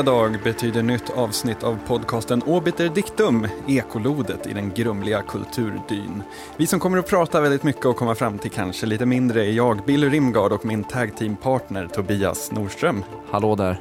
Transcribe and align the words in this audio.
fredag 0.00 0.38
betyder 0.44 0.82
nytt 0.82 1.10
avsnitt 1.10 1.62
av 1.62 1.78
podcasten 1.86 2.42
Obiter 2.42 2.88
Dictum, 2.88 3.48
ekolodet 3.66 4.46
i 4.46 4.52
den 4.52 4.70
grumliga 4.74 5.22
kulturdyn. 5.22 6.22
Vi 6.56 6.66
som 6.66 6.80
kommer 6.80 6.98
att 6.98 7.08
prata 7.08 7.40
väldigt 7.40 7.62
mycket 7.62 7.86
och 7.86 7.96
komma 7.96 8.14
fram 8.14 8.38
till 8.38 8.50
kanske 8.50 8.86
lite 8.86 9.06
mindre 9.06 9.46
är 9.46 9.50
jag, 9.50 9.84
Billy 9.84 10.08
Rimgard 10.08 10.52
och 10.52 10.64
min 10.64 10.84
tag 10.84 11.36
partner 11.42 11.86
Tobias 11.86 12.52
Nordström. 12.52 13.04
Hallå 13.30 13.56
där. 13.56 13.80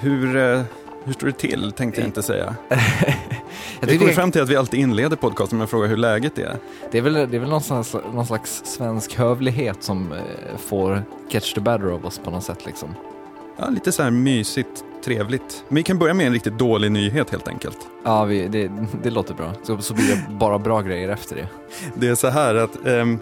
Hur, 0.00 0.36
eh, 0.36 0.62
hur 1.04 1.12
står 1.12 1.26
det 1.26 1.32
till, 1.32 1.72
tänkte 1.72 2.00
jag 2.00 2.08
inte 2.08 2.22
säga. 2.22 2.56
Jag 3.80 3.88
Vi 3.88 3.98
kommer 3.98 4.12
fram 4.12 4.32
till 4.32 4.42
att 4.42 4.48
vi 4.48 4.56
alltid 4.56 4.80
inleder 4.80 5.16
podcasten 5.16 5.58
med 5.58 5.64
att 5.64 5.70
fråga 5.70 5.86
hur 5.86 5.96
läget 5.96 6.38
är. 6.38 6.56
det 6.90 6.98
är 6.98 7.02
väl, 7.02 7.14
det 7.14 7.36
är 7.36 7.40
väl 7.40 7.50
någon, 7.50 7.62
slags, 7.62 7.96
någon 8.12 8.26
slags 8.26 8.62
svensk 8.64 9.14
hövlighet 9.14 9.82
som 9.82 10.12
eh, 10.12 10.18
får 10.58 11.02
catch 11.30 11.54
the 11.54 11.60
better 11.60 11.92
of 11.92 12.04
oss 12.04 12.18
på 12.18 12.30
något 12.30 12.44
sätt 12.44 12.66
liksom. 12.66 12.94
Ja, 13.56 13.68
lite 13.68 13.92
så 13.92 14.02
här 14.02 14.10
mysigt, 14.10 14.84
trevligt. 15.04 15.64
Men 15.68 15.76
vi 15.76 15.82
kan 15.82 15.98
börja 15.98 16.14
med 16.14 16.26
en 16.26 16.32
riktigt 16.32 16.58
dålig 16.58 16.92
nyhet 16.92 17.30
helt 17.30 17.48
enkelt. 17.48 17.78
Ja, 18.04 18.24
vi, 18.24 18.48
det, 18.48 18.70
det 19.02 19.10
låter 19.10 19.34
bra. 19.34 19.52
Så, 19.62 19.78
så 19.78 19.94
blir 19.94 20.08
det 20.08 20.34
bara 20.34 20.58
bra 20.58 20.80
grejer 20.80 21.08
efter 21.08 21.36
det. 21.36 21.48
Det 21.94 22.08
är 22.08 22.14
så 22.14 22.28
här 22.28 22.54
att 22.54 22.86
ehm, 22.86 23.18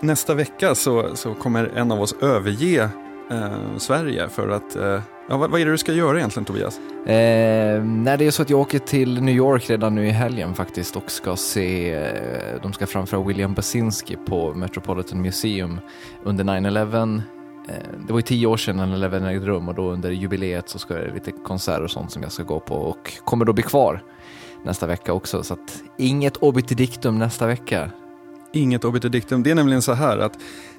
nästa 0.00 0.34
vecka 0.34 0.74
så, 0.74 1.16
så 1.16 1.34
kommer 1.34 1.70
en 1.76 1.92
av 1.92 2.00
oss 2.00 2.14
överge 2.20 2.88
eh, 3.30 3.76
Sverige 3.78 4.28
för 4.28 4.48
att, 4.48 4.76
eh, 4.76 5.00
ja, 5.28 5.36
vad, 5.36 5.50
vad 5.50 5.60
är 5.60 5.64
det 5.64 5.70
du 5.70 5.78
ska 5.78 5.92
göra 5.92 6.18
egentligen 6.18 6.44
Tobias? 6.44 6.78
Eh, 7.06 7.82
nej, 7.84 8.18
det 8.18 8.26
är 8.26 8.30
så 8.30 8.42
att 8.42 8.50
jag 8.50 8.60
åker 8.60 8.78
till 8.78 9.22
New 9.22 9.34
York 9.34 9.70
redan 9.70 9.94
nu 9.94 10.06
i 10.06 10.10
helgen 10.10 10.54
faktiskt 10.54 10.96
och 10.96 11.10
ska 11.10 11.36
se, 11.36 11.94
eh, 11.94 12.62
de 12.62 12.72
ska 12.72 12.86
framföra 12.86 13.22
William 13.22 13.54
Basinski 13.54 14.16
på 14.16 14.54
Metropolitan 14.54 15.22
Museum 15.22 15.80
under 16.24 16.44
9-11. 16.44 17.22
Eh, 17.68 17.74
det 18.06 18.12
var 18.12 18.18
ju 18.18 18.22
tio 18.22 18.46
år 18.46 18.56
sedan 18.56 18.80
9-11 18.80 19.28
ägde 19.28 19.46
rum 19.46 19.68
och 19.68 19.74
då 19.74 19.90
under 19.90 20.10
jubileet 20.10 20.68
så 20.68 20.78
ska 20.78 20.94
det 20.94 21.14
lite 21.14 21.32
konserter 21.32 21.82
och 21.82 21.90
sånt 21.90 22.12
som 22.12 22.22
jag 22.22 22.32
ska 22.32 22.42
gå 22.42 22.60
på 22.60 22.74
och 22.74 23.12
kommer 23.24 23.44
då 23.44 23.52
bli 23.52 23.62
kvar 23.62 24.02
nästa 24.64 24.86
vecka 24.86 25.12
också. 25.12 25.42
Så 25.42 25.54
att 25.54 25.82
inget 25.98 26.36
obitidictum 26.36 27.18
nästa 27.18 27.46
vecka. 27.46 27.90
Inget 28.54 28.84
obiterdiktum. 28.84 29.42
Det 29.42 29.50
är 29.50 29.54
nämligen 29.54 29.82
så 29.82 29.92
här 29.92 30.18
att 30.18 30.32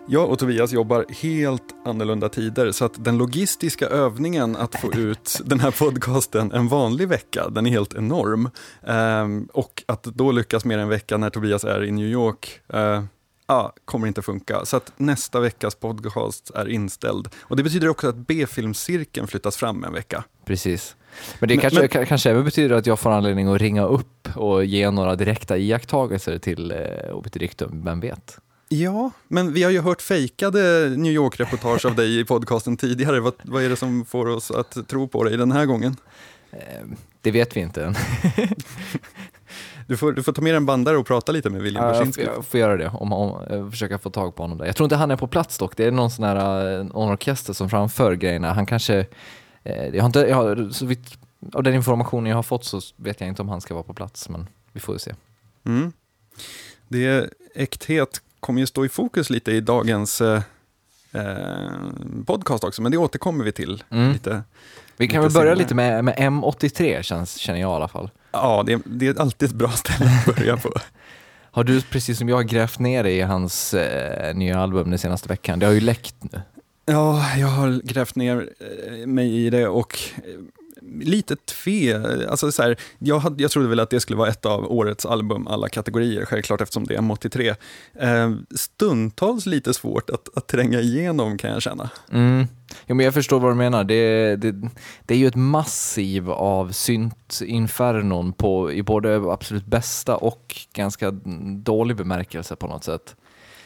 jag 0.08 0.30
och 0.30 0.40
Tobias 0.40 0.72
jobbar 0.72 1.06
helt 1.22 1.64
annorlunda 1.86 2.30
tider 2.30 2.72
så 2.72 2.86
att 2.86 3.04
den 3.06 3.18
logistiska 3.18 3.88
övningen 3.88 4.56
att 4.56 4.76
få 4.76 4.94
ut 4.94 5.42
den 5.46 5.60
här 5.60 5.72
podcasten 5.72 6.52
en 6.52 6.68
vanlig 6.68 7.08
vecka, 7.08 7.50
den 7.50 7.66
är 7.66 7.70
helt 7.70 7.94
enorm. 7.94 8.50
Ehm, 8.88 9.50
och 9.54 9.84
att 9.86 10.04
då 10.04 10.32
lyckas 10.32 10.66
med 10.66 10.80
en 10.80 10.90
vecka 10.90 11.18
när 11.18 11.30
Tobias 11.30 11.64
är 11.64 11.84
i 11.84 11.92
New 11.92 12.08
York, 12.08 12.60
ja, 13.48 13.74
kommer 13.86 14.08
inte 14.08 14.22
funka. 14.22 14.66
Så 14.66 14.78
att 14.78 14.92
nästa 14.98 15.40
veckas 15.40 15.76
podcast 15.76 16.52
är 16.56 16.70
inställd. 16.70 17.28
Och 17.42 17.56
det 17.58 17.64
betyder 17.64 17.88
också 17.90 18.08
att 18.10 18.16
B-filmscirkeln 18.16 19.28
flyttas 19.28 19.58
fram 19.58 19.84
en 19.84 19.94
vecka. 19.94 20.24
Precis. 20.46 20.96
Men 21.40 21.50
det 21.50 21.56
Men- 21.56 21.62
kanske, 21.62 21.80
men- 21.80 21.90
ka- 21.90 22.06
kanske 22.06 22.30
även 22.32 22.44
betyder 22.46 22.76
att 22.76 22.86
jag 22.88 23.00
får 23.00 23.12
anledning 23.12 23.48
att 23.48 23.62
ringa 23.62 23.86
upp 23.86 24.30
och 24.36 24.66
ge 24.66 24.92
några 24.92 25.16
direkta 25.16 25.58
iakttagelser 25.58 26.38
till 26.38 26.72
eh, 26.72 26.78
obitidictum, 27.16 27.82
vem 27.86 28.00
vet? 28.00 28.38
Ja, 28.70 29.12
men 29.28 29.54
vi 29.54 29.64
har 29.64 29.72
ju 29.72 29.82
hört 29.82 30.02
fejkade 30.02 30.90
New 30.98 31.12
York-reportage 31.12 31.86
av 31.86 31.96
dig 31.96 32.20
i 32.20 32.26
podcasten 32.26 32.78
tidigare. 32.78 33.20
Vad, 33.20 33.34
vad 33.44 33.64
är 33.64 33.70
det 33.70 33.76
som 33.76 34.06
får 34.06 34.26
oss 34.30 34.52
att 34.52 34.88
tro 34.88 35.08
på 35.08 35.24
dig 35.24 35.38
den 35.38 35.52
här 35.52 35.66
gången? 35.66 35.96
Eh, 36.52 36.60
det 37.22 37.32
vet 37.32 37.58
vi 37.58 37.62
inte 37.62 37.86
än. 37.86 37.96
Du 39.88 39.98
får, 39.98 40.12
du 40.12 40.24
får 40.24 40.34
ta 40.34 40.42
med 40.42 40.56
en 40.56 40.66
bandare 40.66 40.98
och 40.98 41.08
prata 41.08 41.32
lite 41.32 41.50
med 41.50 41.62
William 41.62 41.86
Ja, 41.86 41.96
jag, 41.96 42.14
jag 42.18 42.46
får 42.46 42.60
göra 42.60 42.78
det, 42.78 42.90
om, 42.90 43.14
om, 43.14 43.44
eh, 43.50 43.70
försöka 43.70 43.98
få 43.98 44.10
tag 44.10 44.36
på 44.36 44.44
honom 44.44 44.58
där. 44.58 44.66
Jag 44.66 44.76
tror 44.76 44.86
inte 44.86 44.96
han 44.96 45.12
är 45.12 45.16
på 45.16 45.28
plats 45.28 45.58
dock, 45.58 45.78
det 45.78 45.86
är 45.86 45.92
någon 45.92 46.12
sån 46.12 46.26
här 46.26 46.78
eh, 46.80 46.84
någon 46.84 47.12
orkester 47.12 47.54
som 47.54 47.70
framför 47.70 48.16
grejerna. 48.16 48.54
Han 48.54 48.66
kanske, 48.66 49.06
eh, 49.64 49.88
jag 49.88 50.02
har 50.02 50.06
inte, 50.06 50.20
jag 50.20 50.36
har, 50.36 50.70
så 50.70 50.86
vitt, 50.86 51.18
av 51.54 51.64
den 51.64 51.74
informationen 51.74 52.26
jag 52.26 52.36
har 52.36 52.44
fått 52.44 52.66
så 52.66 52.82
vet 52.96 53.22
jag 53.22 53.30
inte 53.30 53.42
om 53.42 53.50
han 53.50 53.62
ska 53.62 53.74
vara 53.74 53.84
på 53.84 53.94
plats, 53.94 54.30
men 54.30 54.48
vi 54.72 54.80
får 54.80 54.96
ju 54.96 55.00
se. 55.00 55.14
Mm. 55.66 55.94
Det 56.88 57.30
äkthet 57.56 58.22
kommer 58.40 58.60
ju 58.60 58.68
stå 58.68 58.86
i 58.86 58.90
fokus 58.90 59.30
lite 59.30 59.52
i 59.52 59.62
dagens 59.62 60.22
eh, 61.14 61.22
eh, 61.22 61.68
podcast 62.26 62.64
också, 62.64 62.82
men 62.82 62.92
det 62.92 62.98
återkommer 62.98 63.46
vi 63.46 63.52
till. 63.52 63.84
Mm. 63.90 64.12
lite. 64.12 64.44
Vi 64.98 65.08
kan 65.08 65.24
Lite 65.24 65.34
väl 65.34 65.34
börja 65.34 65.56
senare. 65.56 65.64
lite 65.64 65.76
med, 65.76 66.06
med 66.06 66.16
M83 66.16 67.02
känns, 67.02 67.38
känner 67.38 67.60
jag 67.60 67.72
i 67.72 67.74
alla 67.76 67.88
fall. 67.88 68.10
Ja, 68.32 68.64
det, 68.66 68.82
det 68.86 69.08
är 69.08 69.20
alltid 69.22 69.50
ett 69.50 69.56
bra 69.56 69.70
ställe 69.72 70.12
att 70.28 70.36
börja 70.36 70.58
på. 70.58 70.70
Har 71.52 71.64
du 71.64 71.82
precis 71.82 72.18
som 72.18 72.30
jag 72.30 72.48
grävt 72.48 72.80
ner 72.80 73.04
dig 73.04 73.18
i 73.18 73.22
hans 73.22 73.74
eh, 73.74 74.36
nya 74.36 74.60
album 74.60 74.90
den 74.90 75.00
senaste 75.00 75.30
veckan? 75.30 75.60
Det 75.60 75.66
har 75.66 75.74
ju 75.74 75.80
läckt 75.82 76.16
nu. 76.20 76.42
Ja, 76.86 77.26
jag 77.38 77.48
har 77.48 77.82
grävt 77.84 78.16
ner 78.16 78.50
eh, 78.60 79.08
mig 79.08 79.46
i 79.46 79.50
det 79.50 79.68
och 79.68 80.00
eh, 81.02 81.08
lite 81.08 81.36
tve. 81.36 82.28
Alltså 82.30 82.52
så 82.52 82.64
här, 82.64 82.78
jag, 83.00 83.20
hade, 83.20 83.44
jag 83.44 83.52
trodde 83.52 83.68
väl 83.68 83.80
att 83.80 83.90
det 83.90 84.00
skulle 84.00 84.18
vara 84.18 84.30
ett 84.30 84.46
av 84.46 84.72
årets 84.72 85.06
album 85.06 85.48
alla 85.48 85.70
kategorier, 85.70 86.26
självklart 86.26 86.62
eftersom 86.62 86.84
det 86.84 86.96
är 86.96 87.00
M83. 87.00 87.56
Eh, 88.00 88.32
stundtals 88.56 89.46
lite 89.46 89.74
svårt 89.74 90.10
att, 90.10 90.38
att 90.38 90.48
tränga 90.48 90.80
igenom 90.80 91.38
kan 91.38 91.52
jag 91.52 91.62
känna. 91.62 91.90
Mm. 92.12 92.48
Jo, 92.88 92.96
men 92.96 93.04
jag 93.04 93.14
förstår 93.14 93.40
vad 93.40 93.52
du 93.52 93.56
menar. 93.56 93.84
Det, 93.84 94.36
det, 94.36 94.70
det 95.06 95.14
är 95.14 95.18
ju 95.18 95.28
ett 95.28 95.36
massiv 95.36 96.32
av 96.32 96.72
synt-infernon 96.72 98.34
på, 98.34 98.72
i 98.72 98.84
både 98.84 99.16
absolut 99.16 99.66
bästa 99.66 100.16
och 100.16 100.56
ganska 100.74 101.12
dålig 101.64 101.98
bemärkelse 101.98 102.56
på 102.56 102.68
något 102.68 102.84
sätt. 102.84 103.16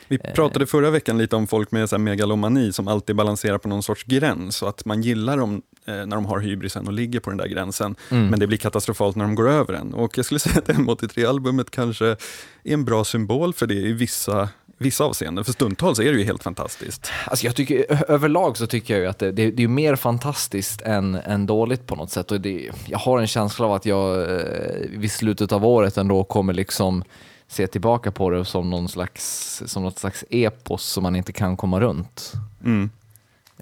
Vi 0.07 0.17
pratade 0.17 0.65
förra 0.65 0.89
veckan 0.89 1.17
lite 1.17 1.35
om 1.35 1.47
folk 1.47 1.71
med 1.71 1.89
så 1.89 1.97
megalomani 1.97 2.73
som 2.73 2.87
alltid 2.87 3.15
balanserar 3.15 3.57
på 3.57 3.67
någon 3.67 3.83
sorts 3.83 4.03
gräns 4.03 4.61
och 4.61 4.69
att 4.69 4.85
man 4.85 5.01
gillar 5.01 5.37
dem 5.37 5.55
eh, 5.55 5.61
när 5.87 6.15
de 6.15 6.25
har 6.25 6.39
hybrisen 6.39 6.87
och 6.87 6.93
ligger 6.93 7.19
på 7.19 7.29
den 7.29 7.37
där 7.37 7.47
gränsen. 7.47 7.95
Mm. 8.09 8.27
Men 8.27 8.39
det 8.39 8.47
blir 8.47 8.57
katastrofalt 8.57 9.15
när 9.15 9.25
de 9.25 9.35
går 9.35 9.49
över 9.49 9.73
den. 9.73 9.93
Och 9.93 10.17
jag 10.17 10.25
skulle 10.25 10.39
säga 10.39 10.57
att 10.57 10.67
M83-albumet 10.67 11.69
kanske 11.69 12.05
är 12.07 12.17
en 12.63 12.85
bra 12.85 13.03
symbol 13.03 13.53
för 13.53 13.67
det 13.67 13.73
i 13.73 13.93
vissa, 13.93 14.49
vissa 14.77 15.03
avseenden. 15.03 15.45
För 15.45 15.51
stundtals 15.51 15.99
är 15.99 16.03
det 16.03 16.17
ju 16.17 16.23
helt 16.23 16.43
fantastiskt. 16.43 17.11
Alltså 17.25 17.45
jag 17.45 17.55
tycker, 17.55 18.11
överlag 18.11 18.57
så 18.57 18.67
tycker 18.67 18.93
jag 18.93 19.01
ju 19.01 19.09
att 19.09 19.19
det, 19.19 19.31
det, 19.31 19.51
det 19.51 19.63
är 19.63 19.67
mer 19.67 19.95
fantastiskt 19.95 20.81
än, 20.81 21.15
än 21.15 21.45
dåligt 21.45 21.87
på 21.87 21.95
något 21.95 22.11
sätt. 22.11 22.31
Och 22.31 22.41
det, 22.41 22.69
jag 22.85 22.99
har 22.99 23.19
en 23.19 23.27
känsla 23.27 23.65
av 23.65 23.73
att 23.73 23.85
jag 23.85 24.21
eh, 24.21 24.47
vid 24.89 25.11
slutet 25.11 25.51
av 25.51 25.65
året 25.65 25.97
ändå 25.97 26.23
kommer 26.23 26.53
liksom 26.53 27.03
se 27.47 27.67
tillbaka 27.67 28.11
på 28.11 28.29
det 28.29 28.45
som 28.45 28.69
någon 28.69 28.89
slags, 28.89 29.63
som 29.65 29.83
något 29.83 29.99
slags 29.99 30.23
epos 30.29 30.83
som 30.83 31.03
man 31.03 31.15
inte 31.15 31.33
kan 31.33 31.57
komma 31.57 31.79
runt. 31.79 32.33
Mm. 32.65 32.89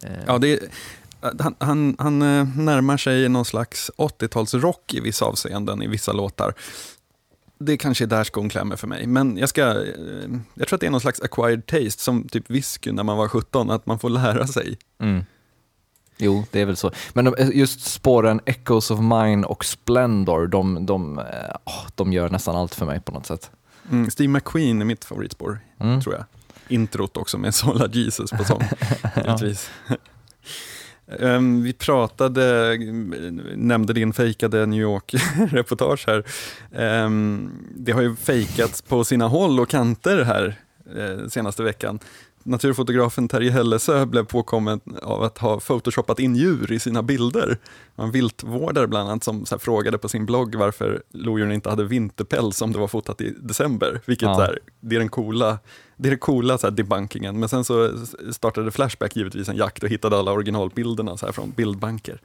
Eh, 0.04 0.10
Ja, 0.28 0.38
det 0.38 0.54
är, 0.54 0.60
han, 1.40 1.56
han, 1.60 1.96
han 2.00 2.22
eh, 2.22 2.48
närmar 2.58 2.98
sig 2.98 3.30
någon 3.30 3.46
slags 3.46 3.92
80-talsrock 3.98 4.94
i 4.94 5.00
vissa 5.00 5.26
avseenden, 5.26 5.82
i 5.82 5.88
vissa 5.88 6.12
låtar. 6.14 6.54
Det 7.60 7.78
kanske 7.78 8.04
är 8.06 8.08
där 8.08 8.24
skon 8.24 8.50
klämmer 8.50 8.76
för 8.76 8.88
mig, 8.88 9.08
men 9.08 9.38
jag, 9.38 9.50
ska, 9.50 9.62
eh, 9.62 9.78
jag 10.54 10.68
tror 10.68 10.78
att 10.78 10.82
det 10.82 10.88
är 10.88 10.92
någon 10.92 11.02
slags 11.02 11.22
acquired 11.22 11.66
taste, 11.66 12.04
som 12.04 12.28
typ 12.28 12.50
whisky 12.50 12.92
när 12.92 13.04
man 13.04 13.18
var 13.18 13.28
17, 13.28 13.70
att 13.72 13.86
man 13.86 14.00
får 14.00 14.10
lära 14.10 14.48
sig. 14.48 14.78
Mm. 15.00 15.24
Jo, 16.18 16.46
det 16.52 16.62
är 16.62 16.66
väl 16.66 16.78
så. 16.78 16.92
Men 17.14 17.36
just 17.54 17.82
spåren 17.82 18.42
Echoes 18.46 18.92
of 18.92 19.00
Mine 19.00 19.44
och 19.48 19.66
Splendor, 19.66 20.48
de, 20.48 20.86
de, 20.86 21.20
eh, 21.20 21.26
åh, 21.66 21.86
de 21.96 22.14
gör 22.14 22.30
nästan 22.30 22.56
allt 22.56 22.76
för 22.76 22.86
mig 22.86 23.02
på 23.02 23.12
något 23.12 23.26
sätt. 23.26 23.52
Mm, 23.92 24.12
Steve 24.12 24.28
McQueen 24.30 24.82
är 24.82 24.86
mitt 24.86 25.06
favoritspår, 25.06 25.60
Mm. 25.80 26.02
tror 26.02 26.16
jag. 26.16 26.24
Introt 26.68 27.18
också 27.18 27.38
med 27.38 27.56
Sola 27.56 27.88
Jesus 27.92 28.32
på 28.32 28.44
sång, 28.44 28.64
givetvis. 29.16 29.70
Ehm, 31.20 31.64
vi 31.64 31.74
pratade, 31.74 32.78
nämnde 33.56 33.94
din 33.94 34.14
fejkade 34.14 34.66
New 34.66 34.82
York-reportage 34.82 36.04
här. 36.08 36.24
Ehm, 36.76 37.52
det 37.76 37.92
har 37.92 38.02
ju 38.02 38.16
fejkats 38.16 38.82
på 38.82 39.04
sina 39.04 39.28
håll 39.28 39.60
och 39.60 39.70
kanter 39.70 40.24
här 40.24 40.60
eh, 40.98 41.28
senaste 41.28 41.64
veckan. 41.64 42.00
Naturfotografen 42.48 43.28
Terje 43.28 43.52
Hellesö 43.52 44.06
blev 44.06 44.24
påkommen 44.24 44.80
av 45.02 45.24
att 45.24 45.38
ha 45.38 45.60
photoshoppat 45.60 46.20
in 46.20 46.36
djur 46.36 46.72
i 46.72 46.80
sina 46.80 47.04
bilder. 47.04 47.58
En 47.96 48.12
viltvårdare 48.12 48.88
bland 48.88 49.10
annat 49.10 49.24
som 49.24 49.46
här 49.52 49.58
frågade 49.58 49.98
på 49.98 50.10
sin 50.10 50.26
blogg 50.26 50.56
varför 50.56 51.04
lodjuren 51.12 51.52
inte 51.52 51.70
hade 51.70 51.84
vinterpäls 51.84 52.62
om 52.62 52.72
det 52.72 52.80
var 52.80 52.88
fotat 52.88 53.22
i 53.22 53.34
december. 53.40 54.02
Vilket 54.06 54.26
Ja. 54.26 54.40
här, 54.40 54.60
det 54.80 54.96
är 54.96 55.00
den 55.00 55.10
coola, 55.10 55.60
det 55.98 56.08
är 56.08 56.12
den 56.12 56.20
coola 56.20 56.58
så 56.58 56.68
här, 56.68 56.72
debunkingen. 56.72 57.40
Men 57.40 57.50
sen 57.50 57.64
så 57.64 57.92
startade 58.32 58.72
Flashback 58.72 59.16
givetvis 59.16 59.50
en 59.50 59.58
jakt 59.58 59.84
och 59.84 59.90
hittade 59.90 60.18
alla 60.18 60.32
originalbilderna 60.32 61.18
så 61.18 61.26
här, 61.26 61.34
från 61.34 61.52
bildbanker. 61.52 62.22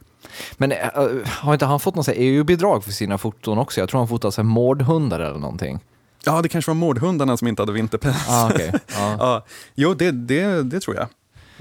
Men 0.57 0.71
äh, 0.71 0.77
har 1.25 1.53
inte 1.53 1.65
han 1.65 1.79
fått 1.79 1.95
något 1.95 2.09
EU-bidrag 2.13 2.83
för 2.83 2.91
sina 2.91 3.17
foton 3.17 3.57
också? 3.57 3.79
Jag 3.79 3.89
tror 3.89 3.99
han 3.99 4.07
fotat 4.07 4.33
så 4.33 4.41
här 4.41 4.47
mårdhundar 4.49 5.19
eller 5.19 5.39
någonting. 5.39 5.79
Ja, 6.25 6.41
det 6.41 6.49
kanske 6.49 6.69
var 6.71 6.75
mårdhundarna 6.75 7.37
som 7.37 7.47
inte 7.47 7.61
hade 7.61 7.71
vinterpäls. 7.71 8.25
Ah, 8.29 8.49
okay. 8.49 8.71
ja. 8.87 9.15
Ja, 9.19 9.45
jo, 9.75 9.93
det, 9.93 10.11
det, 10.11 10.63
det 10.63 10.79
tror 10.79 10.95
jag. 10.95 11.07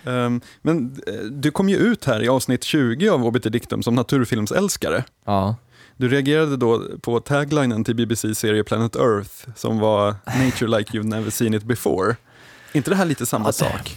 Ehm, 0.04 0.40
men 0.62 1.00
eh, 1.06 1.14
du 1.14 1.50
kom 1.50 1.68
ju 1.68 1.76
ut 1.76 2.04
här 2.04 2.22
i 2.22 2.28
avsnitt 2.28 2.64
20 2.64 3.08
av 3.08 3.26
Obiter 3.26 3.50
Dictum 3.50 3.82
som 3.82 3.94
naturfilmsälskare. 3.94 5.04
ja. 5.26 5.56
Du 5.96 6.08
reagerade 6.08 6.56
då 6.56 6.82
på 7.00 7.20
taglinen 7.20 7.84
till 7.84 7.94
BBC-serie 7.96 8.64
Planet 8.64 8.96
Earth 8.96 9.30
som 9.56 9.78
var 9.78 10.14
“Nature 10.44 10.78
like 10.78 10.98
you've 10.98 11.06
never 11.08 11.30
seen 11.30 11.54
it 11.54 11.62
before”. 11.62 12.16
inte 12.72 12.90
det 12.90 12.96
här 12.96 13.04
lite 13.04 13.26
samma 13.26 13.52
sak? 13.52 13.96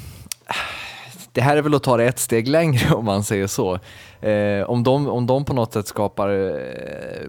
Det 1.34 1.42
här 1.42 1.58
är 1.58 1.62
väl 1.62 1.74
att 1.74 1.84
ta 1.84 1.98
det 1.98 2.06
ett 2.06 2.20
steg 2.20 2.48
längre 2.48 2.90
om 2.96 3.06
man 3.06 3.24
säger 3.24 3.48
så. 3.48 3.80
Eh, 4.22 4.64
om, 4.64 4.84
de, 4.84 5.08
om 5.08 5.28
de 5.28 5.46
på 5.46 5.54
något 5.54 5.74
sätt 5.74 5.88
skapar 5.88 6.30
eh, 6.30 7.28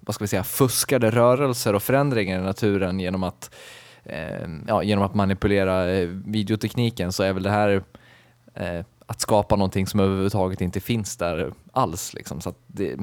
vad 0.00 0.14
ska 0.14 0.24
vi 0.24 0.28
säga, 0.28 0.44
fuskade 0.44 1.10
rörelser 1.10 1.74
och 1.74 1.82
förändringar 1.82 2.38
i 2.38 2.42
naturen 2.42 3.00
genom 3.00 3.22
att, 3.22 3.54
eh, 4.04 4.48
ja, 4.66 4.82
genom 4.82 5.04
att 5.04 5.14
manipulera 5.14 5.90
eh, 5.90 6.08
videotekniken 6.08 7.12
så 7.12 7.22
är 7.22 7.32
väl 7.32 7.42
det 7.42 7.50
här 7.50 7.82
eh, 8.54 8.84
att 9.06 9.20
skapa 9.20 9.56
någonting 9.56 9.86
som 9.86 10.00
överhuvudtaget 10.00 10.60
inte 10.60 10.80
finns 10.80 11.16
där 11.16 11.52
alls. 11.72 12.14
Liksom. 12.14 12.40
Så 12.40 12.54
det, 12.66 12.96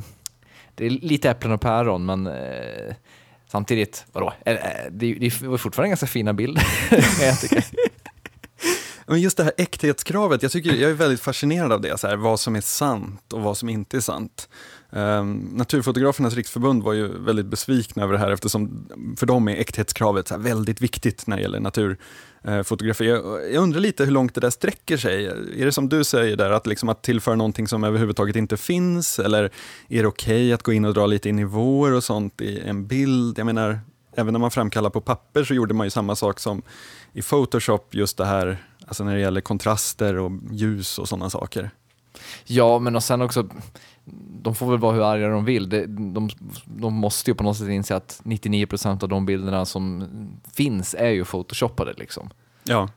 det 0.75 0.85
är 0.85 0.89
lite 0.89 1.29
äpplen 1.29 1.53
och 1.53 1.61
päron 1.61 2.05
men 2.05 2.27
eh, 2.27 2.95
samtidigt, 3.47 4.05
vadå, 4.11 4.33
eh, 4.45 4.53
eh, 4.53 4.91
det, 4.91 5.13
det 5.13 5.41
var 5.41 5.57
fortfarande 5.57 5.89
ganska 5.89 6.07
fina 6.07 6.33
bilder. 6.33 6.63
jag 7.21 7.39
tycker. 7.41 7.65
Men 9.07 9.21
just 9.21 9.38
det 9.38 9.44
här 9.44 9.53
äkthetskravet, 9.57 10.44
jag, 10.44 10.51
tycker, 10.51 10.73
jag 10.73 10.91
är 10.91 10.95
väldigt 10.95 11.21
fascinerad 11.21 11.71
av 11.71 11.81
det, 11.81 12.00
så 12.00 12.07
här, 12.07 12.15
vad 12.15 12.39
som 12.39 12.55
är 12.55 12.61
sant 12.61 13.33
och 13.33 13.41
vad 13.41 13.57
som 13.57 13.69
inte 13.69 13.97
är 13.97 14.01
sant. 14.01 14.50
Um, 14.95 15.50
Naturfotografernas 15.53 16.35
riksförbund 16.35 16.83
var 16.83 16.94
ju 16.94 17.07
väldigt 17.07 17.45
besvikna 17.45 18.03
över 18.03 18.13
det 18.13 18.19
här 18.19 18.31
eftersom 18.31 18.88
för 19.17 19.25
dem 19.25 19.47
är 19.47 19.55
äkthetskravet 19.55 20.27
så 20.27 20.38
väldigt 20.38 20.81
viktigt 20.81 21.27
när 21.27 21.35
det 21.35 21.41
gäller 21.41 21.59
naturfotografi. 21.59 23.03
Eh, 23.03 23.09
jag, 23.09 23.53
jag, 23.53 23.63
undrar 23.63 23.79
lite 23.79 24.05
hur 24.05 24.11
långt 24.11 24.35
det 24.35 24.41
där 24.41 24.50
sträcker 24.50 24.97
sig. 24.97 25.25
Är 25.25 25.65
det 25.65 25.71
som 25.71 25.89
du 25.89 26.03
säger 26.03 26.38
där, 26.38 26.51
att, 26.51 26.67
liksom 26.67 26.89
att 26.89 27.03
tillföra 27.03 27.35
någonting 27.35 27.67
som 27.67 27.83
överhuvudtaget 27.83 28.35
inte 28.35 28.57
finns? 28.57 29.19
Eller 29.19 29.44
är 29.89 30.01
det 30.01 30.07
okej 30.07 30.35
okay 30.35 30.53
att 30.53 30.63
gå 30.63 30.73
in 30.73 30.85
och 30.85 30.94
dra 30.94 31.05
lite 31.05 31.29
i 31.29 31.31
nivåer 31.31 31.94
och 31.94 32.03
sånt 32.03 32.41
i 32.41 32.59
en 32.59 32.88
bild? 32.88 33.39
Jag 33.39 33.45
menar, 33.45 33.79
även 34.15 34.33
när 34.33 34.39
man 34.39 34.51
framkallar 34.51 34.89
på 34.89 35.01
papper 35.01 35.44
så 35.44 35.53
gjorde 35.53 35.73
man 35.73 35.85
ju 35.88 35.91
samma 35.91 36.15
sak 36.15 36.39
som 36.39 36.61
i 37.13 37.21
Photoshop, 37.21 37.95
just 37.95 38.17
det 38.17 38.25
här 38.25 38.67
Alltså 38.88 39.03
när 39.03 39.15
det 39.15 39.21
gäller 39.21 39.41
kontraster 39.41 40.18
och 40.18 40.31
ljus 40.51 41.00
och 41.00 41.09
sådana 41.09 41.30
saker. 41.30 41.71
Ja, 42.45 42.80
men 42.80 42.95
och 42.95 43.03
sen 43.03 43.21
också, 43.21 43.50
de 44.41 44.56
får 44.56 44.71
väl 44.71 44.80
vara 44.80 44.94
hur 44.94 45.03
arga 45.03 45.27
de 45.27 45.45
vill. 45.45 45.69
De, 45.69 46.13
de, 46.13 46.30
de 46.65 46.94
måste 46.94 47.31
ju 47.31 47.35
på 47.35 47.44
något 47.44 47.57
sätt 47.57 47.69
inse 47.69 47.95
att 47.95 48.21
99% 48.24 49.03
av 49.03 49.09
de 49.09 49.25
bilderna 49.25 49.65
som 49.65 50.07
finns 50.53 50.95
är 51.00 51.09
ju 51.09 51.25
photoshoppade. 51.25 51.94
Liksom. 51.97 52.30
Ja. 52.63 52.89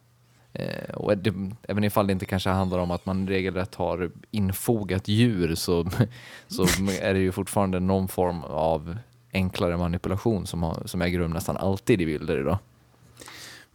Eh, 0.53 0.95
och 0.95 1.19
det, 1.19 1.35
även 1.63 1.85
ifall 1.85 2.07
det 2.07 2.13
inte 2.13 2.27
kanske 2.27 2.51
handlar 2.51 2.79
om 2.79 2.91
att 2.91 3.07
man 3.07 3.29
regelrätt 3.29 3.75
har 3.75 4.11
infogat 4.31 5.09
djur 5.09 5.55
så, 5.55 5.91
så 6.49 6.63
är 7.01 7.15
det 7.15 7.21
ju 7.21 7.33
fortfarande 7.33 7.81
någon 7.81 8.09
form 8.09 8.43
av 8.45 8.97
enklare 9.33 9.77
manipulation 9.77 10.47
som, 10.47 10.63
har, 10.63 10.83
som 10.85 11.03
äger 11.03 11.19
rum 11.19 11.31
nästan 11.31 11.57
alltid 11.57 12.01
i 12.01 12.07
bilder 12.07 12.41
idag. 12.41 12.59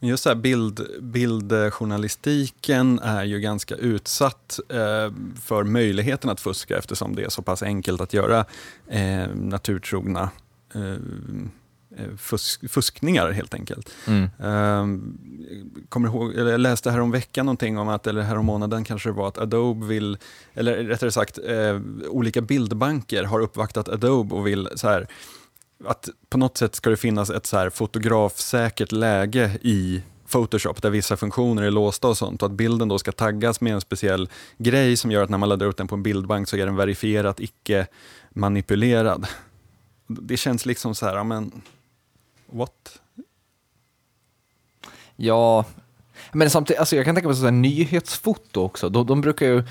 Just 0.03 0.23
så 0.23 0.29
här 0.29 0.35
bild, 0.35 0.87
bildjournalistiken 1.01 2.99
är 2.99 3.23
ju 3.23 3.39
ganska 3.39 3.75
utsatt 3.75 4.59
eh, 4.69 5.13
för 5.41 5.63
möjligheten 5.63 6.29
att 6.29 6.39
fuska 6.39 6.77
eftersom 6.77 7.15
det 7.15 7.23
är 7.23 7.29
så 7.29 7.41
pass 7.41 7.63
enkelt 7.63 8.01
att 8.01 8.13
göra 8.13 8.45
eh, 8.87 9.27
naturtrogna 9.35 10.29
eh, 10.75 10.91
eh 10.91 12.15
fusk, 12.17 12.71
fuskningar 12.71 13.31
helt 13.31 13.53
enkelt. 13.53 13.89
Mm. 14.07 14.29
Um, 14.39 15.17
kommer 15.89 16.07
ihåg, 16.07 16.33
eller 16.35 16.51
jag 16.51 16.59
läste 16.59 16.91
här 16.91 16.99
om 16.99 17.11
veckan 17.11 17.45
någonting 17.45 17.77
om 17.77 17.89
att, 17.89 18.07
eller 18.07 18.21
här 18.21 18.37
om 18.37 18.45
månaden 18.45 18.83
kanske 18.83 19.09
det 19.09 19.13
var 19.13 19.27
att 19.27 19.37
Adobe 19.37 19.85
vill, 19.85 20.17
eller 20.53 20.75
rättare 20.83 21.11
sagt 21.11 21.39
eh, 21.45 21.79
olika 22.07 22.41
bildbanker 22.41 23.23
har 23.23 23.39
uppvaktat 23.39 23.89
Adobe 23.89 24.35
och 24.35 24.47
vill 24.47 24.69
så 24.75 24.87
här 24.87 25.07
att 25.85 26.09
på 26.29 26.37
något 26.37 26.57
sätt 26.57 26.75
ska 26.75 26.89
det 26.89 26.97
finnas 26.97 27.29
ett 27.29 27.45
så 27.45 27.57
här 27.57 27.69
fotografsäkert 27.69 28.91
läge 28.91 29.59
i 29.61 30.03
Photoshop 30.31 30.81
där 30.81 30.89
vissa 30.89 31.17
funktioner 31.17 31.63
är 31.63 31.71
låsta 31.71 32.07
och 32.07 32.17
sånt 32.17 32.41
och 32.41 32.49
att 32.49 32.55
bilden 32.55 32.87
då 32.87 32.99
ska 32.99 33.11
taggas 33.11 33.61
med 33.61 33.73
en 33.73 33.81
speciell 33.81 34.29
grej 34.57 34.97
som 34.97 35.11
gör 35.11 35.23
att 35.23 35.29
när 35.29 35.37
man 35.37 35.49
laddar 35.49 35.65
upp 35.65 35.77
den 35.77 35.87
på 35.87 35.95
en 35.95 36.03
bildbank 36.03 36.49
så 36.49 36.57
är 36.57 36.65
den 36.65 36.75
verifierat 36.75 37.39
icke 37.39 37.87
manipulerad. 38.29 39.27
Det 40.07 40.37
känns 40.37 40.65
liksom 40.65 40.95
så 40.95 41.05
här, 41.05 41.15
ja 41.15 41.23
men 41.23 41.61
what? 42.45 42.99
Ja, 45.15 45.65
men 46.31 46.49
samtidigt, 46.49 46.79
alltså 46.79 46.95
jag 46.95 47.05
kan 47.05 47.15
tänka 47.15 47.27
mig 47.27 47.37
så 47.37 47.43
här, 47.43 47.51
nyhetsfoto 47.51 48.61
också. 48.61 48.89
De, 48.89 49.07
de, 49.07 49.21
brukar 49.21 49.45
ju, 49.45 49.63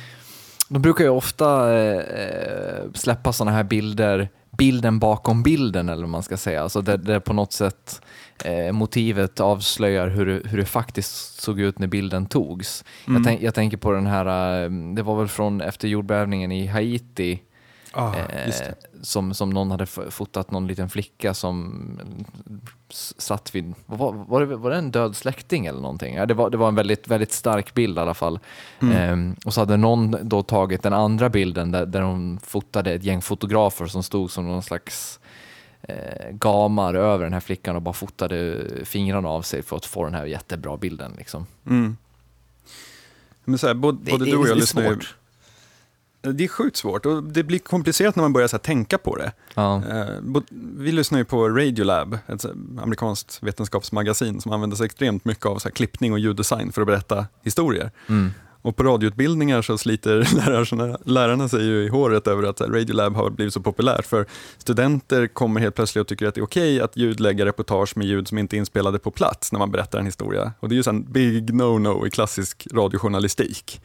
de 0.70 0.82
brukar 0.82 1.04
ju 1.04 1.10
ofta 1.10 1.80
eh, 1.82 2.92
släppa 2.94 3.32
sådana 3.32 3.56
här 3.56 3.64
bilder 3.64 4.28
bilden 4.50 4.98
bakom 4.98 5.42
bilden 5.42 5.88
eller 5.88 6.02
vad 6.02 6.10
man 6.10 6.22
ska 6.22 6.36
säga. 6.36 6.62
Alltså 6.62 6.82
där, 6.82 6.96
där 6.96 7.20
på 7.20 7.32
något 7.32 7.52
sätt 7.52 8.02
eh, 8.44 8.72
motivet 8.72 9.40
avslöjar 9.40 10.08
hur 10.08 10.42
hur 10.44 10.58
det 10.58 10.64
faktiskt 10.64 11.42
såg 11.42 11.60
ut 11.60 11.78
när 11.78 11.86
bilden 11.86 12.26
togs. 12.26 12.84
Mm. 13.06 13.16
Jag, 13.16 13.26
tänk, 13.26 13.42
jag, 13.42 13.54
tänker 13.54 13.76
på 13.76 13.92
den 13.92 14.06
här, 14.06 14.62
eh, 14.64 14.70
det 14.70 15.02
var 15.02 15.18
väl 15.18 15.28
från 15.28 15.60
efter 15.60 15.88
jordbävningen 15.88 16.52
i 16.52 16.66
Haiti 16.66 17.40
Ah, 17.92 18.14
eh, 18.16 18.54
som, 19.02 19.34
som 19.34 19.50
någon 19.50 19.70
hade 19.70 19.86
fotat 19.86 20.50
någon 20.50 20.66
liten 20.66 20.88
flicka 20.88 21.34
som 21.34 21.80
satt 23.18 23.54
vid, 23.54 23.74
var, 23.86 24.12
var, 24.12 24.46
det, 24.46 24.56
var 24.56 24.70
det 24.70 24.76
en 24.76 24.90
död 24.90 25.16
släkting 25.16 25.66
eller 25.66 25.80
någonting? 25.80 26.14
Ja, 26.14 26.26
det, 26.26 26.34
var, 26.34 26.50
det 26.50 26.56
var 26.56 26.68
en 26.68 26.74
väldigt, 26.74 27.08
väldigt 27.08 27.32
stark 27.32 27.74
bild 27.74 27.98
i 27.98 28.00
alla 28.00 28.14
fall. 28.14 28.38
Mm. 28.82 29.30
Eh, 29.30 29.36
och 29.46 29.54
så 29.54 29.60
hade 29.60 29.76
någon 29.76 30.16
då 30.22 30.42
tagit 30.42 30.82
den 30.82 30.92
andra 30.92 31.28
bilden 31.28 31.70
där, 31.70 31.86
där 31.86 32.02
hon 32.02 32.40
fotade 32.42 32.92
ett 32.92 33.04
gäng 33.04 33.22
fotografer 33.22 33.86
som 33.86 34.02
stod 34.02 34.30
som 34.30 34.46
någon 34.46 34.62
slags 34.62 35.20
eh, 35.82 36.30
gamar 36.30 36.94
över 36.94 37.24
den 37.24 37.32
här 37.32 37.40
flickan 37.40 37.76
och 37.76 37.82
bara 37.82 37.94
fotade 37.94 38.66
fingrarna 38.84 39.28
av 39.28 39.42
sig 39.42 39.62
för 39.62 39.76
att 39.76 39.86
få 39.86 40.04
den 40.04 40.14
här 40.14 40.26
jättebra 40.26 40.76
bilden. 40.76 41.12
Liksom. 41.18 41.46
Mm. 41.66 41.96
Men 43.44 43.58
så 43.58 43.66
här, 43.66 43.74
både, 43.74 44.10
både 44.10 44.24
det, 44.24 44.30
du 44.30 44.36
och 44.36 44.48
jag 44.48 44.56
lyssnar 44.56 44.82
ju 44.82 44.98
det 46.20 46.44
är 46.44 46.48
sjukt 46.48 46.76
svårt 46.76 47.06
och 47.06 47.22
det 47.22 47.42
blir 47.42 47.58
komplicerat 47.58 48.16
när 48.16 48.22
man 48.22 48.32
börjar 48.32 48.48
så 48.48 48.58
tänka 48.58 48.98
på 48.98 49.16
det. 49.16 49.32
Ja. 49.54 49.82
Uh, 49.90 50.40
vi 50.78 50.92
lyssnar 50.92 51.18
ju 51.18 51.24
på 51.24 51.48
Radiolab, 51.48 52.18
ett 52.26 52.44
amerikanskt 52.82 53.38
vetenskapsmagasin 53.42 54.40
som 54.40 54.52
använder 54.52 54.76
sig 54.76 54.86
extremt 54.86 55.24
mycket 55.24 55.46
av 55.46 55.58
så 55.58 55.68
här 55.68 55.74
klippning 55.74 56.12
och 56.12 56.18
ljuddesign 56.18 56.72
för 56.72 56.82
att 56.82 56.86
berätta 56.86 57.26
historier. 57.42 57.90
Mm. 58.08 58.30
Och 58.62 58.76
på 58.76 58.82
radioutbildningar 58.82 59.62
så 59.62 59.78
sliter 59.78 60.28
lärarna, 60.36 60.98
lärarna 61.04 61.48
sig 61.48 61.64
ju 61.64 61.84
i 61.84 61.88
håret 61.88 62.26
över 62.26 62.42
att 62.42 62.60
Radiolab 62.60 63.14
har 63.14 63.30
blivit 63.30 63.54
så 63.54 63.60
populärt. 63.60 64.06
För 64.06 64.26
studenter 64.58 65.26
kommer 65.26 65.60
helt 65.60 65.74
plötsligt 65.74 66.00
och 66.00 66.08
tycker 66.08 66.26
att 66.26 66.34
det 66.34 66.40
är 66.40 66.44
okej 66.44 66.74
okay 66.76 66.84
att 66.84 66.96
ljudlägga 66.96 67.46
reportage 67.46 67.96
med 67.96 68.06
ljud 68.06 68.28
som 68.28 68.38
inte 68.38 68.56
är 68.56 68.58
inspelade 68.58 68.98
på 68.98 69.10
plats 69.10 69.52
när 69.52 69.58
man 69.58 69.70
berättar 69.70 69.98
en 69.98 70.06
historia. 70.06 70.52
Och 70.60 70.68
det 70.68 70.74
är 70.74 70.76
ju 70.76 70.82
en 70.86 71.12
big 71.12 71.50
no-no 71.50 72.06
i 72.06 72.10
klassisk 72.10 72.66
radiojournalistik. 72.72 73.80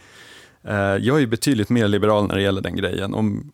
Eh, 0.67 0.75
jag 0.77 1.21
är 1.21 1.27
betydligt 1.27 1.69
mer 1.69 1.87
liberal 1.87 2.27
när 2.27 2.35
det 2.35 2.41
gäller 2.41 2.61
den 2.61 2.75
grejen. 2.75 3.13
Om, 3.13 3.51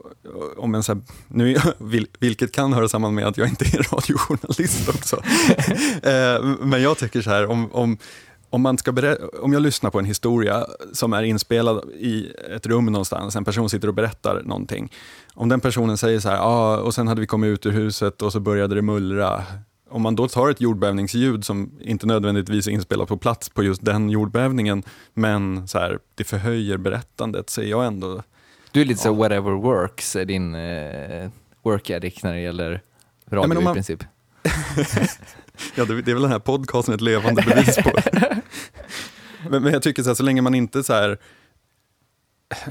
om 0.58 0.76
en 0.76 0.84
så 0.84 0.94
här, 0.94 1.02
nu, 1.28 1.58
vilket 2.20 2.52
kan 2.52 2.74
höra 2.74 2.88
samman 2.88 3.16
med 3.16 3.28
att 3.28 3.38
jag 3.38 3.48
inte 3.48 3.66
är 3.66 3.96
radiojournalist 3.96 4.90
också. 4.90 5.24
Eh, 6.04 6.44
men 6.60 6.82
jag 6.82 6.98
tycker 6.98 7.22
så 7.22 7.30
här, 7.30 7.46
om, 7.46 7.72
om, 7.72 7.98
om, 8.50 8.62
man 8.62 8.78
ska 8.78 9.16
om 9.42 9.54
jag 9.54 9.62
lyssnar 9.62 9.90
på 9.90 10.00
en 10.00 10.06
historia 10.06 10.66
som 10.94 11.14
är 11.14 11.24
inspelad 11.24 11.90
i 11.90 12.32
ett 12.56 12.66
rum 12.66 12.86
någonstans, 12.86 13.36
en 13.36 13.46
person 13.46 13.70
sitter 13.70 13.88
och 13.88 13.94
berättar 13.94 14.42
någonting. 14.46 14.92
Om 15.34 15.50
den 15.50 15.60
personen 15.60 15.98
säger 15.98 16.20
så 16.20 16.30
här, 16.30 16.38
ah, 16.38 16.78
och 16.78 16.94
sen 16.94 17.08
hade 17.08 17.22
vi 17.22 17.28
kommit 17.28 17.48
ut 17.48 17.66
ur 17.66 17.72
huset 17.72 18.22
och 18.22 18.32
så 18.32 18.40
började 18.40 18.76
det 18.76 18.82
mullra 18.82 19.44
om 19.92 20.02
man 20.02 20.16
då 20.16 20.28
tar 20.28 20.50
ett 20.50 20.62
jordbävningsljud 20.62 21.46
som 21.46 21.72
inte 21.82 22.08
nödvändigtvis 22.08 22.68
är 22.68 22.72
inspelat 22.72 23.08
på 23.08 23.18
plats 23.18 23.50
på 23.50 23.64
just 23.64 23.86
den 23.86 24.10
jordbävningen, 24.10 24.84
men 25.14 25.68
så 25.68 25.80
här, 25.80 26.00
det 26.16 26.24
förhöjer 26.24 26.78
berättandet, 26.78 27.58
är 27.58 27.64
jag 27.64 27.86
ändå... 27.86 28.24
Du 28.72 28.82
är 28.82 28.86
lite 28.86 29.00
ja. 29.00 29.04
så 29.04 29.14
whatever 29.14 29.52
works, 29.52 30.16
är 30.16 30.26
din 30.26 30.56
uh, 30.56 31.30
work 31.64 31.90
ethic 31.90 32.24
när 32.24 32.34
det 32.34 32.40
gäller 32.40 32.82
radio 33.30 33.56
ja, 33.56 33.62
man... 33.62 33.72
i 33.72 33.74
princip. 33.74 34.04
ja, 35.76 35.86
det, 35.86 36.02
det, 36.02 36.12
är 36.12 36.16
väl 36.16 36.22
den 36.22 36.32
här 36.32 36.40
podcasten 36.40 36.96
ett 36.96 37.02
levande 37.02 37.42
bevis 37.42 37.76
på. 37.76 37.92
men, 39.50 39.64
men, 39.64 39.74
jag 39.74 39.82
tycker 39.82 40.04
så 40.04 40.10
här, 40.10 40.16
så 40.16 40.24
länge 40.24 40.42
man 40.42 40.56
inte 40.56 40.84
så 40.84 40.94
här 40.94 41.18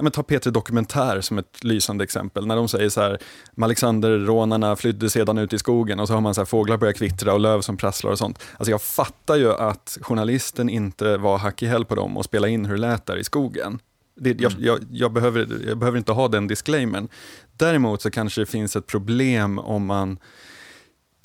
men 0.01 0.13
ta 0.13 0.23
P3 0.23 0.51
Dokumentär 0.51 1.21
som 1.21 1.39
ett 1.39 1.65
lysande 1.65 2.05
exempel. 2.05 2.47
När 2.47 2.57
de 2.57 2.69
säger 2.69 2.89
så 2.89 3.01
här, 3.01 3.19
Alexander-rånarna 3.63 4.77
flydde 4.77 5.11
sedan 5.11 5.39
ut 5.39 5.53
i 5.53 5.59
skogen 5.59 6.01
och 6.01 6.09
så 6.09 6.15
har 6.15 6.21
man 6.21 6.35
så 6.35 6.41
här, 6.41 6.47
fåglar 6.47 6.77
börjar 6.77 6.93
kvittra 6.93 7.33
och 7.33 7.41
löv 7.41 7.61
som 7.61 7.77
prasslar 7.77 8.11
och 8.11 8.19
sånt. 8.19 8.43
Alltså 8.57 8.71
jag 8.71 8.83
fattar 8.83 9.37
ju 9.37 9.53
att 9.53 9.99
journalisten 10.03 10.69
inte 10.69 11.17
var 11.17 11.39
hack 11.39 11.63
i 11.63 11.67
häl 11.67 11.85
på 11.85 11.95
dem 11.95 12.17
och 12.17 12.25
spela 12.25 12.49
in 12.49 12.65
hur 12.65 12.75
det 12.75 12.81
lät 12.81 13.07
där 13.07 13.17
i 13.17 13.25
skogen. 13.25 13.79
Det, 14.21 14.41
jag, 14.41 14.53
mm. 14.53 14.65
jag, 14.65 14.79
jag, 14.91 15.13
behöver, 15.13 15.47
jag 15.67 15.79
behöver 15.79 15.99
inte 15.99 16.13
ha 16.13 16.29
den 16.29 16.47
disclaimern. 16.47 17.09
Däremot 17.57 18.03
så 18.03 18.11
kanske 18.11 18.41
det 18.41 18.47
finns 18.47 18.77
ett 18.77 18.87
problem 18.87 19.59
om 19.59 19.87
man 19.87 20.19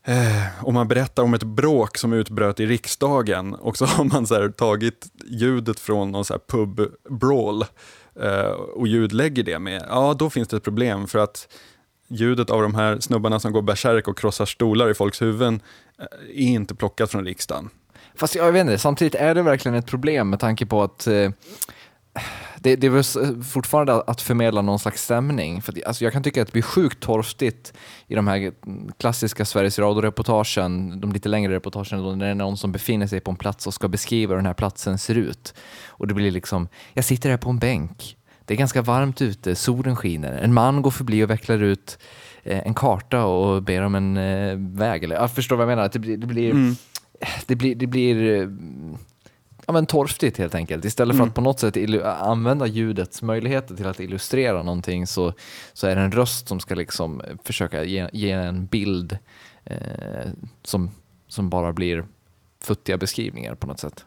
Eh, 0.08 0.66
om 0.66 0.74
man 0.74 0.88
berättar 0.88 1.24
om 1.24 1.34
ett 1.34 1.44
bråk 1.44 1.98
som 1.98 2.14
utbröt 2.14 2.60
i 2.60 2.66
riksdagen 2.66 3.54
och 3.54 3.78
så 3.78 3.86
har 3.86 4.04
man 4.04 4.28
så 4.28 4.52
tagit 4.52 5.08
ljudet 5.26 5.80
från 5.80 6.12
någon 6.12 6.26
så 6.26 6.38
pub-brawl 6.48 7.66
Eh, 8.22 8.52
och 8.52 8.88
ljudlägger 8.88 9.44
det 9.44 9.60
med, 9.60 9.86
ja 9.90 10.14
då 10.14 10.30
finns 10.30 10.48
det 10.48 10.58
ett 10.58 10.64
problem 10.64 11.08
för 11.08 11.20
att 11.20 11.48
ljudet 12.08 12.50
av 12.50 12.62
de 12.62 12.76
här 12.76 13.00
snubbarna 13.00 13.40
som 13.40 13.52
går 13.52 13.62
bärsärk 13.62 14.08
och 14.08 14.18
krossar 14.18 14.46
stolar 14.46 14.90
i 14.90 14.94
folks 14.94 15.22
huvuden 15.22 15.62
eh, 16.00 16.06
är 16.30 16.54
inte 16.54 16.76
plockat 16.76 17.12
från 17.12 17.26
riksdagen. 17.26 17.70
Fast 18.16 18.36
jag 18.36 18.52
vet 18.52 18.62
inte, 18.62 18.78
samtidigt 18.78 19.16
är 19.16 19.36
det 19.36 19.42
verkligen 19.42 19.76
ett 19.76 19.88
problem 19.88 20.30
med 20.30 20.40
tanke 20.40 20.66
på 20.66 20.84
att 20.84 21.08
eh, 21.08 21.32
det, 22.66 22.76
det 22.76 22.88
är 22.88 22.92
väl 22.92 23.44
fortfarande 23.44 24.02
att 24.02 24.22
förmedla 24.22 24.62
någon 24.62 24.80
slags 24.80 25.04
stämning. 25.04 25.62
För 25.62 25.72
att, 25.72 25.84
alltså 25.84 26.04
jag 26.04 26.14
kan 26.14 26.24
tycka 26.24 26.42
att 26.42 26.48
det 26.48 26.54
blir 26.54 26.62
sjukt 26.62 27.00
torftigt 27.00 27.74
i 28.08 28.16
de 28.16 28.28
här 28.28 28.52
klassiska 28.98 29.46
Sveriges 29.46 29.80
Radio-reportagen, 29.80 31.02
de 31.02 31.12
lite 31.12 31.30
längre 31.30 31.54
reportagen, 31.54 32.04
då 32.04 32.16
när 32.16 32.26
det 32.26 32.32
är 32.32 32.36
någon 32.36 32.58
som 32.58 32.72
befinner 32.72 33.08
sig 33.08 33.20
på 33.20 33.32
en 33.32 33.38
plats 33.38 33.68
och 33.68 33.74
ska 33.74 33.88
beskriva 33.88 34.30
hur 34.30 34.36
den 34.36 34.46
här 34.46 34.54
platsen 34.54 34.98
ser 34.98 35.16
ut. 35.16 35.54
Och 35.88 36.08
det 36.08 36.14
blir 36.14 36.32
liksom, 36.32 36.68
jag 36.94 37.06
sitter 37.06 37.30
här 37.30 37.38
på 37.38 37.50
en 37.50 37.60
bänk, 37.60 38.18
det 38.46 38.54
är 38.54 38.58
ganska 38.58 38.82
varmt 38.82 39.22
ute, 39.22 39.56
solen 39.56 39.96
skiner, 39.96 40.34
en 40.34 40.54
man 40.54 40.82
går 40.82 40.92
förbi 40.92 41.24
och 41.24 41.30
vecklar 41.30 41.64
ut 41.64 41.98
eh, 42.44 42.68
en 42.68 42.74
karta 42.74 43.26
och 43.26 43.64
ber 43.64 43.82
om 43.82 43.96
en 43.96 44.18
eh, 44.18 44.58
väg. 44.58 45.04
Eller, 45.04 45.16
jag 45.16 45.32
förstår 45.32 45.56
vad 45.56 45.64
jag 45.64 45.76
menar, 45.76 45.90
det 45.94 46.00
blir, 46.00 46.18
det 46.18 46.28
blir, 46.28 46.52
mm. 46.52 46.76
det 47.46 47.56
blir, 47.56 47.76
det 47.76 47.88
blir 47.88 48.42
eh, 48.42 48.50
ja, 49.66 49.74
men 49.74 49.86
torftigt 49.86 50.38
helt 50.38 50.56
enkelt. 50.56 50.86
Istället 50.86 51.16
för 51.16 51.22
mm. 51.22 51.30
att 51.30 51.36
på 51.36 51.42
något 51.42 51.60
sätt 51.60 51.78
använda 52.06 52.68
ljudets 52.68 53.22
möjligheter 53.22 53.76
till 53.76 53.88
att 53.88 54.00
illustrera 54.00 54.64
någonting 54.64 55.08
så, 55.08 55.34
så 55.74 55.88
är 55.88 55.96
det 55.96 56.02
en 56.02 56.12
röst 56.12 56.48
som 56.48 56.60
ska 56.60 56.76
liksom 56.76 57.22
försöka 57.44 57.84
ge, 57.84 58.10
ge 58.14 58.32
en 58.32 58.66
bild 58.66 59.18
eh, 59.64 60.30
som, 60.64 60.92
som 61.28 61.50
bara 61.50 61.74
blir 61.74 62.06
futtiga 62.62 62.98
beskrivningar 62.98 63.56
på 63.56 63.68
något 63.68 63.80
sätt. 63.80 64.06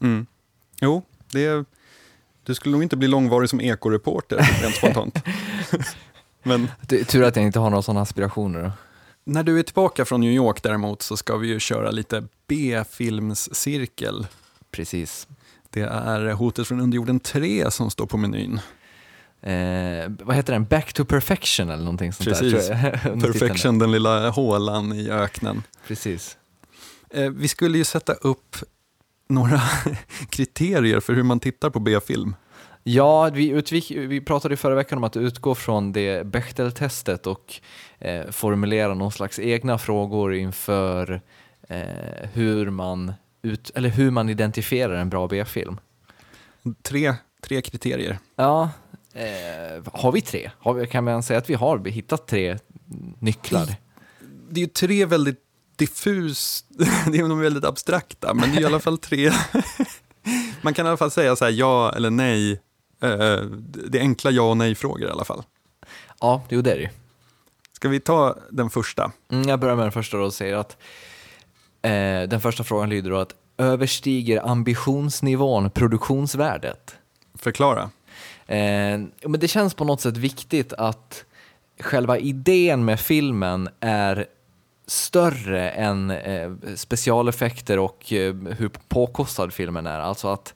Mm. 0.00 0.26
Jo, 0.80 1.02
det 1.32 1.46
är, 1.46 1.64
du 2.44 2.54
skulle 2.54 2.72
nog 2.72 2.82
inte 2.82 2.96
bli 2.96 3.08
långvarig 3.08 3.48
som 3.48 3.60
ekoreporter 3.60 4.36
rent 4.62 4.74
spontant. 4.74 5.18
Men... 6.42 6.68
Det 6.80 7.04
tur 7.04 7.22
att 7.22 7.36
jag 7.36 7.44
inte 7.44 7.58
har 7.58 7.70
några 7.70 7.82
sådana 7.82 8.00
aspirationer. 8.00 8.72
När 9.24 9.42
du 9.42 9.58
är 9.58 9.62
tillbaka 9.62 10.04
från 10.04 10.20
New 10.20 10.32
York 10.32 10.62
däremot 10.62 11.02
så 11.02 11.16
ska 11.16 11.36
vi 11.36 11.48
ju 11.48 11.60
köra 11.60 11.90
lite 11.90 12.24
B-filmscirkel 12.46 14.26
Precis. 14.72 15.28
Det 15.70 15.80
är 15.80 16.32
Hotet 16.32 16.68
från 16.68 16.80
underjorden 16.80 17.20
3 17.20 17.70
som 17.70 17.90
står 17.90 18.06
på 18.06 18.16
menyn. 18.16 18.60
Eh, 19.42 20.10
vad 20.20 20.36
heter 20.36 20.52
den? 20.52 20.64
Back 20.64 20.92
to 20.92 21.04
perfection 21.04 21.70
eller 21.70 21.84
någonting 21.84 22.12
sånt 22.12 22.28
Precis. 22.28 22.68
där. 22.68 23.20
perfection, 23.20 23.78
den 23.78 23.92
lilla 23.92 24.30
hålan 24.30 24.92
i 24.92 25.10
öknen. 25.10 25.62
Precis. 25.86 26.36
Eh, 27.10 27.30
vi 27.30 27.48
skulle 27.48 27.78
ju 27.78 27.84
sätta 27.84 28.12
upp 28.12 28.56
några 29.28 29.60
kriterier 30.30 31.00
för 31.00 31.12
hur 31.12 31.22
man 31.22 31.40
tittar 31.40 31.70
på 31.70 31.80
B-film. 31.80 32.34
Ja, 32.84 33.30
vi, 33.32 33.48
utvik, 33.48 33.90
vi 33.90 34.20
pratade 34.20 34.56
förra 34.56 34.74
veckan 34.74 34.98
om 34.98 35.04
att 35.04 35.16
utgå 35.16 35.54
från 35.54 35.92
det 35.92 36.26
Bechdel-testet 36.26 37.26
och 37.26 37.54
eh, 37.98 38.30
formulera 38.30 38.94
någon 38.94 39.12
slags 39.12 39.38
egna 39.38 39.78
frågor 39.78 40.34
inför 40.34 41.20
eh, 41.68 42.28
hur 42.32 42.70
man 42.70 43.12
ut, 43.42 43.70
eller 43.74 43.88
hur 43.88 44.10
man 44.10 44.28
identifierar 44.28 44.94
en 44.94 45.08
bra 45.08 45.28
B-film? 45.28 45.80
Tre, 46.82 47.14
tre 47.42 47.62
kriterier. 47.62 48.18
Ja, 48.36 48.70
eh, 49.12 49.84
har 49.92 50.12
vi 50.12 50.20
tre? 50.20 50.50
Har 50.58 50.74
vi, 50.74 50.86
kan 50.86 51.04
man 51.04 51.22
säga 51.22 51.38
att 51.38 51.50
vi 51.50 51.54
har 51.54 51.84
hittat 51.84 52.26
tre 52.26 52.58
nycklar? 53.18 53.74
Det 54.50 54.60
är 54.60 54.64
ju 54.64 54.70
tre 54.70 55.04
väldigt 55.04 55.40
diffus, 55.76 56.64
det 57.06 57.18
är 57.18 57.28
nog 57.28 57.40
väldigt 57.40 57.64
abstrakta, 57.64 58.34
men 58.34 58.50
det 58.50 58.56
är 58.56 58.60
i 58.60 58.64
alla 58.64 58.80
fall 58.80 58.98
tre. 58.98 59.32
man 60.62 60.74
kan 60.74 60.86
i 60.86 60.88
alla 60.88 60.96
fall 60.96 61.10
säga 61.10 61.36
så 61.36 61.44
här, 61.44 61.52
ja 61.52 61.92
eller 61.96 62.10
nej. 62.10 62.52
Eh, 63.02 63.40
det 63.64 63.98
är 63.98 64.00
enkla 64.00 64.30
ja 64.30 64.42
och 64.42 64.56
nej-frågor 64.56 65.08
i 65.08 65.10
alla 65.10 65.24
fall. 65.24 65.42
Ja, 66.20 66.42
jo 66.48 66.62
det 66.62 66.72
är 66.72 66.78
det 66.78 66.90
Ska 67.72 67.88
vi 67.88 68.00
ta 68.00 68.36
den 68.50 68.70
första? 68.70 69.12
Mm, 69.30 69.48
jag 69.48 69.60
börjar 69.60 69.76
med 69.76 69.84
den 69.84 69.92
första 69.92 70.18
och 70.18 70.34
säger 70.34 70.56
att 70.56 70.76
Eh, 71.82 72.28
den 72.28 72.40
första 72.40 72.64
frågan 72.64 72.88
lyder 72.88 73.10
då 73.10 73.16
att 73.16 73.34
överstiger 73.58 74.48
ambitionsnivån 74.48 75.70
produktionsvärdet? 75.70 76.96
Förklara. 77.34 77.90
Eh, 78.46 79.00
men 79.26 79.40
det 79.40 79.48
känns 79.48 79.74
på 79.74 79.84
något 79.84 80.00
sätt 80.00 80.16
viktigt 80.16 80.72
att 80.72 81.24
själva 81.80 82.18
idén 82.18 82.84
med 82.84 83.00
filmen 83.00 83.68
är 83.80 84.26
större 84.86 85.70
än 85.70 86.10
eh, 86.10 86.50
specialeffekter 86.74 87.78
och 87.78 88.12
eh, 88.12 88.34
hur 88.34 88.70
påkostad 88.88 89.52
filmen 89.52 89.86
är. 89.86 90.00
Alltså 90.00 90.28
att 90.28 90.54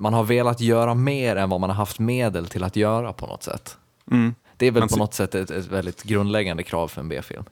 man 0.00 0.14
har 0.14 0.24
velat 0.24 0.60
göra 0.60 0.94
mer 0.94 1.36
än 1.36 1.50
vad 1.50 1.60
man 1.60 1.70
har 1.70 1.76
haft 1.76 1.98
medel 1.98 2.46
till 2.46 2.64
att 2.64 2.76
göra 2.76 3.12
på 3.12 3.26
något 3.26 3.42
sätt. 3.42 3.76
Mm. 4.10 4.34
Det 4.56 4.66
är 4.66 4.70
väl 4.70 4.88
på 4.88 4.96
något 4.96 5.14
sätt 5.14 5.34
ett, 5.34 5.50
ett 5.50 5.66
väldigt 5.66 6.02
grundläggande 6.02 6.62
krav 6.62 6.88
för 6.88 7.00
en 7.00 7.08
B-film. 7.08 7.44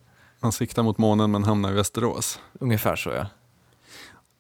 Man 0.43 0.53
siktar 0.53 0.83
mot 0.83 0.99
månen 0.99 1.31
men 1.31 1.45
hamnar 1.45 1.71
i 1.71 1.75
Västerås. 1.75 2.41
Ungefär 2.61 2.97
så 2.97 3.11
ja. 3.11 3.27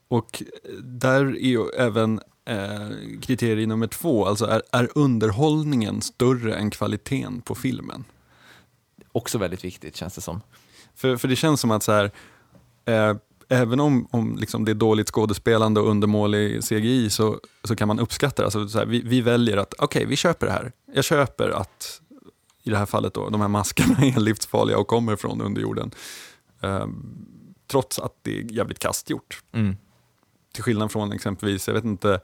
Och 0.09 0.43
där 0.83 1.25
är 1.25 1.49
ju 1.49 1.69
även 1.69 2.21
eh, 2.45 2.89
kriterie 3.23 3.67
nummer 3.67 3.87
två, 3.87 4.27
alltså 4.27 4.47
är, 4.47 4.63
är 4.73 4.89
underhållningen 4.95 6.03
större 6.03 6.55
än 6.55 6.71
kvaliteten 6.71 7.41
på 7.41 7.55
filmen? 7.55 8.05
Också 9.13 9.39
väldigt 9.39 9.65
viktigt 9.65 9.97
känns 9.97 10.15
det 10.15 10.21
som. 10.21 10.41
För, 10.95 11.17
för 11.17 11.29
det 11.29 11.37
känns 11.37 11.61
som 11.61 11.71
att 11.71 11.83
så 11.83 11.93
här, 11.93 12.11
eh, 12.85 13.17
även 13.49 13.81
om, 13.81 14.09
om 14.11 14.37
liksom 14.37 14.65
det 14.65 14.73
är 14.73 14.75
dåligt 14.75 15.09
skådespelande 15.09 15.81
och 15.81 15.91
undermålig 15.91 16.65
CGI 16.65 17.11
så, 17.11 17.41
så 17.65 17.77
kan 17.77 17.89
man 17.89 18.01
uppskatta 18.01 18.43
det. 18.43 18.47
Alltså 18.47 18.69
så 18.69 18.79
här, 18.79 18.87
vi, 18.87 19.01
vi 19.01 19.21
väljer 19.21 19.57
att, 19.57 19.75
okej 19.75 19.85
okay, 19.85 20.07
vi 20.07 20.17
köper 20.17 20.47
det 20.47 20.53
här. 20.53 20.73
Jag 20.95 21.05
köper 21.05 21.49
att 21.49 22.01
i 22.63 22.71
det 22.71 22.79
här 22.79 22.87
fallet 22.87 23.15
då, 23.15 23.29
de 23.29 23.41
här 23.41 23.49
maskerna 23.49 23.97
är 23.99 24.21
livsfarliga 24.21 24.79
och 24.79 24.87
kommer 24.87 25.17
från 25.17 25.41
underjorden. 25.41 25.91
Eh, 26.61 26.87
trots 27.67 27.99
att 27.99 28.15
det 28.23 28.39
är 28.39 28.53
jävligt 28.53 28.79
kast 28.79 29.11
gjort. 29.11 29.43
Mm. 29.53 29.77
Till 30.53 30.63
skillnad 30.63 30.93
från 30.93 31.13
exempelvis, 31.13 31.69
jag 31.69 31.75
vet 31.75 31.85
inte, 31.85 32.21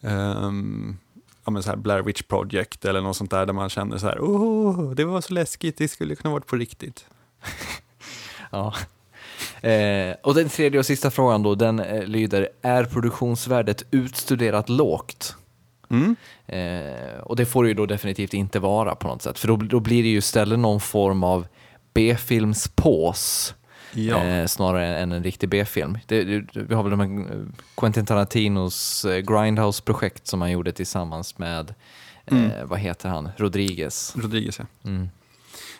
um, 0.00 0.98
ja, 1.44 1.50
men 1.50 1.62
så 1.62 1.68
här 1.68 1.76
Blair 1.76 2.02
Witch 2.02 2.22
Project 2.22 2.84
eller 2.84 3.00
något 3.00 3.16
sånt 3.16 3.30
där, 3.30 3.46
där 3.46 3.52
man 3.52 3.70
känner 3.70 3.98
så 3.98 4.06
här, 4.06 4.18
oh, 4.18 4.90
det 4.90 5.04
var 5.04 5.20
så 5.20 5.34
läskigt, 5.34 5.78
det 5.78 5.88
skulle 5.88 6.16
kunna 6.16 6.34
varit 6.34 6.46
på 6.46 6.56
riktigt. 6.56 7.06
ja. 8.50 8.74
Eh, 9.60 10.14
och 10.22 10.34
den 10.34 10.48
tredje 10.48 10.78
och 10.78 10.86
sista 10.86 11.10
frågan 11.10 11.42
då, 11.42 11.54
den 11.54 11.80
eh, 11.80 12.04
lyder, 12.04 12.48
är 12.62 12.84
produktionsvärdet 12.84 13.82
utstuderat 13.90 14.68
lågt? 14.68 15.36
Mm. 15.90 16.16
Eh, 16.46 17.18
och 17.20 17.36
det 17.36 17.46
får 17.46 17.62
det 17.64 17.68
ju 17.68 17.74
då 17.74 17.86
definitivt 17.86 18.34
inte 18.34 18.58
vara 18.58 18.94
på 18.94 19.08
något 19.08 19.22
sätt, 19.22 19.38
för 19.38 19.48
då, 19.48 19.56
då 19.56 19.80
blir 19.80 20.02
det 20.02 20.08
ju 20.08 20.18
istället 20.18 20.58
någon 20.58 20.80
form 20.80 21.24
av 21.24 21.46
B-filmspås 21.94 23.54
ja. 23.94 24.24
eh, 24.24 24.46
snarare 24.46 24.98
än 24.98 25.12
en 25.12 25.24
riktig 25.24 25.48
B-film. 25.48 25.98
Vi 26.08 26.74
har 26.74 26.82
väl 26.82 26.90
de 26.90 27.00
här 27.00 27.18
eh, 27.18 27.46
Quentin 27.76 28.06
Tarantinos 28.06 29.04
eh, 29.04 29.18
Grindhouse-projekt 29.18 30.26
som 30.26 30.40
han 30.40 30.50
gjorde 30.50 30.72
tillsammans 30.72 31.38
med, 31.38 31.74
mm. 32.26 32.50
eh, 32.50 32.64
vad 32.64 32.78
heter 32.78 33.08
han, 33.08 33.30
Rodriguez. 33.36 34.16
Rodriguez 34.16 34.58
ja. 34.58 34.66
Mm. 34.84 35.08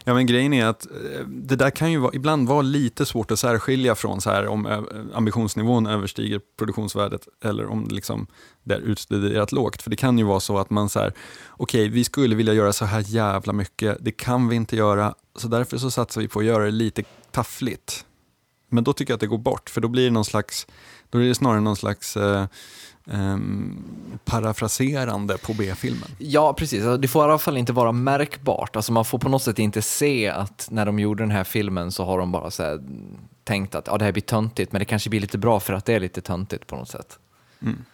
Ja 0.07 0.15
men 0.15 0.27
grejen 0.27 0.53
är 0.53 0.67
att 0.67 0.87
eh, 0.87 1.27
det 1.27 1.57
där 1.57 1.71
kan 1.71 1.93
ju 1.93 1.99
vara, 1.99 2.15
ibland 2.15 2.49
vara 2.49 2.63
lite 2.63 3.07
svårt 3.07 3.31
att 3.31 3.39
särskilja 3.39 3.95
från 3.95 4.21
så 4.21 4.31
här 4.31 4.47
om 4.47 4.67
eh, 4.67 4.83
ambitionsnivån 5.15 5.87
överstiger 5.87 6.41
produktionsvärdet 6.59 7.29
eller 7.45 7.67
om 7.67 7.89
liksom 7.91 8.27
det 8.63 8.75
är 8.75 8.81
utstuderat 8.81 9.53
lågt. 9.53 9.83
För 9.83 9.91
det 9.91 9.97
kan 9.97 10.19
ju 10.19 10.25
vara 10.25 10.41
så 10.41 10.59
att 10.59 10.71
man 10.71 10.89
säger 10.89 11.13
okej 11.51 11.83
okay, 11.83 11.89
vi 11.95 12.05
skulle 12.05 12.35
vilja 12.35 12.53
göra 12.55 12.73
så 12.73 12.85
här 12.85 13.05
jävla 13.07 13.53
mycket, 13.53 13.99
det 14.01 14.13
kan 14.13 14.49
vi 14.49 14.57
inte 14.57 14.77
göra, 14.77 15.15
så 15.37 15.49
därför 15.49 15.79
så 15.79 15.91
satsar 15.91 16.21
vi 16.21 16.29
på 16.29 16.39
att 16.39 16.45
göra 16.45 16.65
det 16.65 16.71
lite 16.71 17.03
taffligt. 17.31 18.05
Men 18.69 18.85
då 18.85 18.93
tycker 18.93 19.13
jag 19.13 19.17
att 19.17 19.21
det 19.21 19.27
går 19.27 19.39
bort, 19.39 19.71
för 19.71 19.81
då 19.81 19.89
blir 19.89 20.05
det 20.05 20.11
någon 20.11 20.25
slags, 20.25 20.67
då 21.11 21.19
är 21.19 21.25
det 21.25 21.35
snarare 21.35 21.61
någon 21.61 21.77
slags 21.77 22.17
eh, 22.17 22.47
parafraserande 24.25 25.39
på 25.39 25.55
B-filmen. 25.55 26.09
Ja, 26.19 26.55
precis. 26.55 26.85
Alltså, 26.85 26.97
det 26.97 27.09
får 27.09 27.23
i 27.23 27.25
alla 27.25 27.39
fall 27.39 27.57
inte 27.57 27.73
vara 27.73 27.93
märkbart. 27.93 28.77
Alltså, 28.77 28.93
man 28.93 29.05
får 29.05 29.19
på 29.19 29.29
något 29.29 29.43
sätt 29.43 29.59
inte 29.59 29.83
se 29.83 30.29
att 30.29 30.69
när 30.71 30.87
de 30.87 30.99
gjorde 30.99 31.23
den 31.23 31.31
här 31.31 31.45
filmen 31.45 31.93
så 31.93 32.05
har 32.05 32.19
de 32.19 32.33
bara 32.33 32.51
så 32.51 32.81
tänkt 33.45 33.75
att 33.75 33.87
ja, 33.87 33.99
det 33.99 34.05
här 34.05 34.13
blir 34.13 34.23
töntigt, 34.23 34.73
men 34.73 34.79
det 34.79 34.85
kanske 34.85 35.11
blir 35.11 35.21
lite 35.21 35.39
bra 35.39 35.61
för 35.61 35.73
att 35.73 35.85
det 35.85 35.95
är 35.95 36.01
lite 36.01 36.21
töntigt 36.21 36.67
på 36.67 36.77
något 36.77 36.89
sätt. 36.89 37.19
Mm. 37.63 37.85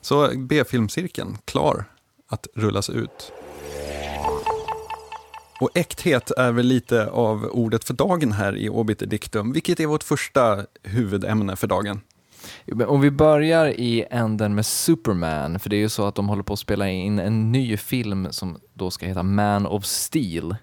Så 0.00 0.30
B-filmcirkeln, 0.36 1.38
klar 1.44 1.84
att 2.28 2.46
rullas 2.54 2.90
ut. 2.90 3.32
Och 5.60 5.70
äkthet 5.74 6.30
är 6.30 6.52
väl 6.52 6.66
lite 6.66 7.06
av 7.10 7.44
ordet 7.44 7.84
för 7.84 7.94
dagen 7.94 8.32
här 8.32 8.56
i 8.56 8.68
Obiter 8.68 9.06
Dictum, 9.06 9.52
vilket 9.52 9.80
är 9.80 9.86
vårt 9.86 10.02
första 10.02 10.64
huvudämne 10.82 11.56
för 11.56 11.66
dagen. 11.66 12.00
Om 12.86 13.00
vi 13.00 13.10
börjar 13.10 13.66
i 13.66 14.04
änden 14.10 14.54
med 14.54 14.66
Superman, 14.66 15.58
för 15.58 15.70
det 15.70 15.76
är 15.76 15.80
ju 15.80 15.88
så 15.88 16.06
att 16.06 16.14
de 16.14 16.28
håller 16.28 16.42
på 16.42 16.52
att 16.52 16.58
spela 16.58 16.88
in 16.88 17.18
en 17.18 17.52
ny 17.52 17.76
film 17.76 18.28
som 18.30 18.58
då 18.74 18.90
ska 18.90 19.06
heta 19.06 19.22
Man 19.22 19.66
of 19.66 19.84
Steel. 19.84 20.56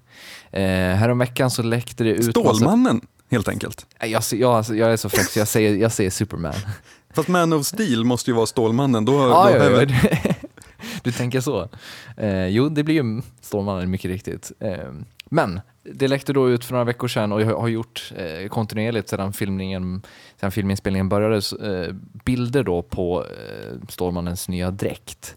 Eh, 0.51 0.63
häromveckan 0.71 1.51
så 1.51 1.63
läckte 1.63 2.03
det 2.03 2.09
ut... 2.09 2.25
Stålmannen, 2.25 2.95
massa... 2.95 3.07
helt 3.29 3.47
enkelt? 3.47 3.85
Jag, 3.99 4.23
jag, 4.31 4.65
jag 4.69 4.93
är 4.93 4.97
så 4.97 5.09
fräck 5.09 5.25
så 5.25 5.39
jag 5.39 5.47
säger, 5.47 5.75
jag 5.75 5.91
säger 5.91 6.09
Superman. 6.09 6.53
Fast 7.13 7.27
Man 7.29 7.53
of 7.53 7.65
Steel 7.65 8.03
måste 8.03 8.31
ju 8.31 8.35
vara 8.35 8.45
Stålmannen. 8.45 9.05
Då, 9.05 9.33
ah, 9.33 9.49
då 9.51 9.57
ja, 9.57 9.81
ja, 9.81 9.85
du 11.03 11.11
tänker 11.11 11.41
så? 11.41 11.69
Eh, 12.17 12.47
jo, 12.47 12.69
det 12.69 12.83
blir 12.83 12.95
ju 12.95 13.21
Stålmannen 13.41 13.91
mycket 13.91 14.11
riktigt. 14.11 14.51
Eh, 14.59 14.91
men 15.29 15.61
det 15.93 16.07
läckte 16.07 16.33
då 16.33 16.49
ut 16.49 16.65
för 16.65 16.73
några 16.73 16.85
veckor 16.85 17.07
sedan 17.07 17.31
och 17.31 17.41
jag 17.41 17.59
har 17.59 17.67
gjort 17.67 18.13
eh, 18.15 18.47
kontinuerligt 18.47 19.09
sedan, 19.09 19.33
filmningen, 19.33 20.01
sedan 20.39 20.51
filminspelningen 20.51 21.09
började 21.09 21.35
eh, 21.35 21.95
bilder 22.25 22.63
då 22.63 22.81
på 22.81 23.23
eh, 23.23 23.87
Stålmannens 23.89 24.49
nya 24.49 24.71
dräkt. 24.71 25.35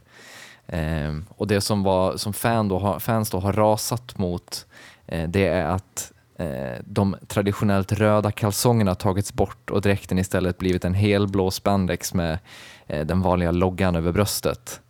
Eh, 0.67 1.17
och 1.28 1.47
det 1.47 1.61
som, 1.61 1.83
var, 1.83 2.17
som 2.17 2.33
fan 2.33 2.69
då 2.69 2.78
har, 2.78 2.99
fans 2.99 3.31
då 3.31 3.40
har 3.40 3.52
rasat 3.52 4.19
mot 4.19 4.67
eh, 5.07 5.28
det 5.28 5.47
är 5.47 5.67
att 5.67 6.12
eh, 6.38 6.83
de 6.85 7.17
traditionellt 7.26 7.93
röda 7.93 8.31
kalsongerna 8.31 8.95
tagits 8.95 9.33
bort 9.33 9.71
och 9.71 9.81
dräkten 9.81 10.19
istället 10.19 10.59
blivit 10.59 10.85
en 10.85 10.95
helblå 10.95 11.50
spandex 11.50 12.14
med 12.14 12.38
eh, 12.87 13.07
den 13.07 13.21
vanliga 13.21 13.50
loggan 13.50 13.97
över 13.97 14.12
bröstet. 14.12 14.81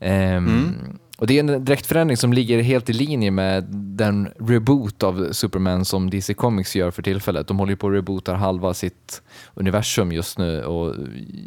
Ehm, 0.00 0.46
mm. 0.48 0.98
Och 1.22 1.28
Det 1.28 1.38
är 1.38 1.40
en 1.40 1.64
dräktförändring 1.64 2.16
som 2.16 2.32
ligger 2.32 2.62
helt 2.62 2.90
i 2.90 2.92
linje 2.92 3.30
med 3.30 3.64
den 3.74 4.28
reboot 4.38 5.02
av 5.02 5.32
Superman 5.32 5.84
som 5.84 6.10
DC 6.10 6.34
Comics 6.34 6.76
gör 6.76 6.90
för 6.90 7.02
tillfället. 7.02 7.46
De 7.46 7.58
håller 7.58 7.72
ju 7.72 7.76
på 7.76 7.86
att 7.86 7.94
reboota 7.94 8.34
halva 8.34 8.74
sitt 8.74 9.22
universum 9.54 10.12
just 10.12 10.38
nu 10.38 10.64
och 10.64 10.94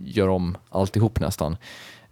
gör 0.06 0.28
om 0.28 0.58
alltihop 0.70 1.20
nästan. 1.20 1.58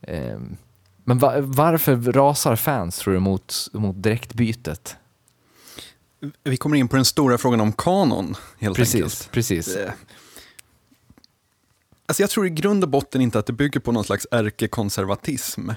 Ehm, 0.01 0.58
men 1.03 1.17
va 1.17 1.34
varför 1.39 1.96
rasar 1.96 2.55
fans 2.55 2.98
tror 2.98 3.13
du 3.13 3.20
mot, 3.20 3.55
mot 3.74 4.03
direktbytet? 4.03 4.96
Vi 6.43 6.58
kommer 6.58 6.77
in 6.77 6.88
på 6.88 6.96
den 6.96 7.05
stora 7.05 7.38
frågan 7.38 7.62
om 7.62 7.74
kanon, 7.74 8.36
helt 8.60 8.75
precis, 8.75 8.96
enkelt. 8.96 9.29
Precis. 9.32 9.75
Eh, 9.75 9.91
alltså 12.05 12.24
jag 12.24 12.29
tror 12.29 12.48
i 12.48 12.50
grund 12.50 12.84
och 12.84 12.89
botten 12.89 13.22
inte 13.22 13.39
att 13.39 13.46
det 13.46 13.53
bygger 13.53 13.79
på 13.79 13.91
någon 13.91 14.03
slags 14.03 14.27
ärkekonservatism. 14.32 15.70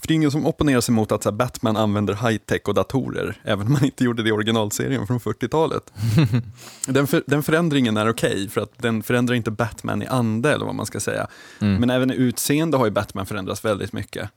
För 0.00 0.08
det 0.08 0.12
är 0.12 0.16
ingen 0.16 0.30
som 0.30 0.46
opponerar 0.46 0.80
sig 0.80 0.94
mot 0.94 1.12
att 1.12 1.22
så 1.22 1.30
här, 1.30 1.36
Batman 1.36 1.76
använder 1.76 2.14
high-tech 2.14 2.60
och 2.64 2.74
datorer, 2.74 3.40
även 3.42 3.66
om 3.66 3.72
man 3.72 3.84
inte 3.84 4.04
gjorde 4.04 4.22
det 4.22 4.28
i 4.28 4.32
originalserien 4.32 5.06
från 5.06 5.20
40-talet. 5.20 5.92
den, 6.86 7.06
för, 7.06 7.24
den 7.26 7.42
förändringen 7.42 7.96
är 7.96 8.08
okej, 8.08 8.30
okay, 8.30 8.48
för 8.48 8.60
att 8.60 8.78
den 8.78 9.02
förändrar 9.02 9.34
inte 9.34 9.50
Batman 9.50 10.02
i 10.02 10.06
ande, 10.06 10.52
eller 10.52 10.66
vad 10.66 10.74
man 10.74 10.86
ska 10.86 11.00
säga. 11.00 11.26
Mm. 11.60 11.80
Men 11.80 11.90
även 11.90 12.10
i 12.10 12.14
utseende 12.14 12.76
har 12.76 12.84
ju 12.84 12.90
Batman 12.90 13.26
förändrats 13.26 13.64
väldigt 13.64 13.92
mycket. 13.92 14.30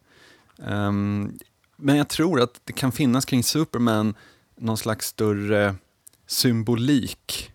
Um, 0.57 1.39
men 1.77 1.97
jag 1.97 2.07
tror 2.07 2.41
att 2.41 2.61
det 2.63 2.73
kan 2.73 2.91
finnas 2.91 3.25
kring 3.25 3.43
Superman 3.43 4.13
någon 4.57 4.77
slags 4.77 5.07
större 5.07 5.75
symbolik. 6.27 7.51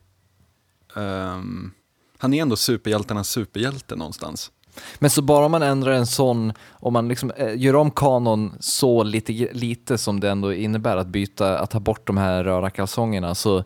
Um, 0.94 1.72
han 2.18 2.34
är 2.34 2.42
ändå 2.42 2.56
superhjältarnas 2.56 3.28
superhjälte 3.28 3.96
någonstans. 3.96 4.50
Men 4.98 5.10
så 5.10 5.22
bara 5.22 5.48
man 5.48 5.62
ändrar 5.62 5.92
en 5.92 6.06
sån, 6.06 6.52
om 6.70 6.92
man 6.92 7.08
liksom 7.08 7.30
eh, 7.30 7.56
gör 7.56 7.76
om 7.76 7.90
kanon 7.90 8.56
så 8.60 9.02
lite, 9.02 9.32
lite 9.52 9.98
som 9.98 10.20
det 10.20 10.30
ändå 10.30 10.52
innebär 10.52 10.96
att 10.96 11.06
byta, 11.06 11.58
att 11.58 11.70
ta 11.70 11.80
bort 11.80 12.06
de 12.06 12.16
här 12.16 12.44
röda 12.44 12.70
kalsongerna 12.70 13.34
så, 13.34 13.64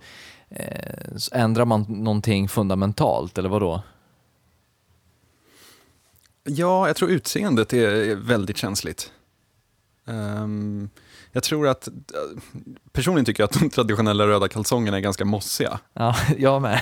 eh, 0.49 1.17
så 1.17 1.35
ändrar 1.35 1.65
man 1.65 1.83
någonting 1.89 2.49
fundamentalt, 2.49 3.39
eller 3.39 3.49
vad 3.49 3.63
då? 3.63 3.83
Ja, 6.45 6.87
jag 6.87 6.97
tror 6.97 7.11
utseendet 7.11 7.73
är 7.73 8.15
väldigt 8.15 8.57
känsligt. 8.57 9.13
Um, 10.05 10.91
jag 11.33 11.43
tror 11.43 11.69
att, 11.69 11.89
personligen 12.93 13.25
tycker 13.25 13.43
jag 13.43 13.49
att 13.49 13.61
de 13.61 13.71
traditionella 13.75 14.27
röda 14.27 14.49
kalsongerna 14.49 14.97
är 14.97 15.01
ganska 15.01 15.25
mossiga. 15.25 15.79
Ja, 15.93 16.17
jag 16.39 16.63
med. 16.63 16.81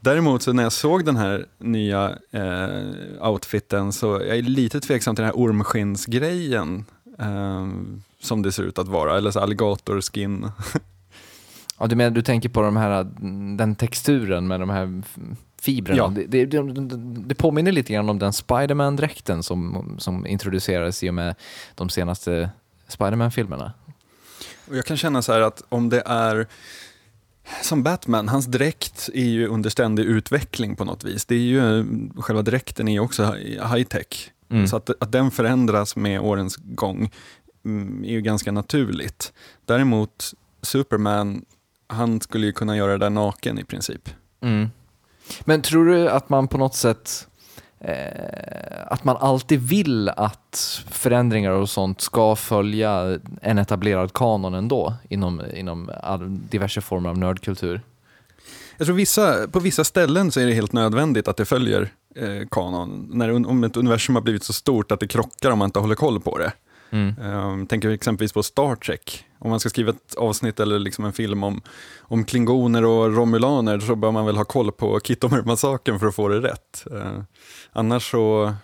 Däremot 0.00 0.42
så 0.42 0.52
när 0.52 0.62
jag 0.62 0.72
såg 0.72 1.04
den 1.04 1.16
här 1.16 1.46
nya 1.58 2.18
eh, 2.30 3.28
outfiten 3.28 3.92
så 3.92 4.06
jag 4.06 4.38
är 4.38 4.42
lite 4.42 4.80
tveksam 4.80 5.16
till 5.16 5.22
den 5.22 5.32
här 5.32 5.38
ormskinnsgrejen 5.38 6.84
eh, 7.18 7.68
som 8.20 8.42
det 8.42 8.52
ser 8.52 8.62
ut 8.62 8.78
att 8.78 8.88
vara, 8.88 9.16
eller 9.16 9.30
så 9.30 9.40
alligatorskin. 9.40 10.50
ja, 11.78 11.86
du 11.86 11.96
menar 11.96 12.10
du 12.10 12.22
tänker 12.22 12.48
på 12.48 12.62
de 12.62 12.76
här, 12.76 13.04
den 13.56 13.74
texturen 13.74 14.48
med 14.48 14.60
de 14.60 14.70
här 14.70 15.02
fibrerna? 15.60 15.98
Ja. 15.98 16.12
Det, 16.14 16.26
det, 16.26 16.46
det, 16.46 16.96
det 17.26 17.34
påminner 17.34 17.72
lite 17.72 17.92
grann 17.92 18.08
om 18.08 18.18
den 18.18 18.32
Spiderman-dräkten 18.32 19.42
som, 19.42 19.94
som 19.98 20.26
introducerades 20.26 21.02
i 21.02 21.10
och 21.10 21.14
med 21.14 21.34
de 21.74 21.88
senaste 21.88 22.50
Spiderman-filmerna. 22.90 23.72
Jag 24.70 24.84
kan 24.84 24.96
känna 24.96 25.22
så 25.22 25.32
här 25.32 25.40
att 25.40 25.62
om 25.68 25.88
det 25.88 26.02
är 26.06 26.46
som 27.62 27.82
Batman, 27.82 28.28
hans 28.28 28.46
dräkt 28.46 29.08
är 29.14 29.24
ju 29.24 29.46
under 29.46 29.70
ständig 29.70 30.04
utveckling 30.04 30.76
på 30.76 30.84
något 30.84 31.04
vis. 31.04 31.26
Det 31.26 31.34
är 31.34 31.38
ju, 31.38 31.84
själva 32.16 32.42
dräkten 32.42 32.88
är 32.88 32.92
ju 32.92 33.00
också 33.00 33.32
high 33.74 33.82
tech. 33.82 34.32
Mm. 34.50 34.68
Så 34.68 34.76
att, 34.76 34.90
att 35.02 35.12
den 35.12 35.30
förändras 35.30 35.96
med 35.96 36.20
årens 36.20 36.56
gång 36.56 37.10
mm, 37.64 38.04
är 38.04 38.10
ju 38.10 38.20
ganska 38.20 38.52
naturligt. 38.52 39.32
Däremot 39.64 40.34
Superman, 40.62 41.44
han 41.86 42.20
skulle 42.20 42.46
ju 42.46 42.52
kunna 42.52 42.76
göra 42.76 42.92
det 42.92 42.98
där 42.98 43.10
naken 43.10 43.58
i 43.58 43.64
princip. 43.64 44.08
Mm. 44.40 44.68
Men 45.40 45.62
tror 45.62 45.84
du 45.84 46.08
att 46.08 46.28
man 46.28 46.48
på 46.48 46.58
något 46.58 46.74
sätt 46.74 47.28
Eh, 47.84 48.86
att 48.86 49.04
man 49.04 49.16
alltid 49.16 49.60
vill 49.60 50.08
att 50.08 50.82
förändringar 50.88 51.50
och 51.50 51.70
sånt 51.70 52.00
ska 52.00 52.36
följa 52.36 53.18
en 53.42 53.58
etablerad 53.58 54.12
kanon 54.12 54.54
ändå 54.54 54.94
inom, 55.08 55.42
inom 55.54 55.90
diverse 56.50 56.80
former 56.80 57.10
av 57.10 57.18
nördkultur? 57.18 57.80
Jag 58.76 58.86
tror 58.86 58.96
vissa, 58.96 59.48
på 59.48 59.60
vissa 59.60 59.84
ställen 59.84 60.32
så 60.32 60.40
är 60.40 60.46
det 60.46 60.52
helt 60.52 60.72
nödvändigt 60.72 61.28
att 61.28 61.36
det 61.36 61.44
följer 61.44 61.92
eh, 62.16 62.48
kanon. 62.50 63.08
När, 63.12 63.46
om 63.46 63.64
ett 63.64 63.76
universum 63.76 64.14
har 64.14 64.22
blivit 64.22 64.44
så 64.44 64.52
stort 64.52 64.92
att 64.92 65.00
det 65.00 65.08
krockar 65.08 65.50
om 65.50 65.58
man 65.58 65.66
inte 65.66 65.78
håller 65.78 65.94
koll 65.94 66.20
på 66.20 66.38
det. 66.38 66.52
Mm. 66.90 67.14
Um, 67.18 67.66
tänker 67.66 67.90
exempelvis 67.90 68.32
på 68.32 68.42
Star 68.42 68.74
Trek. 68.74 69.26
Om 69.38 69.50
man 69.50 69.60
ska 69.60 69.68
skriva 69.68 69.90
ett 69.90 70.14
avsnitt 70.14 70.60
eller 70.60 70.78
liksom 70.78 71.04
en 71.04 71.12
film 71.12 71.44
om, 71.44 71.62
om 71.98 72.24
klingoner 72.24 72.84
och 72.84 73.16
romulaner 73.16 73.80
så 73.80 73.96
bör 73.96 74.10
man 74.10 74.26
väl 74.26 74.36
ha 74.36 74.44
koll 74.44 74.72
på 74.72 75.00
Kittomer-massakern 75.00 75.98
för 75.98 76.06
att 76.06 76.14
få 76.14 76.28
det 76.28 76.40
rätt. 76.40 76.84
Uh, 76.92 77.22
annars 77.72 78.10
så, 78.10 78.54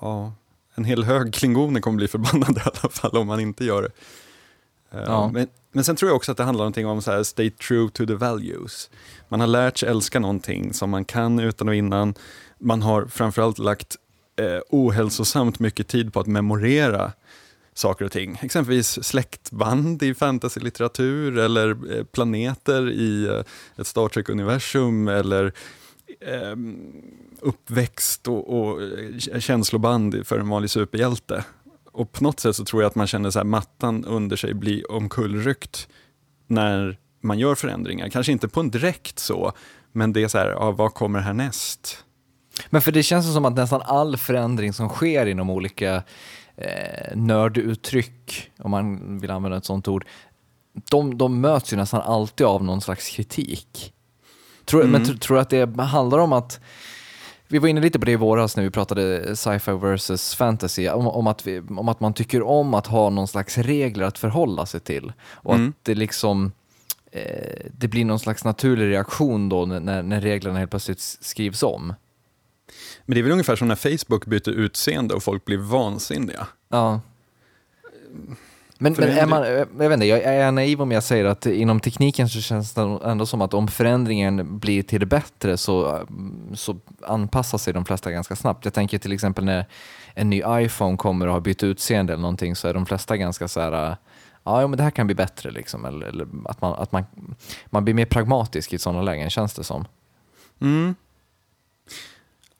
ja, 0.00 0.32
en 0.74 0.84
hel 0.84 1.04
hög 1.04 1.34
klingoner 1.34 1.80
kommer 1.80 1.96
bli 1.96 2.08
förbannade 2.08 2.60
i 2.60 2.62
alla 2.64 2.90
fall 2.90 3.16
om 3.16 3.26
man 3.26 3.40
inte 3.40 3.64
gör 3.64 3.82
det. 3.82 3.92
Uh, 4.98 5.04
ja. 5.06 5.30
men, 5.32 5.48
men 5.72 5.84
sen 5.84 5.96
tror 5.96 6.08
jag 6.08 6.16
också 6.16 6.32
att 6.32 6.38
det 6.38 6.44
handlar 6.44 6.62
någonting 6.62 6.86
om 6.86 7.02
så 7.02 7.10
här, 7.10 7.22
stay 7.22 7.50
true 7.50 7.90
to 7.90 8.06
the 8.06 8.14
values. 8.14 8.90
Man 9.28 9.40
har 9.40 9.46
lärt 9.46 9.78
sig 9.78 9.88
älska 9.88 10.20
någonting 10.20 10.72
som 10.72 10.90
man 10.90 11.04
kan 11.04 11.38
utan 11.38 11.68
och 11.68 11.74
innan. 11.74 12.14
Man 12.58 12.82
har 12.82 13.06
framförallt 13.06 13.58
lagt 13.58 13.96
eh, 14.36 14.60
ohälsosamt 14.70 15.58
mycket 15.58 15.88
tid 15.88 16.12
på 16.12 16.20
att 16.20 16.26
memorera 16.26 17.12
saker 17.74 18.04
och 18.04 18.12
ting. 18.12 18.38
Exempelvis 18.42 19.04
släktband 19.04 20.02
i 20.02 20.14
fantasy-litteratur 20.14 21.38
eller 21.38 21.96
eh, 21.96 22.04
planeter 22.04 22.90
i 22.90 23.26
eh, 23.26 23.80
ett 23.80 23.86
Star 23.86 24.08
Trek-universum 24.08 25.08
eller 25.08 25.52
eh, 26.20 26.56
uppväxt 27.40 28.28
och, 28.28 28.60
och 28.60 28.82
eh, 28.82 29.38
känsloband 29.38 30.26
för 30.26 30.38
en 30.38 30.48
vanlig 30.48 30.70
superhjälte. 30.70 31.44
Och 31.92 32.12
på 32.12 32.24
något 32.24 32.40
sätt 32.40 32.56
så 32.56 32.64
tror 32.64 32.82
jag 32.82 32.88
att 32.88 32.94
man 32.94 33.06
känner 33.06 33.30
så 33.30 33.38
här 33.38 33.44
mattan 33.44 34.04
under 34.04 34.36
sig 34.36 34.54
bli 34.54 34.84
omkullryckt 34.84 35.88
när 36.46 36.98
man 37.22 37.38
gör 37.38 37.54
förändringar. 37.54 38.08
Kanske 38.08 38.32
inte 38.32 38.48
på 38.48 38.60
en 38.60 38.70
direkt 38.70 39.18
så, 39.18 39.52
men 39.92 40.12
det 40.12 40.22
är 40.22 40.28
så 40.28 40.38
här, 40.38 40.48
ja, 40.48 40.70
vad 40.70 40.94
kommer 40.94 41.20
härnäst? 41.20 42.04
Men 42.70 42.82
för 42.82 42.92
det 42.92 43.02
känns 43.02 43.32
som 43.32 43.44
att 43.44 43.56
nästan 43.56 43.82
all 43.84 44.16
förändring 44.16 44.72
som 44.72 44.88
sker 44.88 45.26
inom 45.26 45.50
olika 45.50 46.02
eh, 46.56 47.16
nörduttryck, 47.16 48.50
om 48.58 48.70
man 48.70 49.18
vill 49.18 49.30
använda 49.30 49.58
ett 49.58 49.64
sånt 49.64 49.88
ord, 49.88 50.04
de, 50.90 51.18
de 51.18 51.40
möts 51.40 51.72
ju 51.72 51.76
nästan 51.76 52.00
alltid 52.00 52.46
av 52.46 52.64
någon 52.64 52.80
slags 52.80 53.08
kritik. 53.08 53.92
Tror, 54.64 54.84
mm. 54.84 54.92
Men 54.92 55.18
tror 55.18 55.36
du 55.36 55.40
att 55.40 55.50
det 55.50 55.80
handlar 55.80 56.18
om 56.18 56.32
att 56.32 56.60
vi 57.48 57.58
var 57.58 57.68
inne 57.68 57.80
lite 57.80 57.98
på 57.98 58.04
det 58.04 58.12
i 58.12 58.16
våras 58.16 58.56
när 58.56 58.64
vi 58.64 58.70
pratade 58.70 59.36
sci-fi 59.36 59.72
versus 59.72 60.34
fantasy, 60.34 60.88
om, 60.88 61.06
om, 61.08 61.26
att 61.26 61.46
vi, 61.46 61.60
om 61.60 61.88
att 61.88 62.00
man 62.00 62.14
tycker 62.14 62.42
om 62.42 62.74
att 62.74 62.86
ha 62.86 63.10
någon 63.10 63.28
slags 63.28 63.58
regler 63.58 64.04
att 64.04 64.18
förhålla 64.18 64.66
sig 64.66 64.80
till. 64.80 65.12
Och 65.30 65.54
mm. 65.54 65.68
att 65.68 65.84
det 65.84 65.94
liksom 65.94 66.52
eh, 67.10 67.66
det 67.78 67.88
blir 67.88 68.04
någon 68.04 68.18
slags 68.18 68.44
naturlig 68.44 68.86
reaktion 68.86 69.48
då 69.48 69.66
när, 69.66 70.02
när 70.02 70.20
reglerna 70.20 70.58
helt 70.58 70.70
plötsligt 70.70 71.00
skrivs 71.00 71.62
om. 71.62 71.94
Men 73.04 73.14
det 73.14 73.20
är 73.20 73.22
väl 73.22 73.32
ungefär 73.32 73.56
som 73.56 73.68
när 73.68 73.76
Facebook 73.76 74.26
byter 74.26 74.48
utseende 74.48 75.14
och 75.14 75.22
folk 75.22 75.44
blir 75.44 75.58
vansinniga. 75.58 76.46
Ja. 76.68 77.00
Men, 78.78 78.94
men 78.98 79.08
är 79.08 79.26
man, 79.26 79.42
jag 79.46 79.66
vet 79.88 79.92
inte, 79.92 80.06
jag 80.06 80.22
är 80.22 80.52
naiv 80.52 80.82
om 80.82 80.92
jag 80.92 81.02
säger 81.02 81.24
att 81.24 81.46
inom 81.46 81.80
tekniken 81.80 82.28
så 82.28 82.40
känns 82.40 82.74
det 82.74 82.80
ändå 83.04 83.26
som 83.26 83.42
att 83.42 83.54
om 83.54 83.68
förändringen 83.68 84.58
blir 84.58 84.82
till 84.82 85.00
det 85.00 85.06
bättre 85.06 85.56
så, 85.56 86.06
så 86.54 86.76
anpassar 87.06 87.58
sig 87.58 87.72
de 87.72 87.84
flesta 87.84 88.10
ganska 88.10 88.36
snabbt. 88.36 88.64
Jag 88.64 88.74
tänker 88.74 88.98
till 88.98 89.12
exempel 89.12 89.44
när 89.44 89.66
en 90.14 90.30
ny 90.30 90.42
iPhone 90.46 90.96
kommer 90.96 91.26
och 91.26 91.32
har 91.32 91.40
bytt 91.40 91.62
utseende 91.62 92.12
eller 92.12 92.22
någonting 92.22 92.56
så 92.56 92.68
är 92.68 92.74
de 92.74 92.86
flesta 92.86 93.16
ganska 93.16 93.48
så 93.48 93.60
här 93.60 93.96
ja 94.44 94.66
men 94.66 94.76
det 94.76 94.82
här 94.82 94.90
kan 94.90 95.06
bli 95.06 95.14
bättre 95.14 95.50
liksom. 95.50 95.84
Eller, 95.84 96.06
eller 96.06 96.26
att, 96.44 96.60
man, 96.60 96.72
att 96.72 96.92
man, 96.92 97.04
man 97.66 97.84
blir 97.84 97.94
mer 97.94 98.06
pragmatisk 98.06 98.72
i 98.72 98.78
sådana 98.78 99.02
lägen 99.02 99.30
känns 99.30 99.54
det 99.54 99.64
som. 99.64 99.84
Mm. 100.60 100.94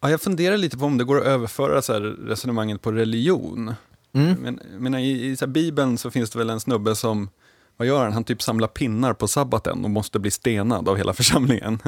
Ja, 0.02 0.10
jag 0.10 0.20
funderar 0.20 0.56
lite 0.56 0.78
på 0.78 0.84
om 0.84 0.98
det 0.98 1.04
går 1.04 1.18
att 1.18 1.26
överföra 1.26 1.82
så 1.82 2.00
resonemanget 2.00 2.82
på 2.82 2.92
religion. 2.92 3.74
Mm. 4.12 4.34
Men, 4.34 4.60
men 4.78 4.94
I 4.94 5.26
i 5.26 5.36
så 5.36 5.46
Bibeln 5.46 5.98
så 5.98 6.10
finns 6.10 6.30
det 6.30 6.38
väl 6.38 6.50
en 6.50 6.60
snubbe 6.60 6.94
som, 6.94 7.28
vad 7.76 7.88
gör 7.88 8.04
han? 8.04 8.12
Han 8.12 8.24
typ 8.24 8.42
samlar 8.42 8.68
pinnar 8.68 9.12
på 9.12 9.28
sabbaten 9.28 9.84
och 9.84 9.90
måste 9.90 10.18
bli 10.18 10.30
stenad 10.30 10.88
av 10.88 10.96
hela 10.96 11.12
församlingen. 11.14 11.78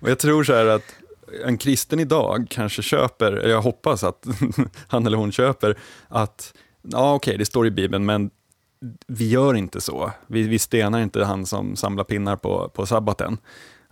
och 0.00 0.10
jag 0.10 0.18
tror 0.18 0.44
så 0.44 0.52
här 0.52 0.66
att 0.66 0.94
en 1.44 1.58
kristen 1.58 2.00
idag 2.00 2.46
kanske 2.50 2.82
köper, 2.82 3.32
eller 3.32 3.54
jag 3.54 3.62
hoppas 3.62 4.04
att 4.04 4.26
han 4.88 5.06
eller 5.06 5.16
hon 5.16 5.32
köper, 5.32 5.78
att 6.08 6.54
ja 6.82 7.14
okej, 7.14 7.30
okay, 7.30 7.38
det 7.38 7.46
står 7.46 7.66
i 7.66 7.70
Bibeln, 7.70 8.04
men 8.06 8.30
vi 9.06 9.28
gör 9.28 9.54
inte 9.54 9.80
så. 9.80 10.12
Vi, 10.26 10.42
vi 10.42 10.58
stenar 10.58 11.00
inte 11.00 11.24
han 11.24 11.46
som 11.46 11.76
samlar 11.76 12.04
pinnar 12.04 12.36
på, 12.36 12.68
på 12.74 12.86
sabbaten. 12.86 13.38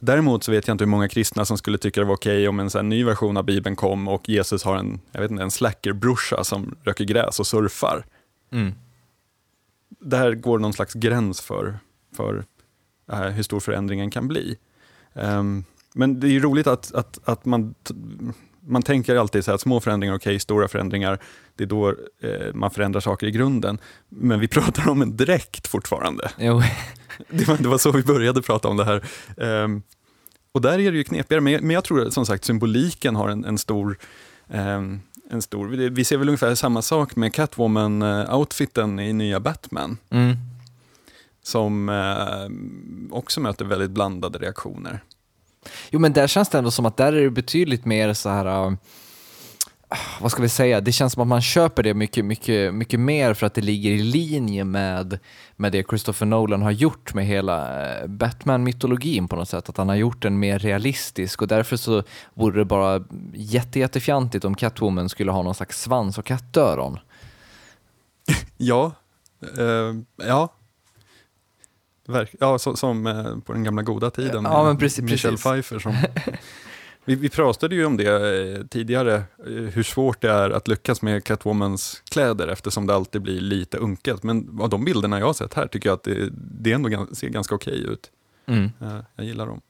Däremot 0.01 0.45
så 0.45 0.53
vet 0.53 0.69
jag 0.69 0.75
inte 0.75 0.85
hur 0.85 0.91
många 0.91 1.09
kristna 1.09 1.45
som 1.45 1.59
skulle 1.59 1.79
tycka 1.79 2.01
det 2.01 2.07
var 2.07 2.15
okej 2.15 2.37
okay 2.37 2.49
om 2.49 2.61
en 2.61 2.71
sån 2.71 2.89
ny 2.89 3.05
version 3.05 3.37
av 3.37 3.45
Bibeln 3.45 3.77
kom 3.77 4.09
och 4.09 4.29
Jesus 4.29 4.65
har 4.65 4.77
en, 4.77 5.01
jag 5.13 5.21
vet 5.21 5.31
inte, 5.31 5.43
en 5.43 5.51
slackerbrorsa 5.51 6.45
som 6.45 6.77
röker 6.83 7.05
gräs 7.05 7.41
och 7.41 7.47
surfar. 7.47 8.05
Mm. 8.51 8.73
Där 10.01 10.35
går 10.35 10.59
någon 10.59 10.73
slags 10.73 10.95
gräns 10.95 11.41
för, 11.41 11.79
för 12.17 12.45
uh, 13.13 13.19
hur 13.19 13.43
stor 13.43 13.61
förändringen 13.61 14.11
kan 14.11 14.29
bli. 14.29 14.59
Um, 15.13 15.65
men 15.95 16.21
det 16.21 16.29
är 16.29 16.41
roligt 16.41 16.67
att, 16.67 16.95
att, 16.95 17.29
att 17.29 17.45
man, 17.45 17.75
man 18.69 18.83
tänker 18.83 19.17
alltid 19.17 19.45
så 19.45 19.53
att 19.53 19.61
små 19.61 19.81
förändringar 19.81 20.15
är 20.15 20.19
okej, 20.19 20.31
okay, 20.31 20.39
stora 20.39 20.69
förändringar, 20.69 21.19
det 21.57 21.65
är 21.65 21.69
då 21.69 21.89
eh, 21.89 22.55
man 22.55 22.71
förändrar 22.71 23.01
saker 23.01 23.27
i 23.27 23.31
grunden. 23.31 23.79
Men 24.09 24.41
vi 24.41 24.49
pratar 24.59 24.89
om 24.89 25.03
en 25.03 25.17
dräkt 25.17 25.67
fortfarande. 25.67 26.31
Jo. 26.39 26.63
Det, 27.29 27.49
var, 27.49 27.57
det 27.57 27.69
var 27.69 27.79
så 27.79 27.93
vi 27.93 28.03
började 28.03 28.43
prata 28.43 28.69
om 28.69 28.77
det 28.77 28.85
här. 28.85 29.05
Um, 29.37 29.83
och 30.53 30.61
där 30.61 30.79
är 30.79 30.91
det 30.93 30.97
ju 30.99 31.05
knepigare, 31.05 31.41
men, 31.41 31.53
men 31.53 31.71
jag 31.71 31.85
tror 31.85 32.11
som 32.11 32.27
sagt 32.27 32.45
symboliken 32.45 33.17
har 33.17 33.29
en, 33.29 33.45
en 33.45 33.59
stor 33.59 33.99
um, 34.49 35.01
en 35.31 35.43
stor, 35.43 35.67
vi 35.69 36.05
ser 36.05 36.17
väl 36.17 36.29
ungefär 36.29 36.55
samma 36.55 36.83
sak 36.83 37.17
med 37.17 37.33
Catwoman-outfiten 37.33 39.01
i 39.01 39.13
nya 39.13 39.41
Batman. 39.41 39.99
Mm. 40.11 40.37
Som 41.43 41.89
eh, 41.89 43.17
också 43.17 43.41
möter 43.41 43.65
väldigt 43.65 43.91
blandade 43.91 44.39
reaktioner. 44.39 45.01
Jo 45.91 46.01
men 46.01 46.13
där 46.13 46.27
känns 46.27 46.49
det 46.49 46.59
ändå 46.59 46.71
som 46.71 46.87
att 46.87 46.97
där 46.97 47.13
är 47.13 47.23
det 47.23 47.31
betydligt 47.31 47.85
mer 47.85 48.13
så 48.13 48.29
här 48.29 48.67
uh, 48.67 48.73
vad 50.21 50.31
ska 50.31 50.43
vi 50.43 50.49
säga, 50.49 50.81
det 50.81 50.93
känns 50.93 51.13
som 51.13 51.23
att 51.23 51.29
man 51.29 51.43
köper 51.43 51.83
det 51.83 51.95
mycket, 51.95 52.25
mycket, 52.25 52.75
mycket 52.75 53.01
mer 53.01 53.35
för 53.35 53.47
att 53.47 53.55
det 53.55 53.61
ligger 53.61 53.91
i 53.91 54.03
linje 54.03 54.65
med, 54.65 55.19
med 55.57 55.73
det 55.73 55.89
Christopher 55.89 56.27
Nolan 56.27 56.63
har 56.63 56.71
gjort 56.71 57.15
med 57.15 57.27
hela 57.27 57.87
äh, 58.01 58.07
Batman-mytologin 58.07 59.29
på 59.29 59.37
något 59.37 59.49
sätt, 59.49 59.69
att 59.69 59.77
han 59.77 59.89
har 59.89 59.97
gjort 59.97 60.23
den 60.23 60.39
mer 60.39 60.59
realistisk. 60.59 61.43
Och 61.43 61.49
därför 61.49 61.77
så 61.77 62.03
vore 62.35 62.59
det 62.59 62.65
bara 62.65 63.05
jätte, 63.35 63.79
jättefjantigt 63.79 64.45
om 64.45 64.55
Catwoman 64.55 65.09
skulle 65.09 65.31
ha 65.31 65.43
någon 65.43 65.55
slags 65.55 65.83
svans 65.83 66.19
och 66.19 66.25
kattöron. 66.25 66.99
ja, 68.57 68.93
uh, 69.59 70.01
ja, 70.17 70.49
Verk, 72.09 72.35
ja, 72.41 72.59
så, 72.59 72.77
som 72.77 73.07
eh, 73.07 73.39
på 73.45 73.53
den 73.53 73.65
gamla 73.65 73.83
goda 73.83 74.11
tiden 74.11 74.45
ja, 74.45 74.65
men 74.65 74.79
precis, 74.79 75.05
Michelle 75.05 75.37
precis. 75.37 75.45
Pfeiffer. 75.45 75.79
Som, 75.79 75.97
vi, 77.05 77.15
vi 77.15 77.29
pratade 77.29 77.75
ju 77.75 77.85
om 77.85 77.97
det 77.97 78.57
eh, 78.57 78.67
tidigare, 78.67 79.15
eh, 79.15 79.53
hur 79.53 79.83
svårt 79.83 80.21
det 80.21 80.31
är 80.31 80.51
att 80.51 80.69
lyckas 80.69 81.03
med 81.03 81.25
Catwomans 81.25 82.03
kläder 82.11 82.49
eftersom 82.49 82.87
det 82.87 82.95
alltid 82.95 83.23
blir 83.23 83.41
lite 83.41 83.77
unket. 83.77 84.23
Men 84.23 84.59
av 84.61 84.69
de 84.69 84.85
bilderna 84.85 85.19
jag 85.19 85.27
har 85.27 85.33
sett 85.33 85.55
här 85.55 85.67
tycker 85.67 85.89
jag 85.89 85.97
att 85.97 86.03
det, 86.03 86.29
det 86.33 86.73
ändå 86.73 87.07
ser 87.13 87.29
ganska 87.29 87.55
okej 87.55 87.85
ut. 87.85 88.11
Mm. 88.47 88.71
Jag 89.17 89.27
gillar 89.27 89.47
dem. 89.47 89.61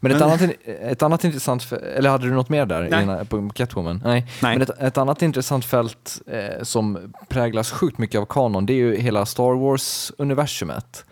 Men, 0.00 0.12
ett, 0.12 0.22
annat, 0.22 0.40
ett 0.64 1.02
annat 1.02 1.24
intressant, 1.24 1.72
eller 1.72 2.10
hade 2.10 2.26
du 2.26 2.32
något 2.32 2.48
mer 2.48 2.66
där 2.66 3.06
Nej. 3.06 3.26
på 3.26 3.50
Catwoman? 3.54 4.02
Nej. 4.04 4.26
Nej. 4.42 4.58
Men 4.58 4.62
ett, 4.62 4.82
ett, 4.82 4.98
annat 4.98 5.22
intressant 5.22 5.64
fält 5.64 6.20
eh, 6.26 6.62
som 6.62 7.12
präglas 7.28 7.70
sjukt 7.70 7.98
mycket 7.98 8.20
av 8.20 8.26
kanon, 8.26 8.66
det 8.66 8.72
är 8.72 8.76
ju 8.76 8.96
hela 8.96 9.26
Star 9.26 9.54
Wars-universumet. 9.54 11.04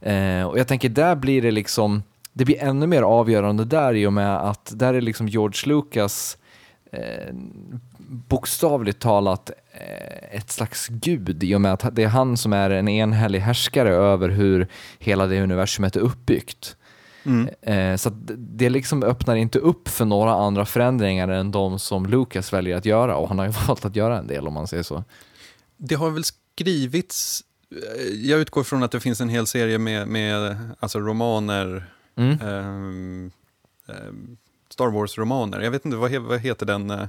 Eh, 0.00 0.42
och 0.42 0.58
jag 0.58 0.68
tänker 0.68 0.88
där 0.88 1.16
blir 1.16 1.42
det 1.42 1.50
liksom, 1.50 2.02
det 2.32 2.44
blir 2.44 2.62
ännu 2.62 2.86
mer 2.86 3.02
avgörande 3.02 3.64
där 3.64 3.94
i 3.94 4.06
och 4.06 4.12
med 4.12 4.36
att 4.36 4.72
där 4.74 4.94
är 4.94 5.00
liksom 5.00 5.28
George 5.28 5.68
Lucas 5.74 6.38
eh, 6.92 7.34
bokstavligt 8.08 9.00
talat 9.00 9.50
eh, 9.72 10.36
ett 10.38 10.50
slags 10.50 10.88
gud 10.88 11.44
i 11.44 11.54
och 11.54 11.60
med 11.60 11.72
att 11.72 11.96
det 11.96 12.02
är 12.02 12.08
han 12.08 12.36
som 12.36 12.52
är 12.52 12.70
en 12.70 12.88
enhällig 12.88 13.40
härskare 13.40 13.94
över 13.94 14.28
hur 14.28 14.68
hela 14.98 15.26
det 15.26 15.42
universumet 15.42 15.96
är 15.96 16.00
uppbyggt. 16.00 16.76
Mm. 17.24 17.48
Eh, 17.62 17.96
så 17.96 18.10
det 18.38 18.68
liksom 18.68 19.02
öppnar 19.02 19.36
inte 19.36 19.58
upp 19.58 19.88
för 19.88 20.04
några 20.04 20.34
andra 20.34 20.64
förändringar 20.64 21.28
än 21.28 21.50
de 21.50 21.78
som 21.78 22.06
Lucas 22.06 22.52
väljer 22.52 22.76
att 22.76 22.84
göra 22.84 23.16
och 23.16 23.28
han 23.28 23.38
har 23.38 23.46
ju 23.46 23.52
valt 23.68 23.84
att 23.84 23.96
göra 23.96 24.18
en 24.18 24.26
del 24.26 24.48
om 24.48 24.54
man 24.54 24.66
säger 24.66 24.82
så. 24.82 25.04
Det 25.76 25.94
har 25.94 26.10
väl 26.10 26.24
skrivits 26.24 27.42
jag 28.22 28.40
utgår 28.40 28.62
från 28.62 28.82
att 28.82 28.90
det 28.90 29.00
finns 29.00 29.20
en 29.20 29.28
hel 29.28 29.46
serie 29.46 29.78
med, 29.78 30.08
med 30.08 30.56
alltså 30.80 31.00
romaner, 31.00 31.84
mm. 32.16 32.40
um, 32.40 33.30
um, 33.86 34.36
Star 34.70 34.90
Wars-romaner. 34.90 35.60
Jag 35.60 35.70
vet 35.70 35.84
inte, 35.84 35.96
vad, 35.96 36.12
vad 36.12 36.40
heter 36.40 36.66
den 36.66 36.90
uh, 36.90 37.06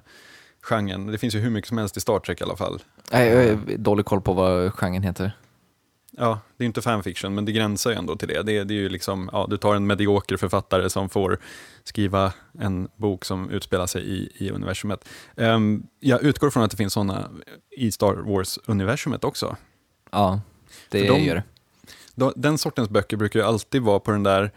genren? 0.61 1.07
Det 1.07 1.17
finns 1.17 1.35
ju 1.35 1.39
hur 1.39 1.49
mycket 1.49 1.67
som 1.67 1.77
helst 1.77 1.97
i 1.97 1.99
Star 1.99 2.19
Trek 2.19 2.41
i 2.41 2.43
alla 2.43 2.55
fall. 2.55 2.81
Nej, 3.11 3.29
jag 3.29 3.55
har 3.55 3.77
dålig 3.77 4.05
koll 4.05 4.21
på 4.21 4.33
vad 4.33 4.73
genren 4.73 5.03
heter. 5.03 5.31
Ja, 6.11 6.39
det 6.57 6.63
är 6.63 6.65
inte 6.65 6.81
fanfiction, 6.81 7.35
men 7.35 7.45
det 7.45 7.51
gränsar 7.51 7.91
ju 7.91 7.97
ändå 7.97 8.15
till 8.15 8.27
det. 8.27 8.43
Det, 8.43 8.63
det 8.63 8.73
är 8.73 8.75
ju 8.75 8.89
liksom, 8.89 9.29
ja, 9.33 9.47
du 9.49 9.57
tar 9.57 9.75
en 9.75 9.87
medioker 9.87 10.37
författare 10.37 10.89
som 10.89 11.09
får 11.09 11.39
skriva 11.83 12.33
en 12.59 12.87
bok 12.95 13.25
som 13.25 13.49
utspelar 13.49 13.87
sig 13.87 14.03
i, 14.03 14.31
i 14.33 14.51
universumet. 14.51 15.09
Um, 15.35 15.87
jag 15.99 16.23
utgår 16.23 16.49
från 16.49 16.63
att 16.63 16.71
det 16.71 16.77
finns 16.77 16.93
sådana 16.93 17.29
i 17.77 17.91
Star 17.91 18.13
Wars-universumet 18.13 19.23
också. 19.23 19.55
Ja, 20.17 20.41
det 20.89 21.07
de, 21.07 21.23
gör 21.23 21.43
det. 22.15 22.31
Den 22.35 22.57
sortens 22.57 22.89
böcker 22.89 23.17
brukar 23.17 23.39
ju 23.39 23.45
alltid 23.45 23.81
vara 23.81 23.99
på 23.99 24.11
den 24.11 24.23
där, 24.23 24.51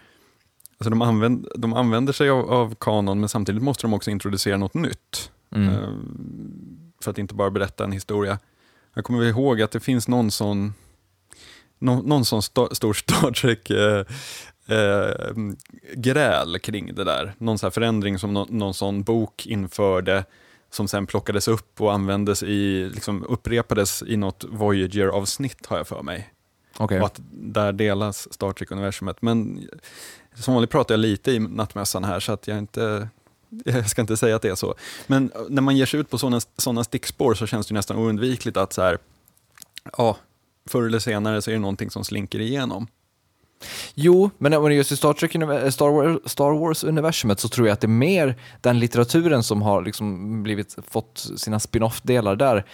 alltså 0.79 0.91
de, 0.91 1.03
använd, 1.03 1.49
de 1.55 1.73
använder 1.73 2.13
sig 2.13 2.31
av, 2.31 2.53
av 2.53 2.75
kanon 2.75 3.21
men 3.21 3.29
samtidigt 3.29 3.63
måste 3.63 3.83
de 3.83 3.95
också 3.95 4.11
introducera 4.11 4.57
något 4.57 4.75
nytt. 4.75 5.31
Mm. 5.55 5.69
Uh, 5.69 5.89
för 7.01 7.11
att 7.11 7.19
inte 7.19 7.35
bara 7.35 7.51
berätta 7.51 7.85
en 7.85 7.93
historia. 7.93 8.39
Jag 8.95 9.05
kommer 9.05 9.25
ihåg 9.25 9.63
att 9.63 9.71
det 9.71 9.81
finns 9.81 10.09
någon 10.09 10.31
sån, 10.31 10.75
någon, 11.79 12.05
någon 12.05 12.25
sån 12.25 12.43
sta, 12.43 12.75
stor 12.75 12.93
Star 12.95 13.31
Trek 13.31 13.71
uh, 13.71 14.05
uh, 14.77 15.53
gräl 15.95 16.59
kring 16.59 16.95
det 16.95 17.05
där. 17.05 17.35
Någon 17.39 17.59
sån 17.59 17.71
förändring 17.71 18.19
som 18.19 18.35
no, 18.35 18.47
någon 18.51 18.75
sån 18.75 19.03
bok 19.03 19.47
införde 19.47 20.25
som 20.71 20.89
sen 20.89 21.07
plockades 21.07 21.49
upp 21.49 21.81
och 21.81 21.93
användes 21.93 22.43
i, 22.43 22.91
liksom 22.95 23.25
upprepades 23.25 24.03
i 24.07 24.17
något 24.17 24.45
Voyager-avsnitt 24.49 25.67
har 25.67 25.77
jag 25.77 25.89
för 25.89 26.03
mig. 26.03 26.33
Okay. 26.79 27.01
Och 27.01 27.07
att 27.07 27.21
där 27.33 27.73
delas 27.73 28.33
Star 28.33 28.53
Trek-universumet. 28.53 29.23
Men 29.23 29.69
som 30.35 30.55
vanligt 30.55 30.71
pratar 30.71 30.95
jag 30.95 31.01
lite 31.01 31.33
i 31.33 31.39
nattmössan 31.39 32.05
här 32.05 32.21
så 32.21 32.33
att 32.33 32.49
jag 32.49 32.59
inte 32.59 33.09
jag 33.65 33.91
ska 33.91 34.01
inte 34.01 34.17
säga 34.17 34.37
att 34.37 34.43
det 34.43 34.49
är 34.49 34.55
så. 34.55 34.75
Men 35.07 35.33
när 35.49 35.63
man 35.63 35.77
ger 35.77 35.87
sig 35.87 36.01
ut 36.01 36.11
på 36.11 36.19
sådana, 36.19 36.41
sådana 36.57 36.85
stickspår 36.85 37.35
så 37.35 37.47
känns 37.47 37.67
det 37.67 37.75
nästan 37.75 37.97
oundvikligt 37.97 38.57
att 38.57 38.73
så 38.73 38.83
här, 38.83 38.99
ja, 39.97 40.17
förr 40.67 40.83
eller 40.83 40.99
senare 40.99 41.43
så 41.43 41.51
är 41.51 41.53
det 41.53 41.61
någonting 41.61 41.91
som 41.91 42.05
slinker 42.05 42.41
igenom. 42.41 42.87
Jo, 43.95 44.31
men 44.39 44.73
just 44.73 44.93
i 44.93 44.97
Star, 44.97 45.13
Trek, 45.13 45.31
Star, 45.73 45.91
Wars, 45.91 46.19
Star 46.25 46.53
Wars-universumet 46.53 47.41
så 47.41 47.49
tror 47.49 47.67
jag 47.67 47.73
att 47.73 47.81
det 47.81 47.87
är 47.87 47.89
mer 47.89 48.37
den 48.61 48.79
litteraturen 48.79 49.43
som 49.43 49.63
har 49.63 49.83
liksom 49.83 50.43
blivit, 50.43 50.77
fått 50.89 51.27
sina 51.37 51.61
spin-off-delar 51.61 52.37
där, 52.37 52.65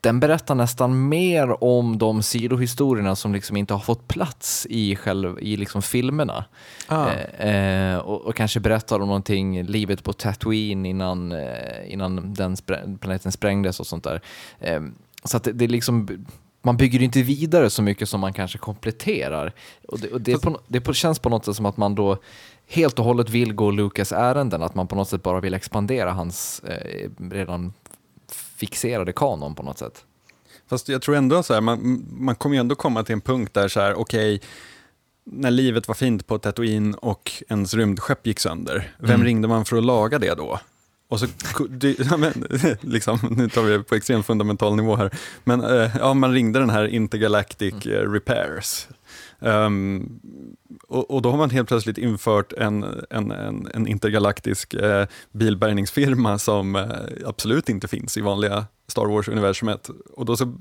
den 0.00 0.20
berättar 0.20 0.54
nästan 0.54 1.08
mer 1.08 1.64
om 1.64 1.98
de 1.98 2.22
sidohistorierna 2.22 3.16
som 3.16 3.34
liksom 3.34 3.56
inte 3.56 3.74
har 3.74 3.80
fått 3.80 4.08
plats 4.08 4.66
i, 4.70 4.96
själv, 4.96 5.38
i 5.40 5.56
liksom 5.56 5.82
filmerna. 5.82 6.44
Ah. 6.86 7.10
Eh, 7.12 7.98
och, 7.98 8.20
och, 8.20 8.34
kanske 8.34 8.60
berättar 8.60 9.00
om 9.00 9.06
någonting, 9.06 9.62
livet 9.62 10.04
på 10.04 10.12
Tatooine 10.12 10.86
innan, 10.86 11.32
eh, 11.32 11.92
innan 11.92 12.34
den 12.34 12.56
spr 12.56 12.98
planeten 12.98 13.32
sprängdes 13.32 13.80
och 13.80 13.86
sånt 13.86 14.04
där. 14.04 14.20
Eh, 14.58 14.80
så 15.24 15.36
att 15.36 15.44
det, 15.44 15.52
det 15.52 15.64
är 15.64 15.68
liksom 15.68 16.26
man 16.62 16.76
bygger 16.76 17.02
inte 17.02 17.22
vidare 17.22 17.70
så 17.70 17.82
mycket 17.82 18.08
som 18.08 18.20
man 18.20 18.32
kanske 18.32 18.58
kompletterar. 18.58 19.52
Och 19.88 20.00
det, 20.00 20.08
och 20.08 20.20
det, 20.20 20.38
på, 20.38 20.60
det 20.68 20.80
på, 20.80 20.92
känns 20.92 21.18
på 21.18 21.28
något 21.28 21.44
sätt 21.44 21.56
som 21.56 21.66
att 21.66 21.76
man 21.76 21.94
då 21.94 22.18
helt 22.66 22.98
och 22.98 23.04
hållet 23.04 23.30
vill 23.30 23.52
gå 23.52 23.70
Lukas 23.70 24.12
ärenden, 24.12 24.62
att 24.62 24.74
man 24.74 24.86
på 24.86 24.96
något 24.96 25.08
sätt 25.08 25.22
bara 25.22 25.40
vill 25.40 25.54
expandera 25.54 26.12
hans 26.12 26.60
eh, 26.60 27.10
redan 27.30 27.72
fixerade 28.56 29.12
kanon 29.12 29.54
på 29.54 29.62
något 29.62 29.78
sätt. 29.78 30.04
Fast 30.68 30.88
jag 30.88 31.02
tror 31.02 31.16
ändå 31.16 31.42
så 31.42 31.54
här, 31.54 31.60
man, 31.60 32.06
man 32.10 32.34
kommer 32.34 32.56
ju 32.56 32.60
ändå 32.60 32.74
komma 32.74 33.02
till 33.02 33.12
en 33.12 33.20
punkt 33.20 33.54
där 33.54 33.68
så 33.68 33.80
här, 33.80 33.94
okej, 33.94 34.34
okay, 34.34 34.48
när 35.24 35.50
livet 35.50 35.88
var 35.88 35.94
fint 35.94 36.26
på 36.26 36.38
Tatooine 36.38 36.94
och 36.94 37.32
ens 37.48 37.74
rymdskepp 37.74 38.26
gick 38.26 38.40
sönder, 38.40 38.94
vem 38.98 39.10
mm. 39.10 39.24
ringde 39.24 39.48
man 39.48 39.64
för 39.64 39.76
att 39.76 39.84
laga 39.84 40.18
det 40.18 40.34
då? 40.34 40.60
Och 41.10 41.20
så, 41.20 41.26
ja, 42.10 42.16
men, 42.16 42.46
liksom, 42.80 43.18
nu 43.36 43.48
tar 43.48 43.62
vi 43.62 43.72
det 43.72 43.82
på 43.82 43.94
extremt 43.94 44.26
fundamental 44.26 44.76
nivå 44.76 44.96
här, 44.96 45.10
men 45.44 45.64
eh, 45.64 45.96
ja, 45.98 46.14
man 46.14 46.32
ringde 46.32 46.58
den 46.58 46.70
här 46.70 46.86
Intergalactic 46.86 47.74
mm. 47.86 47.98
Eh, 47.98 48.12
Repairs. 48.12 48.88
Um, 49.38 50.20
och, 50.88 51.10
och, 51.10 51.22
då 51.22 51.30
har 51.30 51.38
man 51.38 51.50
helt 51.50 51.68
plötsligt 51.68 51.98
infört 51.98 52.52
en, 52.52 52.84
en, 53.10 53.30
en, 53.30 53.68
en 53.74 53.86
intergalaktisk 53.86 54.74
eh, 54.74 55.06
bilbärgningsfirma 55.32 56.38
som 56.38 56.76
eh, 56.76 56.86
absolut 57.26 57.68
inte 57.68 57.88
finns 57.88 58.16
i 58.16 58.20
vanliga 58.20 58.66
Star 58.88 59.06
Wars-universumet. 59.06 59.90
Och 60.14 60.24
då 60.24 60.36
så 60.36 60.54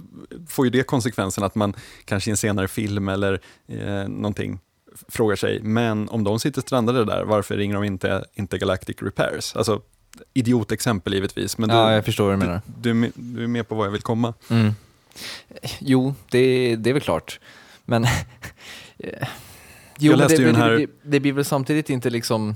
får 0.48 0.66
ju 0.66 0.70
det 0.70 0.84
konsekvensen 0.84 1.44
att 1.44 1.56
man 1.56 1.74
kanske 2.06 2.30
i 2.30 2.32
en 2.32 2.38
senare 2.38 2.68
film 2.68 3.10
eller 3.10 3.42
eh, 3.68 4.08
någonting 4.08 4.60
frågar 5.08 5.36
sig, 5.36 5.60
men 5.62 6.10
om 6.10 6.24
de 6.24 6.40
sitter 6.40 6.62
strandade 6.62 7.06
där, 7.06 7.24
varför 7.24 7.58
ringer 7.58 7.76
de 7.76 7.84
inte 7.84 8.26
Intergalactic 8.34 8.98
Repairs? 9.02 9.56
Alltså, 9.56 9.82
idiotexempel 10.34 11.14
givetvis, 11.14 11.58
men 11.58 11.70
ja, 11.70 11.88
du, 11.88 11.94
jag 11.94 12.06
förstår 12.06 12.24
vad 12.26 12.34
du 12.34 12.38
menar. 12.38 12.62
Du, 12.66 12.94
du, 12.94 13.12
du, 13.16 13.44
är 13.44 13.48
med 13.48 13.68
på 13.68 13.76
vad 13.76 13.88
jag 13.88 13.92
vill 13.92 14.02
komma. 14.02 14.34
Mm. 14.50 14.74
Jo, 15.80 16.16
det, 16.32 16.76
det 16.76 16.90
är 16.90 16.94
väl 16.94 17.02
klart. 17.02 17.40
Men... 17.86 18.06
jo, 18.98 20.12
Jag 20.12 20.18
läste 20.18 20.36
det, 20.36 20.42
ju 20.42 20.46
den 20.46 20.62
här- 20.62 20.70
det, 20.72 20.88
det 21.02 21.20
blir 21.20 21.34
väl 21.34 21.46
samtidigt 21.46 21.90
inte 21.90 22.10
liksom 22.10 22.56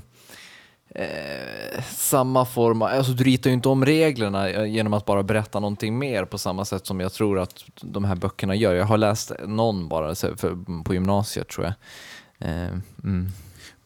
eh, 0.94 1.82
samma 1.90 2.44
form, 2.44 2.82
alltså 2.82 3.12
du 3.12 3.24
ritar 3.24 3.50
ju 3.50 3.54
inte 3.54 3.68
om 3.68 3.84
reglerna 3.84 4.50
eh, 4.50 4.64
genom 4.64 4.92
att 4.92 5.04
bara 5.04 5.22
berätta 5.22 5.60
någonting 5.60 5.98
mer 5.98 6.24
på 6.24 6.38
samma 6.38 6.64
sätt 6.64 6.86
som 6.86 7.00
jag 7.00 7.12
tror 7.12 7.38
att 7.38 7.64
de 7.80 8.04
här 8.04 8.14
böckerna 8.14 8.54
gör. 8.54 8.74
Jag 8.74 8.84
har 8.84 8.98
läst 8.98 9.32
någon 9.46 9.88
bara 9.88 10.14
för, 10.14 10.82
på 10.84 10.94
gymnasiet 10.94 11.48
tror 11.48 11.66
jag. 11.66 11.74
Eh, 12.48 12.78
mm. 13.04 13.28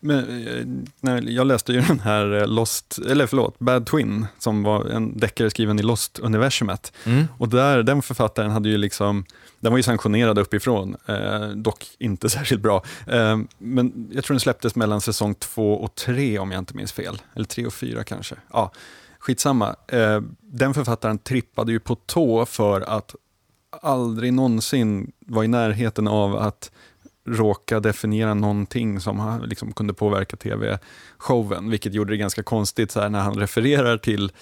Men, 0.00 0.46
eh, 0.46 0.66
när 1.00 1.22
jag 1.30 1.46
läste 1.46 1.72
ju 1.72 1.80
den 1.88 2.00
här 2.00 2.32
eh, 2.32 2.46
Lost, 2.46 2.98
eller 3.08 3.26
förlåt, 3.26 3.58
Bad 3.58 3.87
Twin, 3.87 4.26
som 4.38 4.62
var 4.62 4.84
en 4.84 5.18
deckare 5.18 5.50
skriven 5.50 5.78
i 5.78 5.82
Lost-universumet. 5.82 6.92
Mm. 7.04 7.24
Och 7.38 7.48
där, 7.48 7.82
den 7.82 8.02
författaren 8.02 8.50
hade 8.50 8.68
ju 8.68 8.76
liksom, 8.76 9.24
den 9.61 9.72
var 9.72 9.76
ju 9.76 9.82
sanktionerad 9.82 10.38
uppifrån, 10.38 10.96
eh, 11.06 11.48
dock 11.48 11.87
inte 11.98 12.30
särskilt 12.30 12.62
bra. 12.62 12.84
Eh, 13.06 13.38
men 13.58 14.11
jag 14.12 14.24
tror 14.24 14.34
den 14.34 14.40
släpptes 14.40 14.74
mellan 14.74 15.00
säsong 15.00 15.34
två 15.34 15.74
och 15.74 15.94
tre 15.94 16.38
om 16.38 16.52
jag 16.52 16.58
inte 16.58 16.76
minns 16.76 16.92
fel. 16.92 17.22
Eller 17.34 17.46
tre 17.46 17.66
och 17.66 17.74
fyra 17.74 18.04
kanske. 18.04 18.34
Ja, 18.52 18.72
skitsamma. 19.18 19.76
Eh, 19.88 20.20
den 20.40 20.74
författaren 20.74 21.18
trippade 21.18 21.72
ju 21.72 21.80
på 21.80 21.94
tå 21.94 22.46
för 22.46 22.80
att 22.80 23.14
aldrig 23.82 24.32
någonsin 24.32 25.12
vara 25.26 25.44
i 25.44 25.48
närheten 25.48 26.08
av 26.08 26.37
att 26.37 26.70
råka 27.29 27.81
definiera 27.81 28.35
någonting 28.35 29.01
som 29.01 29.41
liksom 29.47 29.73
kunde 29.73 29.95
påverka 29.95 30.37
tv-showen, 30.37 31.71
vilket 31.71 31.95
gjorde 31.95 32.12
det 32.12 32.17
ganska 32.17 32.43
konstigt 32.43 32.91
så 32.91 33.01
här, 33.01 33.09
när 33.09 33.21
han 33.21 33.35
refererar 33.35 33.99
till, 33.99 34.33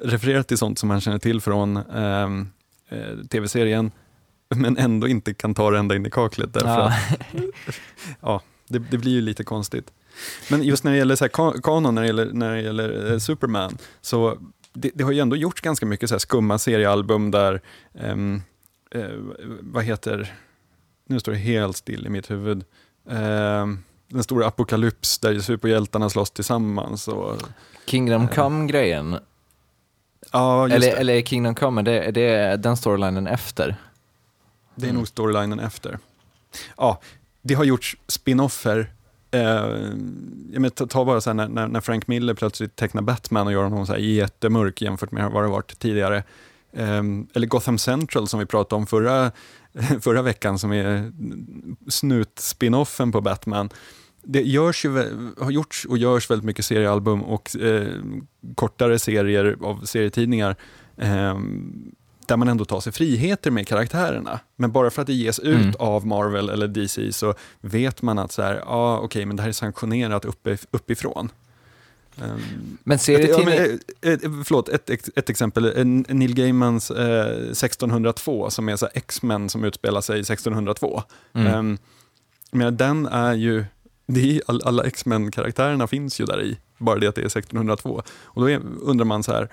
refererar 0.00 0.42
till 0.42 0.58
sånt 0.58 0.78
som 0.78 0.90
han 0.90 1.00
känner 1.00 1.18
till 1.18 1.40
från 1.40 1.76
ehm, 1.76 2.48
eh, 2.88 3.18
tv-serien, 3.30 3.90
men 4.54 4.76
ändå 4.76 5.08
inte 5.08 5.34
kan 5.34 5.54
ta 5.54 5.70
det 5.70 5.78
ända 5.78 5.96
in 5.96 6.06
i 6.06 6.10
kaklet. 6.10 6.52
Därför 6.54 6.68
Ja. 6.68 6.86
att, 6.86 7.26
ja, 8.20 8.42
det, 8.68 8.78
det 8.78 8.98
blir 8.98 9.12
ju 9.12 9.20
lite 9.20 9.44
konstigt. 9.44 9.92
Men 10.50 10.62
just 10.62 10.84
när 10.84 10.92
det 10.92 10.98
gäller 10.98 11.16
så 11.16 11.24
här, 11.24 11.30
ka- 11.30 11.60
kanon, 11.62 11.94
när 11.94 12.02
det 12.02 12.06
gäller, 12.06 12.30
när 12.32 12.54
det 12.54 12.60
gäller 12.62 13.12
eh, 13.12 13.18
Superman, 13.18 13.78
så 14.00 14.38
det, 14.72 14.90
det 14.94 15.04
har 15.04 15.12
ju 15.12 15.20
ändå 15.20 15.36
gjorts 15.36 15.60
ganska 15.60 15.86
mycket 15.86 16.08
så 16.08 16.14
här 16.14 16.18
skumma 16.20 16.58
seriealbum 16.58 17.30
där, 17.30 17.60
ehm, 18.00 18.42
eh, 18.90 19.08
vad 19.60 19.84
heter, 19.84 20.34
nu 21.06 21.20
står 21.20 21.32
det 21.32 21.38
helt 21.38 21.76
still 21.76 22.06
i 22.06 22.08
mitt 22.10 22.30
huvud, 22.30 22.64
Ehm, 23.10 23.78
den 24.08 24.22
stora 24.24 24.46
apokalyps 24.46 25.18
där 25.18 25.38
superhjältarna 25.40 26.10
slåss 26.10 26.30
tillsammans. 26.30 27.08
Och, 27.08 27.36
Kingdom 27.86 28.28
Come-grejen, 28.28 29.18
ja, 30.32 30.64
eller, 30.64 30.78
det. 30.80 30.90
eller 30.92 31.22
Kingdom 31.22 31.54
Come, 31.54 31.80
är 31.80 32.12
det, 32.12 32.24
är 32.24 32.56
den 32.56 32.76
storylinen 32.76 33.26
efter? 33.26 33.76
Det 34.74 34.86
är 34.86 34.90
Mm. 34.90 34.96
nog 34.96 35.08
storylinen 35.08 35.60
efter. 35.60 35.98
Ja, 36.76 37.00
det 37.42 37.54
har 37.54 37.64
gjorts 37.64 37.96
spin-offer. 38.08 38.92
Eh, 39.30 40.70
ta, 40.74 40.86
ta 40.86 41.04
bara 41.04 41.20
så 41.20 41.32
när, 41.32 41.48
när 41.68 41.80
Frank 41.80 42.06
Miller 42.06 42.34
plötsligt 42.34 42.76
tecknar 42.76 43.02
Batman 43.02 43.46
och 43.46 43.52
gör 43.52 43.62
honom 43.62 43.86
så 43.86 43.92
här 43.92 44.00
jättemörk 44.00 44.82
jämfört 44.82 45.10
med 45.12 45.30
vad 45.30 45.44
det 45.44 45.48
varit 45.48 45.78
tidigare. 45.78 46.16
Eh, 46.72 47.02
eller 47.34 47.46
Gotham 47.46 47.78
Central 47.78 48.28
som 48.28 48.40
vi 48.40 48.46
pratade 48.46 48.80
om 48.80 48.86
förra, 48.86 49.32
förra 50.00 50.22
veckan 50.22 50.58
som 50.58 50.72
är 50.72 51.12
snut-spinoffen 51.88 53.12
på 53.12 53.20
Batman. 53.20 53.70
Det 54.22 54.42
görs 54.42 54.84
ju, 54.84 54.90
har 55.40 55.50
gjorts 55.50 55.84
och 55.84 55.98
görs 55.98 56.30
väldigt 56.30 56.44
mycket 56.44 56.64
seriealbum 56.64 57.22
och 57.22 57.56
eh, 57.56 57.88
kortare 58.54 58.98
serier 58.98 59.56
av 59.62 59.84
serietidningar. 59.84 60.56
Eh, 60.96 61.38
där 62.26 62.36
man 62.36 62.48
ändå 62.48 62.64
tar 62.64 62.80
sig 62.80 62.92
friheter 62.92 63.50
med 63.50 63.68
karaktärerna. 63.68 64.40
Men 64.56 64.72
bara 64.72 64.90
för 64.90 65.02
att 65.02 65.06
det 65.06 65.12
ges 65.14 65.38
ut 65.38 65.56
Mm. 65.60 65.74
av 65.78 66.06
Marvel 66.06 66.48
eller 66.48 66.68
DC 66.68 67.12
så 67.12 67.34
vet 67.60 68.02
man 68.02 68.18
att 68.18 68.32
så 68.32 68.42
här, 68.42 68.54
ja 68.66 68.98
okej, 68.98 69.26
men 69.26 69.36
det 69.36 69.42
här 69.42 69.48
är 69.48 69.52
sanktionerat 69.52 70.24
uppe, 70.24 70.56
uppifrån. 70.70 71.28
Um, 72.22 72.78
Men 72.84 72.94
ett, 72.96 73.08
ja, 73.08 73.16
serietidning... 73.16 73.78
men, 74.00 74.12
eh, 74.12 74.12
eh, 74.12 74.42
förlåt, 74.44 74.68
ett, 74.68 74.90
ett 75.18 75.30
exempel. 75.30 75.64
En- 75.64 76.06
Neil 76.08 76.34
Gaimans 76.34 76.90
eh, 76.90 77.26
1602 77.26 78.50
som 78.50 78.68
är 78.68 78.78
X-Men 78.94 79.48
som 79.48 79.64
utspelar 79.64 80.00
sig 80.00 80.20
1602. 80.20 81.02
Mm. 81.32 81.54
Um, 81.54 81.78
men 82.50 82.76
den 82.76 83.06
är 83.06 83.34
ju, 83.34 83.64
det 84.06 84.36
är, 84.36 84.42
all, 84.46 84.62
alla 84.64 84.84
X-Men-karaktärerna 84.84 85.86
finns 85.86 86.20
ju 86.20 86.24
där 86.24 86.42
i, 86.42 86.58
bara 86.78 86.98
det 86.98 87.06
att 87.08 87.14
det 87.14 87.20
är 87.20 87.38
1602. 87.38 88.02
Och 88.22 88.40
då 88.42 88.50
är, 88.50 88.60
undrar 88.80 89.04
man 89.04 89.22
så 89.22 89.32
här, 89.32 89.48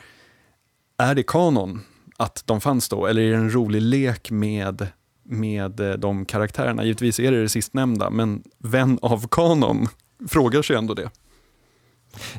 är 0.98 1.16
det 1.16 1.24
kanon 1.24 1.82
att 2.18 2.44
de 2.46 2.62
fanns 2.62 2.90
då, 2.90 3.06
eller 3.06 3.22
är 3.22 3.32
det 3.32 3.38
en 3.38 3.54
rolig 3.54 3.82
lek 3.82 4.32
med, 4.32 4.88
med 5.24 5.80
eh, 5.80 5.94
de 5.94 6.26
karaktärerna? 6.26 6.84
Givetvis 6.84 7.20
är 7.20 7.32
det 7.32 7.42
det 7.42 7.50
sistnämnda, 7.50 8.10
men 8.10 8.44
vän 8.58 9.00
av 9.02 9.28
kanon 9.28 9.88
frågar 10.28 10.62
sig 10.62 10.76
ändå 10.76 10.94
det. 10.94 11.10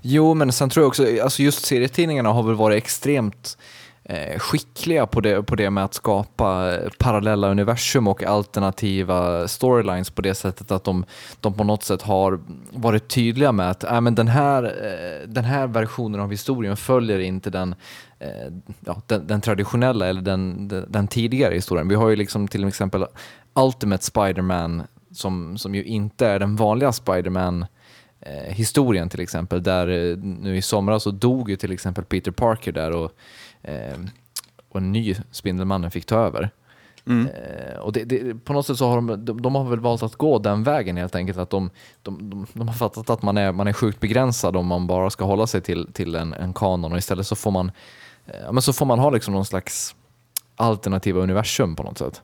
Jo, 0.03 0.35
men 0.35 0.53
sen 0.53 0.71
tror 0.71 0.83
jag 0.83 0.89
också, 0.89 1.07
alltså 1.23 1.43
just 1.43 1.67
serietidningarna 1.67 2.33
har 2.33 2.43
väl 2.43 2.55
varit 2.55 2.77
extremt 2.77 3.57
eh, 4.05 4.39
skickliga 4.39 5.07
på 5.07 5.21
det, 5.21 5.43
på 5.43 5.57
det 5.57 5.71
med 5.71 5.85
att 5.85 5.95
skapa 5.95 6.75
eh, 6.75 6.91
parallella 6.99 7.49
universum 7.49 8.09
och 8.09 8.23
alternativa 8.23 9.49
storylines 9.49 10.11
på 10.11 10.23
det 10.23 10.35
sättet 10.35 10.71
att 10.71 10.85
de, 10.85 11.05
de 11.41 11.55
på 11.55 11.65
något 11.65 11.83
sätt 11.83 12.03
har 12.03 12.41
varit 12.73 13.09
tydliga 13.09 13.53
med 13.53 13.71
att 13.71 13.85
äh, 13.85 14.01
men 14.01 14.15
den, 14.15 14.29
här, 14.29 14.65
eh, 14.65 15.29
den 15.29 15.45
här 15.45 15.67
versionen 15.67 16.21
av 16.21 16.31
historien 16.31 16.77
följer 16.77 17.19
inte 17.19 17.51
den, 17.51 17.75
eh, 18.19 18.29
ja, 18.81 19.03
den, 19.07 19.27
den 19.27 19.41
traditionella 19.41 20.07
eller 20.07 20.23
den, 20.23 20.69
den, 20.69 20.87
den 20.89 21.09
tidigare 21.09 21.55
historien. 21.55 21.89
Vi 21.89 21.95
har 21.95 22.09
ju 22.09 22.17
liksom 22.17 22.49
till 22.49 22.69
exempel 22.69 23.07
Ultimate 23.55 24.05
Spider-Man 24.05 24.83
som, 25.13 25.59
som 25.59 25.75
ju 25.75 25.85
inte 25.85 26.27
är 26.27 26.39
den 26.39 26.57
vanliga 26.57 26.93
Spider-Man 26.93 27.63
eh, 27.63 27.69
historien 28.47 29.09
till 29.09 29.21
exempel. 29.21 29.63
Där 29.63 29.89
eh, 29.89 30.17
nu 30.19 30.57
i 30.57 30.63
somras 30.63 31.03
så 31.03 31.11
dog 31.11 31.51
ju 31.51 31.57
till 31.57 31.73
exempel 31.73 32.05
Peter 32.05 32.31
Parker 32.31 32.73
där 32.73 32.91
och, 32.91 33.13
eh, 33.63 33.99
och 34.69 34.81
en 34.81 34.93
ny 34.93 35.15
Spindelmannen 35.31 35.91
fick 35.91 36.07
ta 36.07 36.17
över. 36.17 36.51
Mm. 37.07 37.29
Eh, 37.29 37.79
och 37.79 37.93
det, 37.93 38.05
det, 38.05 38.45
på 38.45 38.53
något 38.53 38.67
sätt 38.67 38.77
så 38.77 38.89
har 38.89 38.97
de, 38.97 39.25
de, 39.25 39.43
de 39.43 39.55
har 39.55 39.65
väl 39.65 39.81
valt 39.81 40.03
att 40.03 40.15
gå 40.15 40.39
den 40.39 40.63
vägen 40.63 40.97
helt 40.97 41.15
enkelt. 41.15 41.39
Att 41.39 41.51
de, 41.51 41.71
de, 42.03 42.47
de, 42.53 42.69
har 42.69 42.75
fattat 42.75 43.11
att 43.11 43.23
man 43.23 43.37
är, 43.37 43.53
man 43.53 43.67
är 43.67 43.73
sjukt 43.73 44.01
begränsad 44.01 44.57
om 44.57 44.67
man 44.67 44.87
bara 44.87 45.11
ska 45.11 45.25
hålla 45.25 45.47
sig 45.47 45.61
till, 45.61 45.93
till 45.93 46.15
en, 46.15 46.33
en 46.33 46.53
kanon 46.53 46.93
och 46.93 46.99
istället 46.99 47.27
så 47.27 47.37
får 47.37 47.51
man, 47.51 47.73
eh, 48.27 48.41
ja, 48.45 48.53
men 48.53 48.63
så 48.63 48.73
får 48.73 48.87
man 48.87 48.99
ha 48.99 49.11
liksom 49.11 49.35
någon 49.35 49.45
slags 49.45 49.95
alternativa 50.57 51.21
universum 51.21 51.77
på 51.77 51.83
något 51.83 51.99
sätt. 51.99 52.23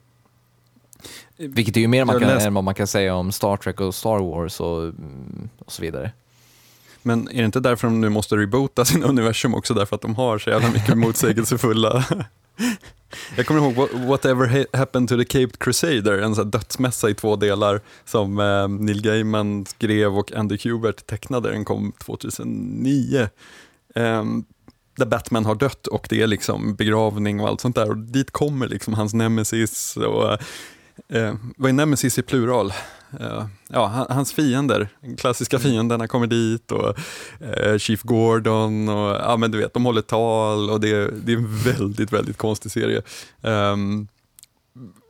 Vilket 1.49 1.77
är 1.77 1.81
ju 1.81 1.89
mer 1.89 2.05
man 2.05 2.21
kan, 2.21 2.29
läste- 2.29 2.47
än 2.49 2.55
vad 2.55 2.65
man 2.65 2.75
kan 2.75 2.87
säga 2.87 3.15
om 3.15 3.33
Star 3.33 3.57
Trek 3.57 3.81
och 3.81 3.95
Star 3.95 4.19
Wars 4.19 4.61
och, 4.61 4.83
mm, 4.83 5.49
och 5.59 5.73
så 5.73 5.83
vidare. 5.83 6.13
Men 7.03 7.29
är 7.29 7.39
det 7.39 7.45
inte 7.45 7.61
därför 7.61 7.87
de 7.87 8.01
nu 8.01 8.09
måste 8.09 8.37
reboota 8.37 8.85
sina 8.85 9.07
universum 9.07 9.55
också, 9.55 9.75
därför 9.75 9.97
att 9.97 10.03
de 10.03 10.15
har 10.15 10.39
så 10.39 10.51
jävla 10.51 10.71
mycket 10.71 10.99
motsägelsefulla... 10.99 12.05
Jag 13.37 13.47
kommer 13.47 13.61
ihåg 13.61 13.75
What- 13.75 14.07
Whatever 14.09 14.47
Ha- 14.47 14.79
Happened 14.79 15.09
to 15.09 15.17
the 15.19 15.25
Caped 15.25 15.59
Crusader, 15.59 16.19
en 16.19 16.35
sån 16.35 16.51
dödsmässa 16.51 17.11
i 17.11 17.15
två 17.15 17.37
delar 17.37 17.81
som 18.05 18.39
eh, 18.41 18.69
Neil 18.69 19.03
Gaiman 19.03 19.67
skrev 19.67 20.19
och 20.19 20.33
Andy 20.33 20.59
Kubert 20.59 21.07
tecknade. 21.07 21.51
Den 21.51 21.65
kom 21.65 21.93
2009. 21.93 23.29
Ehm, 23.95 24.45
där 24.97 25.07
Batman 25.07 25.45
har 25.45 25.55
dött 25.55 25.87
och 25.87 26.07
det 26.11 26.23
är 26.23 26.27
liksom 26.27 26.75
begravning 26.75 27.41
och 27.41 27.49
allt 27.49 27.61
sånt 27.61 27.77
där. 27.77 27.91
Och 27.91 27.97
dit 27.97 28.31
kommer 28.31 28.69
liksom 28.69 28.95
hans 28.95 29.15
nemesis. 29.15 29.97
Och, 29.97 30.39
eh, 31.09 31.35
vad 31.57 31.69
är 31.69 31.73
nemesis 31.73 32.19
i 32.19 32.23
plural? 32.23 32.73
Eh, 33.21 33.47
ja, 33.69 33.87
han- 33.87 34.07
hans 34.11 34.33
fiender, 34.33 34.89
de 35.01 35.17
klassiska 35.17 35.59
fienderna 35.59 36.09
kommer 36.09 36.27
dit 36.27 36.73
och 36.73 36.99
eh, 37.41 37.79
Chief 37.79 38.03
Gordon 38.03 38.89
och 38.89 39.17
ja 39.17 39.37
men 39.37 39.51
du 39.51 39.59
vet, 39.59 39.75
de 39.75 39.85
håller 39.85 40.03
tal 40.03 40.71
och 40.71 40.81
det, 40.81 41.11
det 41.25 41.33
är 41.33 41.37
en 41.37 41.57
väldigt, 41.59 42.13
väldigt 42.13 42.37
konstig 42.39 42.73
serie. 42.73 43.03
Um, 43.41 44.09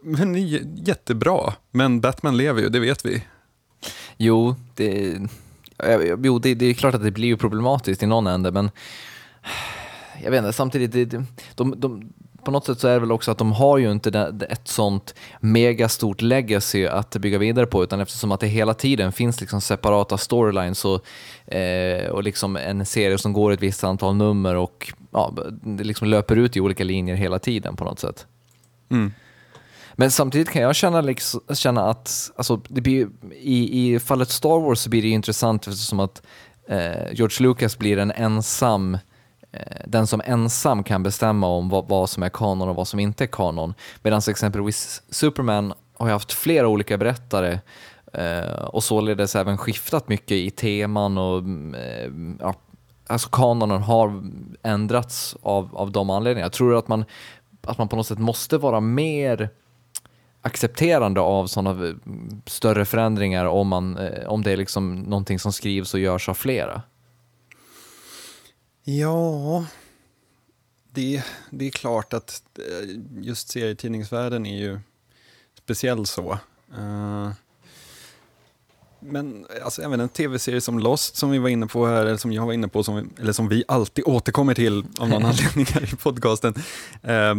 men 0.02 0.46
jättebra, 0.76 1.52
men 1.70 2.00
Batman 2.00 2.36
lever 2.36 2.62
ju, 2.62 2.68
det 2.68 2.80
vet 2.80 3.04
vi. 3.04 3.24
Jo, 4.16 4.54
det, 4.74 5.18
jo 6.22 6.38
det, 6.38 6.54
det 6.54 6.66
är 6.66 6.74
klart 6.74 6.94
att 6.94 7.02
det 7.02 7.10
blir 7.10 7.28
ju 7.28 7.36
problematiskt 7.36 8.02
i 8.02 8.06
någon 8.06 8.26
ände, 8.26 8.52
men 8.52 8.70
jag 10.22 10.30
vet 10.30 10.38
inte, 10.38 10.52
samtidigt, 10.52 10.92
det, 11.10 11.24
de, 11.54 11.74
de, 11.80 12.12
på 12.44 12.50
något 12.50 12.66
sätt 12.66 12.80
så 12.80 12.88
är 12.88 12.92
det 12.92 12.98
väl 12.98 13.12
också 13.12 13.30
att 13.30 13.38
de 13.38 13.52
har 13.52 13.78
ju 13.78 13.92
inte 13.92 14.32
ett 14.48 14.68
sånt 14.68 15.14
megastort 15.40 16.22
legacy 16.22 16.86
att 16.86 17.16
bygga 17.16 17.38
vidare 17.38 17.66
på, 17.66 17.84
utan 17.84 18.00
eftersom 18.00 18.32
att 18.32 18.40
det 18.40 18.46
hela 18.46 18.74
tiden 18.74 19.12
finns 19.12 19.40
liksom 19.40 19.60
separata 19.60 20.18
storylines 20.18 20.84
och, 20.84 21.06
eh, 21.54 22.10
och 22.10 22.22
liksom 22.22 22.56
en 22.56 22.86
serie 22.86 23.18
som 23.18 23.32
går 23.32 23.52
ett 23.52 23.62
visst 23.62 23.84
antal 23.84 24.16
nummer 24.16 24.56
och 24.56 24.92
ja, 25.10 25.34
det 25.62 25.84
liksom 25.84 26.08
löper 26.08 26.36
ut 26.36 26.56
i 26.56 26.60
olika 26.60 26.84
linjer 26.84 27.16
hela 27.16 27.38
tiden 27.38 27.76
på 27.76 27.84
något 27.84 27.98
sätt. 27.98 28.26
Mm. 28.90 29.12
Men 29.94 30.10
samtidigt 30.10 30.50
kan 30.50 30.62
jag 30.62 30.76
känna, 30.76 31.00
liksom, 31.00 31.40
känna 31.54 31.90
att 31.90 32.30
alltså, 32.36 32.60
det 32.68 32.80
blir, 32.80 33.08
i, 33.32 33.94
i 33.94 34.00
fallet 34.00 34.30
Star 34.30 34.60
Wars 34.60 34.78
så 34.78 34.90
blir 34.90 35.02
det 35.02 35.08
ju 35.08 35.14
intressant 35.14 35.66
eftersom 35.66 36.00
att 36.00 36.22
eh, 36.68 37.12
George 37.12 37.48
Lucas 37.48 37.78
blir 37.78 37.98
en 37.98 38.10
ensam 38.10 38.98
Eh, 39.52 39.82
den 39.86 40.06
som 40.06 40.22
ensam 40.24 40.84
kan 40.84 41.02
bestämma 41.02 41.46
om 41.46 41.68
vad, 41.68 41.88
vad, 41.88 42.10
som 42.10 42.22
är 42.22 42.28
kanon 42.28 42.68
och 42.68 42.76
vad 42.76 42.88
som 42.88 43.00
inte 43.00 43.24
är 43.24 43.28
kanon. 43.28 43.74
Medan 44.02 44.20
exempelvis 44.28 45.02
Superman 45.10 45.72
har 45.98 46.06
ju 46.06 46.12
haft 46.12 46.32
flera 46.32 46.68
olika 46.68 46.98
berättare 46.98 47.60
eh, 48.12 48.64
och 48.64 48.84
således 48.84 49.36
även 49.36 49.58
skiftat 49.58 50.08
mycket 50.08 50.36
i 50.36 50.50
teman 50.50 51.18
och 51.18 51.38
mm, 51.38 51.74
eh, 51.74 52.46
ja, 52.46 52.54
alltså 53.06 53.28
kanonen 53.28 53.82
har 53.82 54.22
ändrats 54.62 55.36
av, 55.42 55.76
av 55.76 55.92
de 55.92 56.10
anledningarna. 56.10 56.44
Jag 56.44 56.52
tror 56.52 56.78
att 56.78 56.88
man, 56.88 57.04
att 57.62 57.78
man 57.78 57.88
på 57.88 57.96
något 57.96 58.06
sätt 58.06 58.18
måste 58.18 58.58
vara 58.58 58.80
mer 58.80 59.50
accepterande 60.42 61.20
av 61.20 61.46
sådana 61.46 61.70
mm, 61.70 62.42
större 62.46 62.84
förändringar 62.84 63.44
om, 63.44 63.68
man, 63.68 63.96
eh, 63.96 64.28
om 64.28 64.42
det 64.42 64.52
är 64.52 64.56
liksom 64.56 65.00
någonting 65.00 65.38
som 65.38 65.52
skrivs 65.52 65.94
och 65.94 66.00
görs 66.00 66.28
av 66.28 66.34
flera? 66.34 66.82
Ja, 68.84 69.66
det, 70.92 71.24
det 71.50 71.66
är 71.66 71.70
klart 71.70 72.12
att 72.12 72.42
eh, 72.58 72.88
just 73.20 73.48
serietidningsvärlden 73.48 74.46
är 74.46 74.58
ju 74.58 74.80
speciell 75.54 76.06
så. 76.06 76.38
Men 79.00 79.46
alltså, 79.64 79.82
även 79.82 80.00
en 80.00 80.08
tv-serie 80.08 80.60
som 80.60 80.78
Lost 80.78 81.16
som 81.16 81.30
vi 81.30 81.38
var 81.38 81.48
inne 81.48 81.66
på 81.66 81.86
här, 81.86 82.06
eller 82.06 82.16
som 82.16 82.32
jag 82.32 82.46
var 82.46 82.52
inne 82.52 82.68
på, 82.68 82.82
som 82.82 83.10
eller 83.20 83.32
som 83.32 83.48
vi 83.48 83.64
alltid 83.68 84.04
återkommer 84.06 84.54
till 84.54 84.84
av 84.98 85.08
någon 85.08 85.24
anledning 85.24 85.66
här 85.66 85.94
i 85.94 85.96
podcasten, 85.96 86.54
eh, 87.02 87.34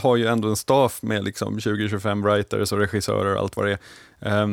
har 0.00 0.16
ju 0.16 0.26
ändå 0.26 0.48
en 0.48 0.56
staff 0.56 1.02
med 1.02 1.24
liksom 1.24 1.58
20-25 1.58 2.24
writers 2.24 2.72
och 2.72 2.78
regissörer 2.78 3.34
och 3.34 3.40
allt 3.40 3.56
vad 3.56 3.66
det 3.66 3.78
är. 4.20 4.42
Eh, 4.42 4.46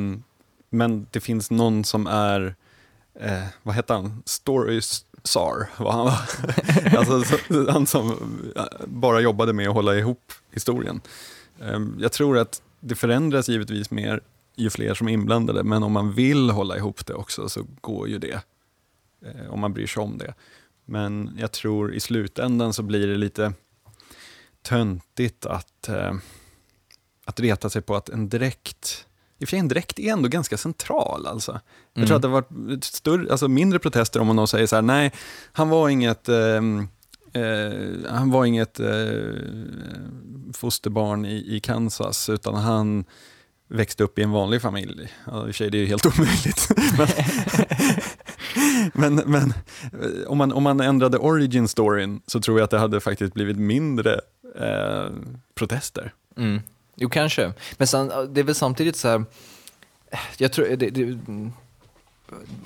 men 0.69 1.07
det 1.11 1.19
finns 1.19 1.51
någon 1.51 1.85
som 1.85 2.07
är, 2.07 2.55
eh, 3.19 3.43
vad 3.63 3.75
heter 3.75 3.93
han, 3.93 4.23
Story 4.25 4.81
Sar 5.23 5.69
var 5.77 5.91
han 5.91 6.05
va? 6.05 6.17
alltså, 6.97 7.23
så, 7.23 7.71
han 7.71 7.87
som 7.87 8.33
bara 8.85 9.19
jobbade 9.21 9.53
med 9.53 9.67
att 9.67 9.75
hålla 9.75 9.95
ihop 9.95 10.33
historien. 10.51 11.01
Ehm, 11.61 11.97
jag 11.99 12.11
tror 12.11 12.37
att 12.37 12.61
det 12.79 12.95
förändras 12.95 13.49
givetvis 13.49 13.91
mer 13.91 14.21
ju 14.55 14.69
fler 14.69 14.93
som 14.93 15.07
är 15.07 15.11
inblandade, 15.11 15.63
men 15.63 15.83
om 15.83 15.91
man 15.91 16.13
vill 16.13 16.49
hålla 16.49 16.77
ihop 16.77 17.05
det 17.05 17.13
också 17.13 17.49
så 17.49 17.65
går 17.81 18.07
ju 18.09 18.19
det. 18.19 18.41
Eh, 19.25 19.49
om 19.53 19.59
man 19.59 19.73
bryr 19.73 19.87
sig 19.87 20.03
om 20.03 20.17
det. 20.17 20.33
Men 20.85 21.35
jag 21.37 21.51
tror 21.51 21.93
i 21.93 21.99
slutändan 21.99 22.73
så 22.73 22.83
blir 22.83 23.07
det 23.07 23.15
lite 23.15 23.53
töntigt 24.61 25.45
att, 25.45 25.89
eh, 25.89 26.15
att 27.25 27.39
reta 27.39 27.69
sig 27.69 27.81
på 27.81 27.95
att 27.95 28.09
en 28.09 28.29
dräkt 28.29 29.07
i 29.39 29.45
och 29.45 29.47
för 29.47 29.51
sig 29.51 29.59
en 29.59 29.67
dräkt 29.67 29.99
är 29.99 30.11
ändå 30.11 30.29
ganska 30.29 30.57
central. 30.57 31.27
Alltså. 31.27 31.59
Jag 31.93 32.07
tror 32.07 32.15
mm. 32.15 32.15
att 32.15 32.21
det 32.21 32.27
har 32.27 32.67
varit 32.69 32.83
större, 32.83 33.31
alltså 33.31 33.47
mindre 33.47 33.79
protester 33.79 34.19
om 34.19 34.35
man 34.35 34.47
säger 34.47 34.67
så 34.67 34.75
här, 34.75 34.81
nej, 34.81 35.11
han 35.51 35.69
var 35.69 35.89
inget, 35.89 36.29
eh, 36.29 36.37
eh, 37.33 37.73
han 38.09 38.31
var 38.31 38.45
inget 38.45 38.79
eh, 38.79 38.87
fosterbarn 40.53 41.25
i, 41.25 41.55
i 41.55 41.59
Kansas, 41.59 42.29
utan 42.29 42.55
han 42.55 43.05
växte 43.69 44.03
upp 44.03 44.19
i 44.19 44.23
en 44.23 44.31
vanlig 44.31 44.61
familj. 44.61 45.13
Ja, 45.25 45.37
I 45.37 45.41
och 45.41 45.45
för 45.45 45.53
sig, 45.53 45.69
det 45.69 45.77
är 45.77 45.79
ju 45.79 45.85
helt 45.85 46.05
omöjligt. 46.19 46.69
men, 48.93 49.15
men, 49.15 49.15
men, 49.15 49.53
om, 50.27 50.37
man, 50.37 50.51
om 50.51 50.63
man 50.63 50.79
ändrade 50.79 51.17
origin 51.17 51.67
storyn 51.67 52.21
så 52.27 52.41
tror 52.41 52.59
jag 52.59 52.63
att 52.63 52.71
det 52.71 52.79
hade 52.79 52.99
faktiskt 52.99 53.33
blivit 53.33 53.57
mindre 53.57 54.19
eh, 54.59 55.09
protester. 55.55 56.13
Mm. 56.37 56.61
Jo, 56.99 57.09
kanske. 57.09 57.53
Men 57.77 57.87
sen, 57.87 58.11
det 58.33 58.39
är 58.41 58.43
väl 58.43 58.55
samtidigt 58.55 58.95
så 58.95 59.07
här, 59.07 59.25
jag 60.37 60.53
tror, 60.53 60.65
det, 60.65 60.89
det, 60.89 61.19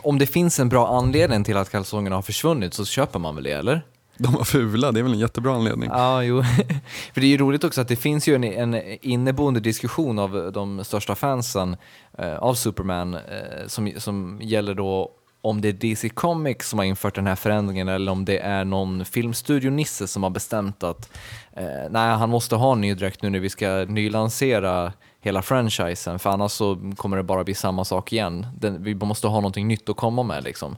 om 0.01 0.19
det 0.19 0.25
finns 0.25 0.59
en 0.59 0.69
bra 0.69 0.97
anledning 0.97 1.43
till 1.43 1.57
att 1.57 1.69
kalsongerna 1.69 2.15
har 2.15 2.21
försvunnit 2.21 2.73
så 2.73 2.85
köper 2.85 3.19
man 3.19 3.35
väl 3.35 3.43
det, 3.43 3.51
eller? 3.51 3.81
De 4.17 4.33
var 4.33 4.43
fula, 4.43 4.91
det 4.91 4.99
är 4.99 5.03
väl 5.03 5.13
en 5.13 5.19
jättebra 5.19 5.55
anledning. 5.55 5.89
Ja, 5.93 6.23
jo. 6.23 6.43
För 7.13 7.21
det 7.21 7.27
är 7.27 7.29
ju 7.29 7.37
roligt 7.37 7.63
också 7.63 7.81
att 7.81 7.87
det 7.87 7.95
finns 7.95 8.27
ju 8.27 8.35
en, 8.35 8.43
en 8.43 8.75
inneboende 9.01 9.59
diskussion 9.59 10.19
av 10.19 10.51
de 10.53 10.83
största 10.83 11.15
fansen 11.15 11.77
eh, 12.17 12.35
av 12.35 12.53
Superman 12.53 13.13
eh, 13.13 13.67
som, 13.67 13.93
som 13.97 14.39
gäller 14.41 14.73
då 14.73 15.11
om 15.43 15.61
det 15.61 15.67
är 15.67 15.73
DC 15.73 16.09
Comics 16.09 16.69
som 16.69 16.79
har 16.79 16.85
infört 16.85 17.15
den 17.15 17.27
här 17.27 17.35
förändringen 17.35 17.87
eller 17.87 18.11
om 18.11 18.25
det 18.25 18.37
är 18.37 18.65
någon 18.65 19.05
filmstudio-nisse 19.05 20.07
som 20.07 20.23
har 20.23 20.29
bestämt 20.29 20.83
att 20.83 21.17
eh, 21.53 21.63
nej, 21.89 22.15
han 22.15 22.29
måste 22.29 22.55
ha 22.55 22.73
en 22.73 22.81
ny 22.81 22.93
dräkt 22.93 23.21
nu 23.21 23.29
när 23.29 23.39
vi 23.39 23.49
ska 23.49 23.85
nylansera 23.87 24.93
hela 25.21 25.41
franchisen 25.41 26.19
för 26.19 26.29
annars 26.29 26.51
så 26.51 26.93
kommer 26.95 27.17
det 27.17 27.23
bara 27.23 27.43
bli 27.43 27.53
samma 27.53 27.85
sak 27.85 28.13
igen. 28.13 28.47
Den, 28.59 28.83
vi 28.83 28.95
måste 28.95 29.27
ha 29.27 29.35
någonting 29.35 29.67
nytt 29.67 29.89
att 29.89 29.97
komma 29.97 30.23
med 30.23 30.43
liksom. 30.43 30.75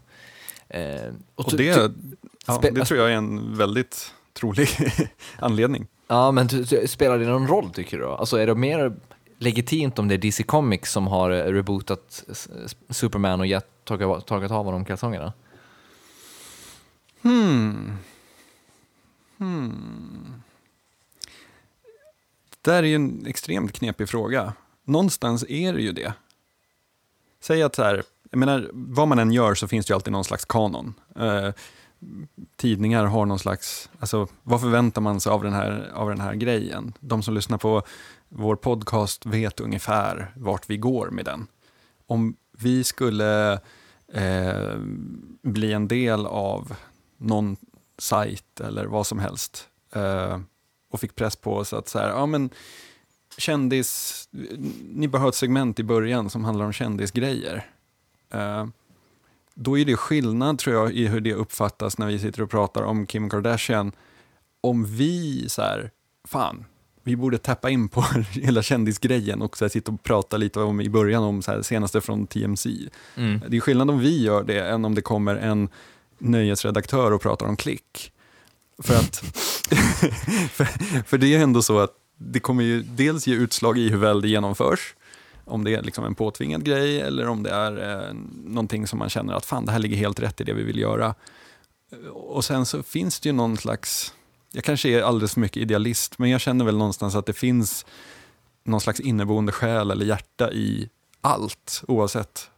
Eh, 0.70 0.82
och, 1.36 1.46
och 1.46 1.58
det, 1.58 1.92
ja, 2.48 2.60
det 2.62 2.86
tror 2.86 3.00
jag 3.00 3.12
är 3.12 3.16
en 3.16 3.58
väldigt 3.58 4.14
trolig 4.34 4.70
anledning. 5.40 5.88
Ja, 6.08 6.32
men 6.32 6.50
spelar 6.88 7.20
det 7.20 7.26
någon 7.26 7.48
roll 7.48 7.70
tycker 7.70 7.98
du? 7.98 8.06
Alltså 8.06 8.38
är 8.38 8.48
det 8.48 8.56
mer 8.56 8.96
legitimt 9.40 10.00
om 10.00 10.08
det 10.08 10.16
är 10.16 10.18
DC 10.18 10.44
Comics 10.44 10.92
som 10.92 11.08
har 11.08 11.30
rebootat 11.30 12.24
Superman 12.90 13.40
och 13.40 13.48
gett, 13.48 13.68
tagit, 13.86 14.26
tagit 14.26 14.52
av 14.52 14.66
honom 14.66 14.86
kalsongerna? 14.86 15.34
Hmm. 17.22 17.98
Hmm. 19.38 20.42
Det 22.50 22.72
där 22.72 22.84
är 22.84 22.88
ju 22.88 22.96
en 22.96 23.26
extremt 23.26 23.72
knepig 23.72 24.10
fråga. 24.10 24.54
Någonstans 24.84 25.46
är 25.50 25.74
det 25.74 25.82
ju 25.82 25.92
det. 25.92 26.14
Säg 27.40 27.64
att 27.64 27.76
så 27.76 27.84
här, 27.84 28.04
jag 28.32 28.38
menar, 28.38 28.70
vad 28.74 29.08
man 29.08 29.20
än 29.20 29.32
gör 29.32 29.56
så 29.56 29.68
finns 29.68 29.86
det 29.86 29.92
ju 29.92 29.96
alltid 29.96 30.14
någon 30.14 30.24
slags 30.24 30.46
kanon. 30.46 30.94
Eh, 31.16 31.50
tidningar 32.56 33.06
har 33.06 33.26
någon 33.26 33.40
slags, 33.40 33.90
alltså 34.00 34.28
vad 34.44 34.62
förväntar 34.62 35.02
man 35.02 35.20
sig 35.22 35.32
av 35.32 35.44
den, 35.44 35.54
här, 35.54 35.92
av 35.94 36.10
den 36.10 36.20
här 36.20 36.34
grejen? 36.34 36.94
De 37.00 37.24
som 37.24 37.34
lyssnar 37.34 37.58
på 37.58 37.84
vår 38.30 38.56
podcast 38.56 39.26
vet 39.26 39.60
ungefär 39.60 40.32
vart 40.36 40.70
vi 40.70 40.78
går 40.78 41.10
med 41.10 41.26
den. 41.26 41.48
Om 42.08 42.36
vi 42.58 42.84
skulle 42.84 43.54
eh, 44.14 44.76
bli 45.42 45.74
en 45.74 45.88
del 45.88 46.26
av 46.26 46.76
någon 47.18 47.58
sajt 47.98 48.60
eller 48.60 48.86
vad 48.86 49.08
som 49.08 49.20
helst 49.20 49.70
eh, 49.92 50.40
och 50.92 51.00
fick 51.00 51.16
press 51.16 51.36
på 51.36 51.56
oss 51.56 51.74
att 51.74 51.88
så 51.88 52.00
här, 52.00 52.10
ja 52.10 52.26
men 52.26 52.50
kändis, 53.38 54.30
ni 54.94 55.08
bör 55.08 55.20
ha 55.20 55.30
ett 55.30 55.36
segment 55.36 55.80
i 55.80 55.84
början 55.84 56.30
som 56.30 56.46
handlar 56.46 56.66
om 56.66 56.74
kändisgrejer. 56.74 57.70
Eh, 58.30 58.68
då 59.54 59.78
är 59.78 59.86
det 59.86 59.98
skillnad 59.98 60.60
tror 60.60 60.76
jag 60.76 60.94
i 60.94 61.08
hur 61.08 61.22
det 61.22 61.34
uppfattas 61.34 61.98
när 61.98 62.08
vi 62.08 62.20
sitter 62.20 62.42
och 62.42 62.50
pratar 62.50 62.82
om 62.82 63.06
Kim 63.08 63.30
Kardashian. 63.30 63.92
Om 64.62 64.86
vi 64.86 65.50
så 65.50 65.62
här, 65.62 65.92
fan, 66.28 66.66
vi 67.06 67.16
borde 67.16 67.38
tappa 67.38 67.70
in 67.70 67.90
på 67.90 68.02
hela 68.32 68.62
kändisgrejen 68.62 69.42
och 69.42 69.58
så 69.58 69.66
här, 69.66 69.70
sitta 69.70 69.92
och 69.92 70.04
prata 70.04 70.38
lite 70.38 70.60
om 70.60 70.82
i 70.82 70.90
början 70.90 71.24
om 71.24 71.42
så 71.42 71.52
här, 71.52 71.62
senaste 71.62 72.02
från 72.02 72.28
TMC. 72.28 72.70
Mm. 73.16 73.42
Det 73.48 73.58
är 73.58 73.62
skillnad 73.62 73.90
om 73.90 74.00
vi 74.00 74.24
gör 74.24 74.44
det 74.44 74.60
än 74.60 74.86
om 74.86 74.96
det 74.96 75.02
kommer 75.02 75.36
en 75.36 75.70
nöjesredaktör 76.18 77.12
och 77.12 77.22
pratar 77.22 77.46
om 77.46 77.58
klick. 77.58 78.12
För 78.84 78.96
att, 78.96 79.16
för, 80.52 80.66
för 81.04 81.18
det 81.18 81.36
är 81.36 81.40
ändå 81.40 81.62
så 81.62 81.80
att 81.80 81.92
det 82.18 82.40
kommer 82.40 82.64
ju 82.64 82.82
dels 82.82 83.28
ge 83.28 83.36
utslag 83.36 83.78
i 83.78 83.90
hur 83.90 83.98
väl 83.98 84.22
det 84.22 84.28
genomförs, 84.28 84.96
om 85.46 85.64
det 85.64 85.76
är 85.76 85.82
liksom 85.82 86.06
en 86.06 86.16
påtvingad 86.16 86.64
grej 86.64 87.02
eller 87.02 87.28
om 87.28 87.44
det 87.44 87.50
är 87.50 88.08
eh, 88.08 88.14
någonting 88.46 88.88
som 88.88 89.00
man 89.00 89.10
känner 89.10 89.34
att 89.34 89.46
fan, 89.46 89.66
det 89.66 89.72
här 89.72 89.80
ligger 89.80 89.98
helt 89.98 90.20
rätt 90.20 90.42
i 90.42 90.44
det 90.44 90.54
vi 90.54 90.64
vill 90.64 90.80
göra. 90.80 91.16
Och 92.14 92.46
sen 92.46 92.66
så 92.66 92.84
finns 92.84 93.20
det 93.20 93.30
ju 93.30 93.34
någon 93.34 93.58
slags, 93.58 94.14
jag 94.56 94.64
kanske 94.64 94.90
är 94.90 95.02
alldeles 95.02 95.34
för 95.34 95.42
mycket 95.42 95.58
idealist, 95.58 96.20
men 96.20 96.30
jag 96.30 96.42
känner 96.42 96.66
väl 96.66 96.78
någonstans 96.78 97.16
att 97.16 97.26
det 97.26 97.34
finns 97.34 97.86
någon 98.64 98.82
slags 98.82 99.00
inneboende 99.00 99.52
själ 99.52 99.92
eller 99.92 100.06
hjärta 100.06 100.52
i 100.52 100.90
allt, 101.22 101.84
oavsett, 101.88 102.50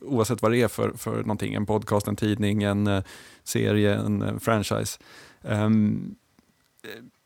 oavsett 0.00 0.42
vad 0.42 0.52
det 0.52 0.62
är 0.62 0.68
för, 0.68 0.92
för 0.96 1.20
någonting. 1.20 1.54
En 1.54 1.66
podcast, 1.66 2.08
en 2.08 2.16
tidning, 2.16 2.62
en 2.62 2.86
eh, 2.86 3.02
serie, 3.44 3.94
en 3.94 4.22
eh, 4.22 4.38
franchise. 4.38 4.98
Um, 5.42 6.14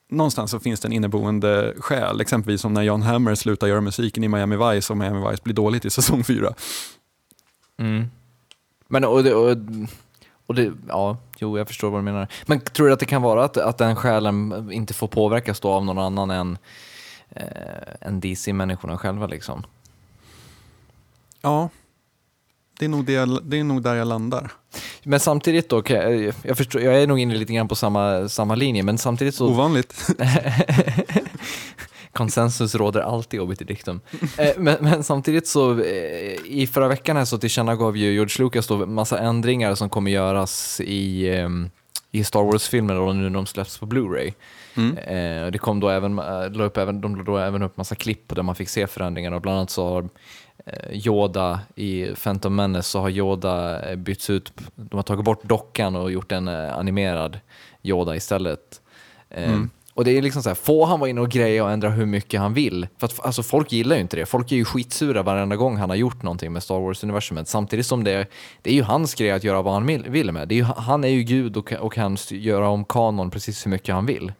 någonstans 0.09 0.51
så 0.51 0.61
finns 0.61 0.81
det 0.81 0.89
en 0.89 0.93
inneboende 0.93 1.75
själ, 1.79 2.21
exempelvis 2.21 2.61
som 2.61 2.75
när 2.75 2.83
John 2.83 3.03
Hammer 3.03 3.35
slutar 3.35 3.67
göra 3.67 3.81
musiken 3.81 4.25
i 4.25 4.29
Miami 4.29 4.57
Vice 4.57 4.93
och 4.93 4.97
Miami 4.97 5.31
Vice 5.31 5.43
blir 5.43 5.55
dåligt 5.55 5.85
i 5.85 5.91
säsong 5.91 6.25
fyra. 6.25 6.55
Mm. 7.77 8.05
Men 8.89 9.05
och 9.05 9.27
och, 9.27 9.57
och 10.53 10.57
det, 10.57 10.73
ja, 10.89 11.17
jo 11.39 11.59
jag 11.59 11.69
förstår 11.69 11.91
vad 11.91 12.01
du 12.01 12.05
menar. 12.05 12.29
Men 12.47 12.61
tror 12.61 12.87
du 12.87 12.93
att 12.93 13.01
det 13.01 13.07
kan 13.07 13.23
vara 13.23 13.45
att, 13.45 13.57
att 13.57 13.79
den 13.79 13.97
själen 13.97 14.69
inte 14.73 14.95
får 14.95 15.09
påverkas 15.09 15.61
då 15.61 15.69
av 15.69 15.85
någon 15.85 15.99
annan 15.99 16.31
än, 16.31 16.59
eh, 17.31 17.47
än 18.01 18.21
DC-människorna 18.21 18.99
själva 18.99 19.27
liksom? 19.27 19.63
Ja, 21.41 21.69
det 22.79 22.85
är, 22.85 22.89
nog 22.89 23.05
det, 23.05 23.13
jag, 23.13 23.45
det 23.45 23.59
är 23.59 23.65
nog 23.65 23.83
där 23.83 23.95
jag 23.95 24.09
landar. 24.09 24.53
Men 25.03 25.21
samtidigt 25.21 25.69
då, 25.69 25.83
jag, 25.87 26.33
jag, 26.43 26.57
förstår, 26.57 26.83
jag 26.83 27.03
är 27.03 27.07
nog 27.07 27.19
inne 27.19 27.35
lite 27.35 27.53
grann 27.53 27.69
på 27.69 27.75
samma, 27.75 28.29
samma 28.29 28.55
linje, 28.55 28.83
men 28.83 28.99
samtidigt 28.99 29.35
så... 29.35 29.49
Ovanligt. 29.49 30.09
Konsensus 32.23 32.75
råder 32.75 33.01
alltid 33.01 33.41
obit 33.41 33.67
dictum. 33.67 34.01
Eh, 34.39 34.51
men, 34.57 34.77
men, 34.81 35.03
samtidigt 35.03 35.47
så, 35.47 35.81
eh, 35.81 36.37
i 36.45 36.69
förra 36.73 36.89
veckan 36.89 37.17
här 37.17 37.25
så 37.25 37.39
tillkännagav 37.39 37.97
ju 37.97 38.13
George 38.13 38.45
Lucas 38.45 38.67
då 38.67 38.87
massa 38.87 39.19
ändringar 39.19 39.75
som 39.75 39.89
kommer 39.91 40.11
göras 40.11 40.81
i, 40.81 41.29
ehm, 41.29 41.71
i 42.11 42.25
Star 42.25 42.43
Wars-filmerna 42.43 43.13
nu 43.13 43.23
när 43.23 43.31
de 43.31 43.47
släpps 43.47 43.79
på 43.79 43.87
Blu-ray. 43.87 44.33
Mm. 44.75 44.97
Eh, 44.99 45.51
det 45.51 45.59
kom 45.59 45.81
då 45.81 45.89
även, 45.89 46.17
la 46.53 46.65
upp 46.65 46.77
även, 46.77 47.01
de 47.01 47.17
la 47.17 47.23
då 47.23 47.37
även 47.39 47.63
upp 47.63 47.77
massa 47.77 47.95
klipp 47.95 48.35
där 48.35 48.43
man 48.43 48.55
fick 48.55 48.69
se 48.69 48.87
förändringarna. 48.87 49.41
Bland 49.41 49.59
annat 49.59 49.71
så 49.71 49.89
har 49.89 50.09
Yoda 50.91 51.61
i 51.75 52.07
Phantom 52.23 52.55
Menace 52.55 52.89
så 52.89 53.01
har 53.01 53.11
Yoda 53.11 53.81
bytts 53.97 54.31
ut, 54.31 54.53
de 54.75 54.97
har 54.97 55.03
tagit 55.03 55.25
bort 55.25 55.45
dockan 55.45 55.97
och 55.97 56.13
gjort 56.13 56.33
en 56.33 56.49
animerad 56.49 57.41
Yoda 57.83 58.17
istället. 58.17 58.81
Eh, 59.31 59.53
Mm. 59.53 59.71
Och 59.95 60.05
det 60.05 60.19
är 60.19 60.23
liksom 60.23 60.43
så 60.43 60.51
här, 60.51 60.55
får 60.55 60.87
han 60.87 61.01
vara 61.01 61.11
inne 61.11 61.21
och 61.21 61.31
greja 61.31 61.65
och 61.65 61.71
ändra 61.71 61.91
hur 61.91 62.07
mycket 62.07 62.41
han 62.41 62.55
vill? 62.55 62.89
För 62.99 63.07
att 63.07 63.21
alltså, 63.27 63.43
folk 63.43 63.73
gillar 63.73 63.97
ju 63.97 64.03
inte 64.03 64.17
det. 64.17 64.27
Folk 64.27 64.53
är 64.53 64.57
ju 64.57 64.65
skitsura 64.65 65.23
varenda 65.23 65.57
gång 65.57 65.77
han 65.77 65.91
har 65.91 65.97
gjort 65.97 66.23
någonting 66.23 66.53
med 66.53 66.63
Star 66.63 66.81
Wars-universumet. 66.81 67.49
Samtidigt 67.49 67.87
som 67.87 68.05
det, 68.05 68.27
det 68.63 68.71
är 68.71 68.75
ju 68.75 68.83
hans 68.83 69.15
grej 69.15 69.31
att 69.31 69.45
göra 69.45 69.63
vad 69.63 69.75
han 69.75 69.87
vill- 69.87 70.33
med. 70.33 70.49
Det 70.49 70.55
är 70.55 70.57
ju, 70.57 70.63
han 70.63 71.05
är 71.05 71.09
ju 71.09 71.23
gud 71.23 71.57
och, 71.57 71.73
och 71.73 71.93
kan 71.93 72.17
göra 72.31 72.69
om 72.69 72.85
kanon 72.85 73.31
precis 73.31 73.67
hur 73.67 73.71
mycket 73.71 73.95
han 73.95 74.07
vill. 74.07 74.33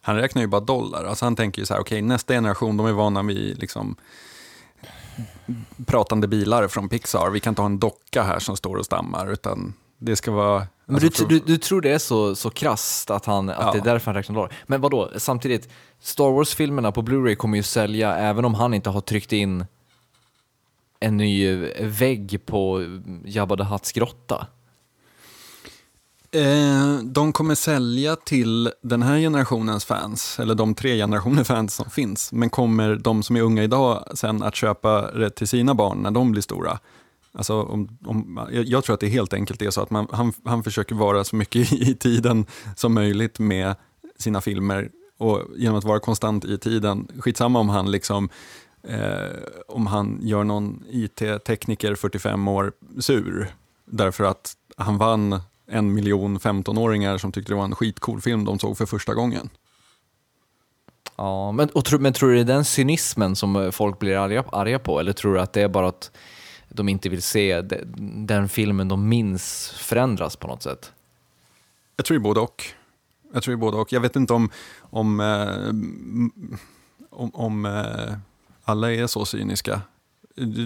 Han 0.00 0.16
räknar 0.16 0.42
ju 0.42 0.48
bara 0.48 0.60
dollar. 0.60 1.04
Alltså 1.04 1.24
han 1.24 1.36
tänker 1.36 1.62
ju 1.62 1.66
så 1.66 1.74
här, 1.74 1.80
okej 1.80 2.02
nästa 2.02 2.34
generation, 2.34 2.76
de 2.76 2.86
är 2.86 2.92
vana 2.92 3.22
vid 3.22 3.58
liksom 3.58 3.96
pratande 5.86 6.28
bilar 6.28 6.68
från 6.68 6.88
Pixar. 6.88 7.30
Vi 7.30 7.40
kan 7.40 7.50
inte 7.50 7.62
ha 7.62 7.66
en 7.66 7.78
docka 7.78 8.22
här 8.22 8.38
som 8.38 8.56
står 8.56 8.76
och 8.76 8.84
stammar, 8.84 9.32
utan 9.32 9.74
det 9.98 10.16
ska 10.16 10.30
vara... 10.30 10.66
Men 10.86 11.04
alltså, 11.04 11.24
du, 11.24 11.38
du, 11.38 11.44
du 11.46 11.58
tror 11.58 11.80
det 11.80 11.90
är 11.92 11.98
så, 11.98 12.34
så 12.36 12.50
krasst 12.50 13.10
att, 13.10 13.24
han, 13.26 13.48
att 13.48 13.56
Ja. 13.60 13.72
det 13.72 13.78
är 13.78 13.84
därför 13.92 14.06
han 14.06 14.14
räknar 14.14 14.34
dollar? 14.34 14.52
Men 14.66 14.80
vad 14.80 14.90
då? 14.90 15.10
samtidigt, 15.16 15.68
Star 16.00 16.30
Wars-filmerna 16.30 16.92
på 16.92 17.02
Blu-ray 17.02 17.34
kommer 17.34 17.56
ju 17.56 17.62
sälja 17.62 18.16
även 18.16 18.44
om 18.44 18.54
han 18.54 18.74
inte 18.74 18.90
har 18.90 19.00
tryckt 19.00 19.32
in 19.32 19.64
en 21.00 21.16
ny 21.16 21.56
vägg 21.80 22.40
på 22.46 22.84
Jabba 23.24 23.56
the 23.56 23.62
Hutts 23.62 23.92
grotta. 23.92 24.46
Eh, 26.30 26.98
de 27.04 27.32
kommer 27.32 27.54
sälja 27.54 28.16
till 28.16 28.72
den 28.82 29.02
här 29.02 29.18
generationens 29.18 29.84
fans, 29.84 30.38
eller 30.40 30.54
de 30.54 30.74
tre 30.74 30.96
generationer 30.96 31.44
fans 31.44 31.74
som 31.74 31.90
finns. 31.90 32.32
Men 32.32 32.50
kommer 32.50 32.94
de 32.96 33.22
som 33.22 33.36
är 33.36 33.40
unga 33.40 33.62
idag 33.62 34.04
sen 34.14 34.42
att 34.42 34.54
köpa 34.54 35.10
det 35.12 35.30
till 35.30 35.48
sina 35.48 35.74
barn 35.74 35.98
när 35.98 36.10
de 36.10 36.32
blir 36.32 36.42
stora? 36.42 36.78
Alltså 37.36 37.62
om, 37.62 37.98
om, 38.04 38.48
jag, 38.50 38.84
tror 38.84 38.94
att 38.94 39.00
det 39.00 39.08
helt 39.08 39.32
enkelt 39.32 39.62
är 39.62 39.70
så 39.70 39.80
att 39.80 39.90
man, 39.90 40.06
han, 40.10 40.32
han 40.44 40.64
försöker 40.64 40.94
vara 40.94 41.24
så 41.24 41.36
mycket 41.36 41.72
i, 41.88 41.94
tiden 41.94 42.46
som 42.76 42.94
möjligt 42.94 43.38
med 43.38 43.74
sina 44.18 44.40
filmer 44.40 44.90
och 45.18 45.42
genom 45.56 45.78
att 45.78 45.84
vara 45.84 46.00
konstant 46.00 46.44
i 46.44 46.58
tiden. 46.58 47.08
Skitsamma 47.18 47.58
om 47.58 47.68
han 47.68 47.90
liksom 47.90 48.28
eh, 48.82 49.36
om 49.68 49.86
han 49.86 50.18
gör 50.22 50.44
någon 50.44 50.84
IT-tekniker 50.90 51.94
45 51.94 52.48
år 52.48 52.72
sur 53.00 53.54
därför 53.84 54.24
att 54.24 54.54
han 54.76 54.98
vann 54.98 55.40
en 55.66 55.94
miljon 55.94 56.38
15-åringar 56.38 57.18
som 57.18 57.32
tyckte 57.32 57.52
det 57.52 57.56
var 57.56 57.64
en 57.64 57.74
skitcool 57.74 58.20
film 58.20 58.44
de 58.44 58.58
såg 58.58 58.78
för 58.78 58.86
första 58.86 59.14
gången. 59.14 59.50
Ja, 61.16 61.52
men, 61.52 61.68
och 61.68 61.84
tro, 61.84 61.98
men 61.98 62.12
tror 62.12 62.28
du 62.28 62.34
det 62.34 62.40
är 62.40 62.44
den 62.44 62.64
cynismen 62.64 63.36
som 63.36 63.56
eh, 63.56 63.70
folk 63.70 63.98
blir 63.98 64.16
arga, 64.16 64.44
arga 64.52 64.78
på? 64.78 65.00
Eller 65.00 65.12
tror 65.12 65.34
du 65.34 65.40
att 65.40 65.52
det 65.52 65.62
är 65.62 65.68
bara 65.68 65.88
att 65.88 66.10
de 66.68 66.88
inte 66.88 67.08
vill 67.08 67.22
se 67.22 67.60
den 68.26 68.48
filmen 68.48 68.88
de 68.88 69.08
minns 69.08 69.70
förändras 69.70 70.36
på 70.36 70.48
något 70.48 70.62
sätt? 70.62 70.92
Jag 71.96 72.06
tror 72.06 72.18
det 72.18 72.20
är 72.20 72.22
både 72.22 72.40
och. 72.40 72.64
Jag 73.32 73.42
tror 73.42 73.52
det 73.52 73.56
är 73.56 73.60
både 73.60 73.76
och. 73.76 73.92
Jag 73.92 74.00
vet 74.00 74.16
inte 74.16 74.32
om, 74.32 74.50
om, 74.80 75.20
eh, 75.20 75.68
om, 77.10 77.30
om 77.34 77.66
eh, 77.66 78.14
alla 78.64 78.92
är 78.92 79.06
så 79.06 79.24
cyniska. 79.24 79.80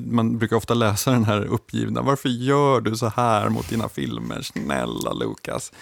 Man 0.05 0.39
brukar 0.39 0.57
ofta 0.57 0.75
läsa 0.75 1.11
den 1.11 1.25
här 1.25 1.45
uppgivna, 1.45 2.03
varför 2.03 2.29
gör 2.29 2.81
du 2.81 2.97
så 2.97 3.09
här 3.09 3.49
mot 3.49 3.69
dina 3.69 3.89
filmer? 3.89 4.43
Snälla 4.43 5.13
Lukas. 5.13 5.73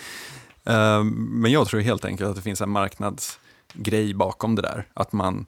Eh, 0.65 1.05
men 1.15 1.53
jag 1.53 1.69
tror 1.69 1.81
helt 1.81 2.05
enkelt 2.05 2.31
att 2.31 2.37
det 2.37 2.43
finns 2.43 2.61
en 2.61 2.71
marknadsgrej 2.71 4.15
bakom 4.15 4.55
det 4.55 4.63
där. 4.63 4.87
Att 4.95 5.13
man, 5.13 5.47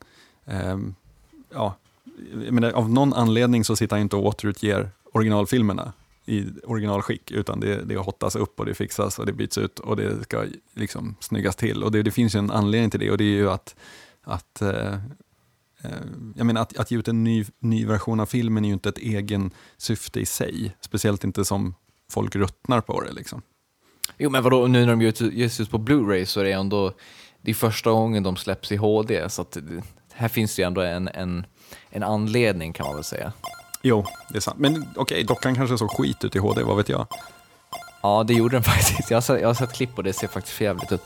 ja, 1.53 1.75
menar, 2.35 2.71
av 2.71 2.91
någon 2.91 3.13
anledning 3.13 3.65
så 3.65 3.77
sitter 3.77 3.97
han 3.97 4.03
inte 4.03 4.17
och 4.17 4.27
återutger 4.27 4.91
originalfilmerna 5.13 5.93
i 6.27 6.47
originalskick, 6.65 7.31
utan 7.31 7.61
det, 7.61 7.85
det 7.85 7.97
hottas 7.97 8.37
upp 8.37 8.61
och 8.61 8.67
det 8.67 8.75
fixas 8.75 9.19
och 9.19 9.27
det 9.27 9.33
byts 9.33 9.59
ut 9.59 9.79
och 9.79 9.97
det 9.97 10.23
ska 10.23 10.45
liksom 10.75 11.17
snyggas 11.21 11.57
till. 11.57 11.85
Och 11.85 11.93
det, 11.93 12.03
det 12.03 12.11
finns 12.11 12.35
ju 12.35 12.39
en 12.39 12.51
anledning 12.51 12.91
till 12.91 13.01
det 13.01 13.11
och 13.11 13.19
det 13.19 13.25
är 13.25 13.37
ju 13.37 13.51
att, 13.51 13.77
att 14.23 14.63
eh, 14.63 14.93
eh 15.83 15.91
jag 16.37 16.47
menar 16.47 16.63
att, 16.63 16.79
att 16.79 16.91
ge 16.91 16.99
ut 16.99 17.09
en 17.09 17.25
ny, 17.25 17.45
ny 17.59 17.87
version 17.87 18.21
av 18.21 18.27
filmen 18.27 18.65
är 18.65 18.69
ju 18.69 18.75
inte 18.75 18.89
ett 18.89 18.99
egen 18.99 19.51
syfte 19.77 20.21
i 20.21 20.27
sig, 20.27 20.77
speciellt 20.81 21.25
inte 21.25 21.45
som 21.45 21.75
folk 22.11 22.37
ruttnar 22.37 22.81
på 22.81 23.01
det. 23.01 23.13
Liksom. 23.13 23.43
Jo 24.19 24.31
men 24.31 24.43
vadå, 24.43 24.67
nu 24.67 24.87
när 24.87 24.97
de 24.97 25.31
ges 25.33 25.61
ut 25.61 25.71
på 25.71 25.79
Blu-ray 25.79 26.25
så 26.25 26.41
är 26.41 26.45
det 26.45 26.53
ändå, 26.53 26.93
det 27.43 27.51
är 27.51 27.55
första 27.55 27.91
gången 27.91 28.23
de 28.23 28.37
släpps 28.37 28.73
i 28.73 28.77
HD, 28.77 29.29
så 29.29 29.43
att 29.43 29.57
här 30.13 30.29
finns 30.29 30.57
det 30.57 30.63
ju 30.63 30.67
ändå 30.67 30.81
en, 30.81 31.09
en, 31.09 31.47
en 31.91 32.03
anledning 32.03 32.73
kan 32.73 32.87
man 32.87 32.95
väl 32.95 33.05
säga. 33.05 33.33
Jo, 33.83 34.07
det 34.29 34.37
är 34.37 34.41
sant. 34.41 34.59
Men 34.59 34.89
okej, 34.97 35.25
dockan 35.25 35.55
kanske 35.55 35.79
såg 35.79 35.91
skit 35.91 36.25
ut 36.25 36.37
i 36.37 36.39
HD, 36.39 36.63
vad 36.63 36.77
vet 36.77 36.89
jag? 36.89 37.07
Ja, 38.03 38.25
det 38.27 38.35
gjorde 38.35 38.57
den 38.57 38.63
faktiskt. 38.73 39.11
Jag 39.11 39.17
har 39.17 39.23
sett, 39.23 39.41
jag 39.41 39.49
har 39.49 39.55
sett 39.55 39.73
klipp 39.73 39.99
och 39.99 40.05
det 40.05 40.13
ser 40.13 40.29
faktiskt 40.29 40.57
för 40.57 40.65
jävligt 40.65 40.93
ut. 40.93 41.03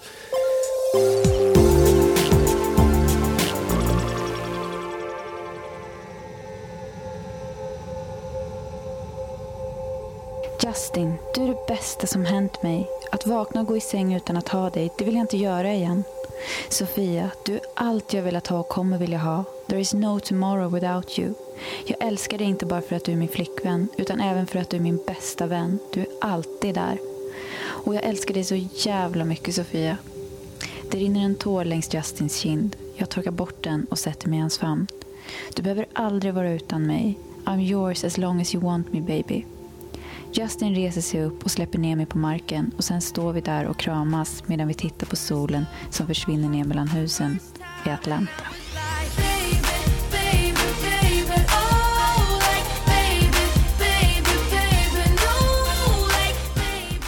Justin, 10.63 11.15
du 11.35 11.43
är 11.43 11.47
det 11.47 11.67
bästa 11.69 12.07
som 12.07 12.25
hänt 12.25 12.63
mig. 12.63 12.89
Att 13.13 13.27
vakna 13.27 13.61
och 13.61 13.67
gå 13.67 13.77
i 13.77 13.81
säng 13.81 14.15
utan 14.15 14.37
att 14.37 14.49
ha 14.49 14.71
dig, 14.71 14.91
det 14.99 15.05
vill 15.05 15.15
jag 15.15 15.23
inte 15.23 15.37
göra 15.37 15.73
igen. 15.73 16.05
Sofia, 16.69 17.31
du 17.45 17.55
är 17.55 17.61
allt 17.75 18.13
jag 18.13 18.23
velat 18.23 18.47
ha 18.47 18.59
och 18.59 18.69
kommer 18.69 18.99
vilja 18.99 19.19
ha. 19.19 19.45
There 19.69 19.81
is 19.81 19.95
no 19.95 20.21
tomorrow 20.21 20.73
without 20.73 21.19
you. 21.19 21.35
Jag 21.87 22.09
älskar 22.09 22.39
dig 22.39 22.47
inte 22.47 22.67
bara 22.67 22.81
för 22.81 22.97
att 22.97 23.05
du 23.05 23.13
är 23.13 23.17
min 23.17 23.29
flickvän, 23.29 23.89
utan 23.97 24.21
även 24.21 24.47
för 24.47 24.59
att 24.59 24.71
du 24.71 24.77
är 24.77 24.81
min 24.81 25.01
bästa 25.07 25.47
vän. 25.47 25.79
Du 25.93 26.01
är 26.01 26.07
alltid 26.21 26.75
där. 26.75 26.99
Och 27.59 27.95
jag 27.95 28.05
älskar 28.05 28.35
dig 28.35 28.45
så 28.45 28.55
jävla 28.75 29.25
mycket, 29.25 29.55
Sofia. 29.55 29.97
Det 30.91 30.99
rinner 30.99 31.25
en 31.25 31.35
tår 31.35 31.65
längs 31.65 31.95
Justins 31.95 32.37
kind. 32.37 32.77
Jag 32.97 33.09
torkar 33.11 33.31
bort 33.31 33.65
den 33.65 33.87
och 33.91 33.99
sätter 33.99 34.29
mig 34.29 34.39
i 34.39 34.41
hans 34.41 34.59
famn. 34.59 34.87
Du 35.55 35.63
behöver 35.63 35.87
aldrig 35.93 36.35
vara 36.35 36.53
utan 36.53 36.87
mig. 36.87 37.19
I'm 37.45 37.61
yours 37.61 38.05
as 38.05 38.19
long 38.19 38.41
as 38.41 38.55
you 38.55 38.65
want 38.65 38.93
me, 38.93 39.01
baby. 39.01 39.45
Justin 40.37 40.75
reser 40.75 41.01
sig 41.01 41.25
upp 41.25 41.45
och 41.45 41.51
släpper 41.51 41.79
ner 41.79 41.97
mig 41.97 42.07
på 42.07 42.19
marken 42.19 42.71
och 42.77 42.85
sen 42.85 43.01
står 43.01 43.33
vi 43.33 43.41
där 43.41 43.67
och 43.67 43.77
kramas 43.77 44.43
medan 44.47 44.69
vi 44.69 44.75
tittar 44.75 45.07
på 45.07 45.17
solen 45.17 45.67
som 45.91 46.07
försvinner 46.07 46.49
ner 46.49 46.65
mellan 46.65 46.89
husen 46.89 47.39
i 47.87 47.91
Atlanta. 47.91 48.45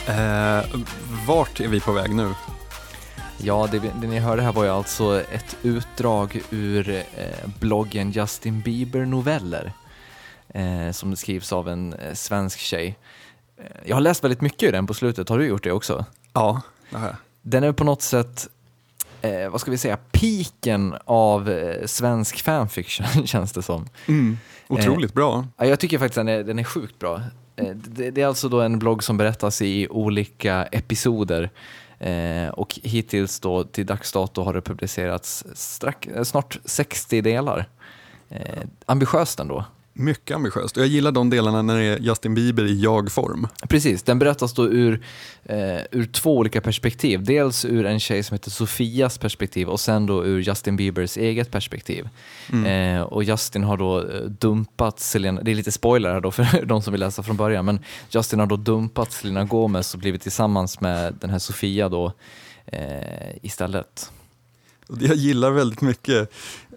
Eh, 0.09 0.64
vart 1.27 1.61
är 1.61 1.68
vi 1.68 1.81
på 1.81 1.93
väg 1.93 2.14
nu? 2.14 2.35
Ja, 3.39 3.68
det, 3.72 3.79
det 3.79 4.07
ni 4.07 4.18
hörde 4.18 4.43
här 4.43 4.53
var 4.53 4.64
ju 4.64 4.70
alltså 4.70 5.22
ett 5.22 5.57
utdrag 5.62 6.41
ur 6.51 6.89
eh, 6.91 7.05
bloggen 7.61 8.11
Justin 8.11 8.61
Bieber 8.61 9.05
noveller 9.05 9.72
eh, 10.49 10.91
som 10.93 11.17
skrivs 11.17 11.53
av 11.53 11.69
en 11.69 11.93
eh, 11.93 12.15
svensk 12.15 12.59
tjej. 12.59 12.99
Eh, 13.59 13.65
jag 13.85 13.97
har 13.97 14.01
läst 14.01 14.25
väldigt 14.25 14.41
mycket 14.41 14.63
i 14.63 14.71
den 14.73 14.87
på 14.87 14.95
slutet, 14.95 15.29
har 15.29 15.39
du 15.39 15.47
gjort 15.47 15.65
det 15.65 15.73
också? 15.73 16.05
Ja, 16.33 16.61
det 16.91 16.97
har 16.99 17.07
jag. 17.07 17.17
Den 17.43 17.65
är 17.65 17.73
på 17.73 17.85
något 17.85 18.03
sätt, 18.03 18.49
eh, 19.23 19.49
vad 19.49 19.61
ska 19.61 19.71
vi 19.71 19.79
säga, 19.79 19.97
piken 20.11 20.95
av 21.05 21.51
eh, 21.51 21.87
svensk 21.87 22.43
fanfiction 22.43 23.07
känns 23.27 23.53
det 23.53 23.63
som. 23.63 23.89
Mm. 24.07 24.39
Otroligt 24.69 25.15
bra. 25.15 25.47
Ja, 25.57 25.67
jag 25.67 25.81
tycker 25.81 25.99
faktiskt 25.99 26.15
den 26.17 26.29
är, 26.29 26.43
den 26.45 26.59
är 26.59 26.65
sjukt 26.65 26.99
bra. 26.99 27.21
Eh, 27.57 27.69
Det, 27.75 28.11
det 28.11 28.23
är 28.23 28.27
alltså 28.27 28.49
då 28.49 28.61
en 28.61 28.79
blogg 28.79 29.03
som 29.05 29.17
berättas 29.17 29.63
i 29.63 29.89
olika 29.91 30.65
episoder 30.65 31.51
eh, 31.99 32.49
och 32.49 32.79
hittills 32.83 33.41
då 33.41 33.65
till 33.65 33.87
dags 33.87 34.13
dato 34.13 34.43
har 34.43 34.55
det 34.55 34.61
publicerats 34.61 35.45
strax, 35.55 36.09
eh, 36.09 36.23
snart 36.23 36.59
60 36.65 37.21
delar. 37.21 37.69
Eh, 38.29 38.63
ambitiöst 38.87 39.41
ändå. 39.41 39.65
Mycket 39.99 40.37
ambitiöst. 40.37 40.77
Och 40.77 40.83
jag 40.83 40.89
gillar 40.89 41.13
de 41.13 41.31
delarna 41.31 41.63
när 41.63 41.79
det 41.79 41.85
är 41.85 41.99
Justin 41.99 42.35
Bieber 42.35 42.65
i 42.65 42.81
jag-form. 42.81 43.49
Precis, 43.69 44.03
den 44.03 44.19
berättas 44.19 44.55
då 44.55 44.67
ur, 44.67 45.05
eh, 45.45 45.81
ur 45.91 46.13
två 46.13 46.37
olika 46.37 46.61
perspektiv. 46.61 47.25
Dels 47.25 47.65
ur 47.65 47.87
en 47.87 48.01
tjej 48.01 48.23
som 48.23 48.35
heter 48.35 48.51
Sofias 48.51 49.19
perspektiv 49.19 49.69
och 49.69 49.81
sen 49.81 50.07
då 50.07 50.25
ur 50.25 50.41
Justin 50.41 50.77
Biebers 50.77 51.17
eget 51.17 51.51
perspektiv. 51.51 52.09
Eh, 52.67 53.03
och 53.03 53.25
Justin 53.25 53.65
har 53.65 53.77
då 53.77 54.09
eh, 54.09 54.21
dumpat 54.21 55.01
Selena, 55.01 55.43
det 55.43 55.51
är 55.51 55.55
lite 55.55 55.73
spoiler 55.73 56.13
här 56.13 56.21
då 56.21 56.31
för 56.31 56.67
de 56.67 56.83
som 56.83 56.93
vill 56.93 57.01
läsa 57.01 57.23
från 57.23 57.37
början, 57.37 57.65
men 57.65 57.81
Justin 58.11 58.41
har 58.41 58.47
då 58.47 58.57
dumpat 58.57 59.13
Selena 59.13 59.45
Gomez 59.45 59.95
och 59.95 60.01
blivit 60.01 60.23
tillsammans 60.23 60.81
med 60.81 61.15
den 61.21 61.31
här 61.31 61.39
Sofia 61.39 61.89
då 61.89 62.13
eh, 62.67 63.37
istället. 63.43 64.13
Jag 65.01 65.17
gillar 65.17 65.51
väldigt 65.51 65.81
mycket, 65.81 66.31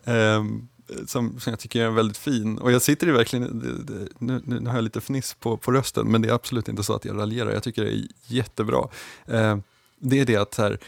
ehm, 0.06 0.68
som, 1.06 1.40
som 1.40 1.52
jag 1.52 1.60
tycker 1.60 1.82
är 1.82 1.90
väldigt 1.90 2.18
fin, 2.18 2.58
och 2.58 2.72
jag 2.72 2.82
sitter 2.82 3.08
i 3.08 3.12
verkligen, 3.12 3.60
det, 3.60 3.94
det, 3.94 4.08
nu, 4.18 4.42
nu 4.46 4.70
har 4.70 4.76
jag 4.76 4.84
lite 4.84 5.02
fniss 5.02 5.36
på, 5.40 5.58
på 5.58 5.72
rösten, 5.72 6.12
men 6.12 6.22
det 6.22 6.30
är 6.30 6.34
absolut 6.34 6.68
inte 6.68 6.84
så 6.84 6.96
att 6.96 7.06
jag 7.06 7.18
raljerar, 7.18 7.52
jag 7.52 7.64
tycker 7.64 7.84
det 7.84 7.92
är 7.92 8.08
jättebra. 8.28 8.88
Ehm, 9.28 9.64
det 10.00 10.20
är 10.20 10.26
det 10.26 10.36
att 10.36 10.54
så 10.54 10.62
här, 10.62 10.80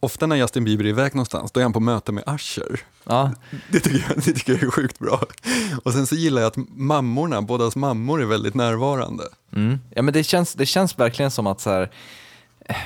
ofta 0.00 0.26
när 0.26 0.36
Justin 0.36 0.64
Bieber 0.64 0.84
är 0.84 0.88
iväg 0.88 1.14
någonstans, 1.14 1.52
då 1.52 1.60
är 1.60 1.64
han 1.64 1.72
på 1.72 1.80
möte 1.80 2.12
med 2.12 2.24
Usher. 2.26 2.80
Ja, 3.04 3.32
Det 3.70 3.80
tycker, 3.80 4.04
jag, 4.08 4.24
det 4.24 4.32
tycker 4.32 4.52
jag 4.52 4.62
är 4.62 4.70
sjukt 4.70 4.98
bra. 4.98 5.22
Och 5.84 5.92
sen 5.92 6.06
så 6.06 6.14
gillar 6.14 6.42
jag 6.42 6.48
att 6.48 6.68
mammorna, 6.76 7.42
bådas 7.42 7.76
mammor 7.76 8.22
är 8.22 8.26
väldigt 8.26 8.54
närvarande. 8.54 9.24
mm. 9.56 9.78
ja 9.94 10.02
men 10.02 10.14
det 10.14 10.24
känns, 10.24 10.54
det 10.54 10.66
känns 10.66 10.98
verkligen 10.98 11.30
som 11.30 11.46
att 11.46 11.60
så 11.60 11.70
här, 11.70 11.90
eh, 12.64 12.76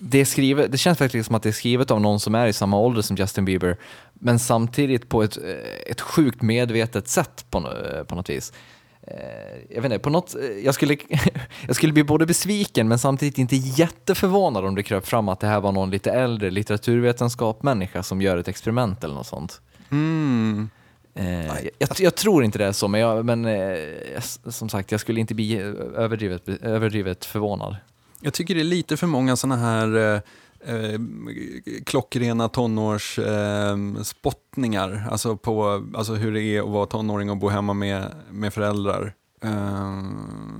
det, 0.00 0.18
är 0.18 0.24
skrivet, 0.24 0.72
det 0.72 0.78
känns 0.78 1.00
verkligen 1.00 1.24
som 1.24 1.34
att 1.34 1.42
det 1.42 1.48
är 1.48 1.52
skrivet 1.52 1.90
av 1.90 2.00
någon 2.00 2.20
som 2.20 2.34
är 2.34 2.46
i 2.46 2.52
samma 2.52 2.78
ålder 2.78 3.02
som 3.02 3.16
Justin 3.16 3.44
Bieber, 3.44 3.76
men 4.14 4.38
samtidigt 4.38 5.08
på 5.08 5.22
ett, 5.22 5.36
eh, 5.36 5.90
ett 5.90 6.00
sjukt 6.00 6.42
medvetet 6.42 7.08
sätt 7.08 7.46
på, 7.50 7.58
eh, 7.58 8.02
på 8.04 8.14
något 8.14 8.30
vis. 8.30 8.52
Eh, 9.02 9.14
Jag 9.70 9.82
vet 9.82 9.92
inte, 9.92 9.98
på 9.98 10.10
något, 10.10 10.34
jag, 10.64 10.74
skulle, 10.74 10.96
jag 11.66 11.76
skulle 11.76 11.92
bli 11.92 12.04
både 12.04 12.26
besviken 12.26 12.88
men 12.88 12.98
samtidigt 12.98 13.38
inte 13.38 13.56
jätteförvånad 13.56 14.64
om 14.64 14.74
det 14.74 14.82
kröp 14.82 15.06
fram 15.06 15.28
att 15.28 15.40
det 15.40 15.46
här 15.46 15.60
var 15.60 15.72
någon 15.72 15.90
lite 15.90 16.10
äldre 16.12 16.50
litteraturvetenskap-människa 16.50 18.02
som 18.02 18.22
gör 18.22 18.36
ett 18.36 18.48
experiment 18.48 19.04
eller 19.04 19.14
något 19.14 19.26
sånt. 19.26 19.60
Mm. 19.90 20.70
Eh, 21.14 21.46
jag, 21.78 21.88
jag 21.98 22.14
tror 22.14 22.44
inte 22.44 22.58
det 22.58 22.66
är 22.66 22.72
så, 22.72 22.88
men, 22.88 23.00
jag, 23.00 23.24
men 23.24 23.44
jag- 23.44 24.52
som 24.54 24.68
sagt, 24.68 24.92
jag 24.92 25.00
skulle 25.00 25.20
inte 25.20 25.34
bli 25.34 25.56
överdrivet, 25.96 26.48
överdrivet 26.48 27.24
förvånad. 27.24 27.76
Jag 28.20 28.34
tycker 28.34 28.54
det 28.54 28.60
är 28.60 28.64
lite 28.64 28.96
för 28.96 29.06
många 29.06 29.36
sådana 29.36 29.56
här 29.56 29.96
eh, 29.96 30.20
eh 30.74 31.00
klockrena 31.86 32.48
tonårsspottningar. 32.48 34.92
Eh, 34.92 35.08
alltså 35.08 35.36
på 35.36 35.86
alltså 35.94 36.14
hur 36.14 36.32
det 36.32 36.42
är 36.42 36.62
att 36.62 36.68
vara 36.68 36.86
tonåring 36.86 37.30
och 37.30 37.36
bo 37.36 37.48
hemma 37.48 37.72
med, 37.72 38.14
med 38.30 38.54
föräldrar. 38.54 39.14
Eh, 39.42 40.04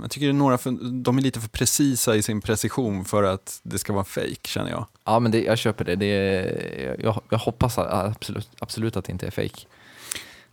jag 0.01 0.11
tycker 0.11 0.27
det 0.27 0.31
är 0.31 0.33
några 0.33 0.57
för, 0.57 1.01
de 1.03 1.17
är 1.17 1.21
lite 1.21 1.39
för 1.39 1.49
precisa 1.49 2.15
i 2.15 2.21
sin 2.21 2.41
precision 2.41 3.05
för 3.05 3.23
att 3.23 3.59
det 3.63 3.79
ska 3.79 3.93
vara 3.93 4.03
fake 4.03 4.47
känner 4.47 4.71
jag. 4.71 4.85
Ja, 5.05 5.19
men 5.19 5.31
det, 5.31 5.43
jag 5.43 5.57
köper 5.57 5.85
det. 5.85 5.95
det 5.95 6.05
är, 6.05 6.95
jag, 7.03 7.21
jag 7.29 7.37
hoppas 7.37 7.77
absolut, 7.77 8.49
absolut 8.59 8.97
att 8.97 9.05
det 9.05 9.11
inte 9.11 9.27
är 9.27 9.31
fake. 9.31 9.65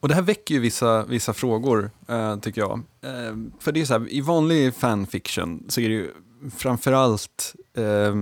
Och 0.01 0.09
det 0.09 0.15
här 0.15 0.23
väcker 0.23 0.55
ju 0.55 0.61
vissa, 0.61 1.05
vissa 1.05 1.33
frågor, 1.33 1.91
eh, 2.09 2.39
tycker 2.39 2.61
jag. 2.61 2.83
Eh, 3.03 3.37
för 3.61 3.73
det 3.73 3.81
är 3.81 3.85
så 3.85 3.99
här, 3.99 4.13
i 4.13 4.21
vanlig 4.21 4.75
fanfiction 4.75 5.65
så 5.69 5.81
är 5.81 5.89
det 5.89 5.95
ju 5.95 6.11
framförallt, 6.57 7.55
eh, 7.77 8.15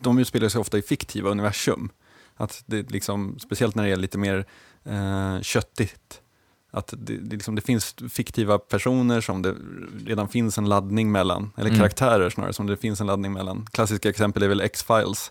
de 0.00 0.18
utspelar 0.18 0.48
sig 0.48 0.60
ofta 0.60 0.78
i 0.78 0.82
fiktiva 0.82 1.30
universum. 1.30 1.90
Att 2.36 2.62
det 2.66 2.90
liksom, 2.90 3.38
speciellt 3.38 3.74
när 3.74 3.84
det 3.84 3.90
är 3.90 3.96
lite 3.96 4.18
mer 4.18 4.46
eh, 4.84 5.40
köttigt. 5.42 6.20
Att 6.70 6.94
det, 6.96 7.16
det, 7.18 7.34
liksom, 7.34 7.54
det 7.54 7.60
finns 7.62 7.94
fiktiva 8.10 8.58
personer 8.58 9.20
som 9.20 9.42
det 9.42 9.54
redan 10.06 10.28
finns 10.28 10.58
en 10.58 10.68
laddning 10.68 11.12
mellan, 11.12 11.52
eller 11.56 11.70
Mm. 11.70 11.78
karaktärer 11.78 12.30
snarare, 12.30 12.52
som 12.52 12.66
det 12.66 12.76
finns 12.76 13.00
en 13.00 13.06
laddning 13.06 13.32
mellan. 13.32 13.66
Klassiska 13.72 14.08
exempel 14.08 14.42
är 14.42 14.48
väl 14.48 14.60
X-Files. 14.60 15.30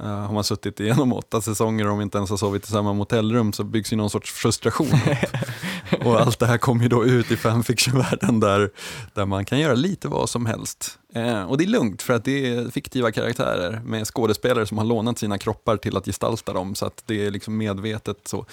Uh, 0.00 0.06
har 0.06 0.34
man 0.34 0.44
suttit 0.44 0.80
igenom 0.80 1.12
åtta 1.12 1.40
säsonger 1.40 1.88
och 1.88 2.02
inte 2.02 2.18
ens 2.18 2.30
har 2.30 2.36
sovit 2.36 2.64
i 2.64 2.70
samma 2.70 2.92
motellrum 2.92 3.52
så 3.52 3.64
byggs 3.64 3.92
ju 3.92 3.96
någon 3.96 4.10
sorts 4.10 4.32
frustration 4.32 4.86
upp. 4.86 6.06
och 6.06 6.20
allt 6.20 6.38
det 6.38 6.46
här 6.46 6.58
kommer 6.58 6.82
ju 6.82 6.88
då 6.88 7.04
ut 7.04 7.30
i 7.30 7.36
fanfiction-världen 7.36 8.40
där, 8.40 8.70
där 9.14 9.26
man 9.26 9.44
kan 9.44 9.60
göra 9.60 9.74
lite 9.74 10.08
vad 10.08 10.30
som 10.30 10.46
helst. 10.46 10.98
Eh, 11.14 11.42
och 11.42 11.58
det 11.58 11.64
är 11.64 11.68
lugnt 11.68 12.02
för 12.02 12.14
att 12.14 12.24
det 12.24 12.46
är 12.46 12.70
fiktiva 12.70 13.12
karaktärer 13.12 13.80
med 13.84 14.06
skådespelare 14.06 14.66
som 14.66 14.78
har 14.78 14.84
lånat 14.84 15.18
sina 15.18 15.38
kroppar 15.38 15.76
till 15.76 15.96
att 15.96 16.04
gestalta 16.04 16.52
dem 16.52 16.74
så 16.74 16.86
att 16.86 17.02
det 17.06 17.26
är 17.26 17.30
liksom 17.30 17.56
medvetet 17.56 18.28
så. 18.28 18.46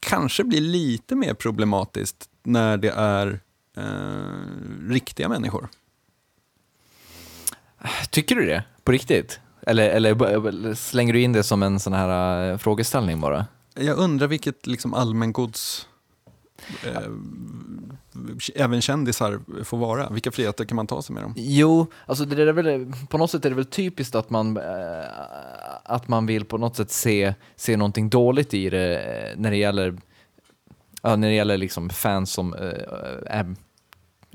Kanske 0.00 0.44
blir 0.44 0.60
lite 0.60 1.14
mer 1.14 1.34
problematiskt 1.34 2.28
när 2.42 2.76
det 2.76 2.90
är 2.90 3.40
eh, 3.76 4.90
riktiga 4.90 5.28
människor. 5.28 5.68
Tycker 8.10 8.34
du 8.36 8.46
det? 8.46 8.64
På 8.84 8.92
riktigt? 8.92 9.40
Eller, 9.66 9.90
eller, 9.90 10.74
slänger 10.74 11.12
du 11.12 11.20
in 11.20 11.32
det 11.32 11.42
som 11.42 11.62
en 11.62 11.80
sån 11.80 11.92
här 11.92 12.50
eh, 12.50 12.58
frågeställning 12.58 13.20
bara? 13.20 13.46
Jag 13.74 13.98
undrar 13.98 14.26
vilket 14.26 14.66
liksom 14.66 14.94
allmängods 14.94 15.88
eh, 16.86 17.02
även 18.54 18.80
kändisar 18.80 19.64
får 19.64 19.78
vara. 19.78 20.10
Vilka 20.10 20.30
friheter 20.30 20.64
kan 20.64 20.76
man 20.76 20.86
ta 20.86 21.02
sig 21.02 21.14
med 21.14 21.22
dem? 21.22 21.34
Jo, 21.36 21.86
alltså 22.06 22.24
det 22.24 22.42
är 22.42 22.52
väl, 22.52 22.92
på 23.08 23.18
något 23.18 23.30
sätt 23.30 23.44
är 23.44 23.50
det 23.50 23.56
väl 23.56 23.64
typiskt 23.64 24.14
att 24.14 24.30
man, 24.30 24.56
eh, 24.56 24.62
att 25.84 26.08
man 26.08 26.26
vill 26.26 26.44
på 26.44 26.58
något 26.58 26.76
sätt 26.76 26.90
se, 26.90 27.34
se 27.56 27.76
någonting 27.76 28.10
dåligt 28.10 28.54
i 28.54 28.70
det 28.70 28.98
eh, 28.98 29.38
när 29.38 29.50
det 29.50 29.56
gäller, 29.56 29.98
ja, 31.02 31.16
när 31.16 31.28
det 31.28 31.34
gäller 31.34 31.56
liksom 31.56 31.90
fans 31.90 32.32
som 32.32 32.54
eh, 32.54 32.60
är 33.26 33.54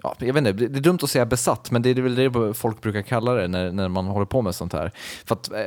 Ja, 0.03 0.15
jag 0.19 0.33
vet 0.33 0.47
inte, 0.47 0.51
det 0.51 0.79
är 0.79 0.81
dumt 0.81 0.99
att 1.01 1.09
säga 1.09 1.25
besatt, 1.25 1.71
men 1.71 1.81
det 1.81 1.89
är 1.89 1.95
väl 1.95 2.15
det 2.15 2.53
folk 2.53 2.81
brukar 2.81 3.01
kalla 3.01 3.33
det 3.33 3.47
när, 3.47 3.71
när 3.71 3.89
man 3.89 4.05
håller 4.05 4.25
på 4.25 4.41
med 4.41 4.55
sånt 4.55 4.73
här. 4.73 4.91
För 5.25 5.35
att 5.35 5.51
eh, 5.51 5.57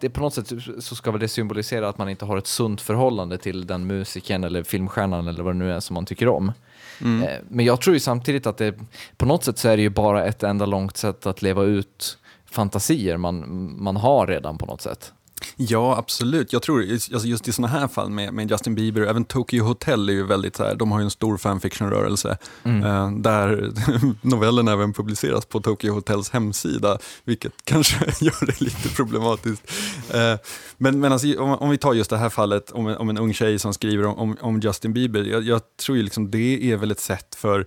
det 0.00 0.10
på 0.10 0.20
något 0.20 0.34
sätt 0.34 0.52
så 0.78 0.94
ska 0.94 1.10
väl 1.10 1.20
det 1.20 1.28
symbolisera 1.28 1.88
att 1.88 1.98
man 1.98 2.08
inte 2.08 2.24
har 2.24 2.36
ett 2.36 2.46
sunt 2.46 2.80
förhållande 2.80 3.38
till 3.38 3.66
den 3.66 3.86
musiken 3.86 4.44
eller 4.44 4.62
filmstjärnan 4.62 5.28
eller 5.28 5.42
vad 5.42 5.54
det 5.54 5.58
nu 5.58 5.72
är 5.72 5.80
som 5.80 5.94
man 5.94 6.06
tycker 6.06 6.28
om. 6.28 6.52
Mm. 7.00 7.22
Eh, 7.22 7.38
Men 7.48 7.64
jag 7.64 7.80
tror 7.80 7.94
ju 7.94 8.00
samtidigt 8.00 8.46
att 8.46 8.56
det, 8.56 8.74
på 9.16 9.26
något 9.26 9.44
sätt 9.44 9.58
så 9.58 9.68
är 9.68 9.76
det 9.76 9.82
ju 9.82 9.90
bara 9.90 10.24
ett 10.24 10.42
enda 10.42 10.66
långt 10.66 10.96
sätt 10.96 11.26
att 11.26 11.42
leva 11.42 11.62
ut 11.62 12.18
fantasier 12.44 13.16
man, 13.16 13.44
man 13.82 13.96
har 13.96 14.26
redan 14.26 14.58
på 14.58 14.66
något 14.66 14.80
sätt. 14.80 15.12
Ja, 15.56 15.96
absolut. 15.98 16.52
Jag 16.52 16.62
tror 16.62 16.92
alltså 16.92 17.28
just 17.28 17.48
i 17.48 17.52
sådana 17.52 17.78
här 17.78 17.88
fall 17.88 18.10
med, 18.10 18.34
med 18.34 18.50
Justin 18.50 18.74
Bieber, 18.74 19.02
även 19.02 19.24
Tokyo 19.24 19.64
Hotel 19.64 20.08
är 20.08 20.12
ju 20.12 20.26
väldigt 20.26 20.56
så 20.56 20.64
här, 20.64 20.74
de 20.74 20.92
har 20.92 20.98
ju 20.98 21.04
en 21.04 21.10
stor 21.10 21.36
fanfiction-rörelse 21.36 22.38
eh, 22.64 23.10
där 23.10 23.72
novellen 24.26 24.68
även 24.68 24.92
publiceras 24.92 25.46
på 25.46 25.60
Tokyo 25.60 25.92
Hotels 25.92 26.30
hemsida, 26.30 26.98
vilket 27.24 27.52
kanske 27.64 28.04
gör 28.20 28.46
det 28.46 28.60
lite 28.60 28.88
problematiskt. 28.88 29.72
Eh, 30.14 30.34
men 30.76 31.00
men 31.00 31.12
alltså, 31.12 31.40
om, 31.40 31.50
om 31.50 31.70
vi 31.70 31.78
tar 31.78 31.94
just 31.94 32.10
det 32.10 32.18
här 32.18 32.30
fallet 32.30 32.70
om 32.70 32.86
en, 32.86 32.96
om 32.96 33.10
en 33.10 33.18
ung 33.18 33.34
tjej 33.34 33.58
som 33.58 33.74
skriver 33.74 34.06
om, 34.06 34.18
om, 34.18 34.36
om 34.40 34.60
Justin 34.60 34.92
Bieber, 34.92 35.24
jag, 35.24 35.42
jag 35.42 35.60
tror 35.76 35.96
ju 35.96 36.02
liksom 36.02 36.30
det 36.30 36.72
är 36.72 36.76
väl 36.76 36.90
ett 36.90 37.00
sätt 37.00 37.34
för 37.34 37.66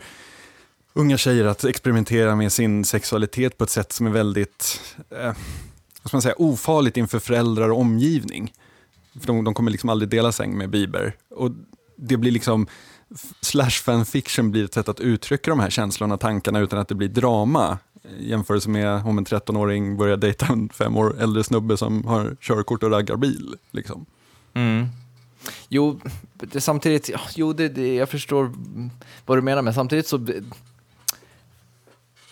unga 0.93 1.17
tjejer 1.17 1.45
att 1.45 1.63
experimentera 1.63 2.36
med 2.36 2.51
sin 2.51 2.86
sexualitet 2.86 3.57
på 3.57 3.63
ett 3.63 3.69
sätt 3.69 3.91
som 3.91 4.07
är 4.07 4.11
väldigt 4.11 4.82
eh, 5.09 5.34
vad 6.08 6.10
ska 6.10 6.16
man 6.16 6.22
säga, 6.22 6.36
ofarligt 6.38 6.97
inför 6.97 7.20
föräldrar 7.20 7.70
och 7.70 7.80
omgivning. 7.80 8.53
För 9.20 9.28
de, 9.28 9.43
de 9.43 9.53
kommer 9.53 9.72
liksom 9.72 9.89
aldrig 9.89 10.10
dela 10.10 10.32
säng 10.32 10.58
med 10.58 10.70
Bieber. 10.70 11.16
Och 11.30 11.51
det 11.95 12.18
blir 12.18 12.32
liksom, 12.32 12.68
slash 13.41 13.70
fanfiction 13.70 14.51
blir 14.51 14.66
ett 14.66 14.74
sätt 14.74 14.89
att 14.89 14.99
uttrycka 14.99 15.49
de 15.49 15.60
här 15.60 15.70
känslorna 15.70 16.14
och 16.14 16.20
tankarna 16.20 16.60
utan 16.60 16.80
att 16.80 16.88
det 16.88 16.95
blir 16.95 17.08
drama. 17.08 17.78
Jämförelse 18.20 18.70
med 18.70 19.05
om 19.05 19.18
en 19.18 19.26
13-åring 19.26 19.97
börjar 19.97 20.18
dejta 20.18 20.45
en 20.45 20.70
fem 20.70 20.97
år 20.97 21.22
äldre 21.22 21.43
snubbe 21.43 21.78
som 21.78 22.05
har 22.05 22.38
körkort 22.41 22.84
och 22.84 22.91
raggar 22.91 23.16
bil. 23.16 23.55
Liksom. 23.72 24.05
Mm. 24.53 24.88
Jo, 25.70 25.99
det, 26.34 26.62
samtidigt, 26.62 27.10
jo 27.36 27.53
det, 27.53 27.70
det, 27.70 27.95
jag 27.95 28.10
förstår 28.10 28.51
vad 29.26 29.38
du 29.38 29.41
menar, 29.41 29.62
men 29.62 29.74
samtidigt 29.74 30.08
så... 30.08 30.26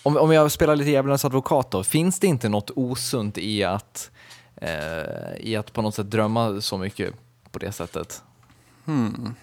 Om, 0.06 0.18
om 0.18 0.32
jag 0.32 0.52
spelar 0.52 0.76
lite 0.76 0.90
djävulens 0.90 1.26
advokat 1.26 1.72
då, 1.72 1.84
finns 1.84 2.20
det 2.20 2.28
inte 2.28 2.50
något 2.50 2.72
osunt 2.76 3.38
i 3.38 3.64
att, 3.64 4.12
eh, 4.56 5.36
i 5.40 5.56
att 5.56 5.74
på 5.74 5.82
något 5.82 5.96
sätt 5.96 6.12
drömma 6.12 6.62
så 6.62 6.78
mycket 6.78 7.14
på 7.52 7.60
det 7.60 7.72
sättet? 7.72 8.24
Hmm. 8.86 9.36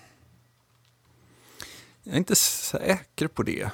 Jag 2.03 2.15
är 2.15 2.19
inte 2.19 2.37
säker 2.37 3.29
på 3.29 3.43
det. 3.43 3.71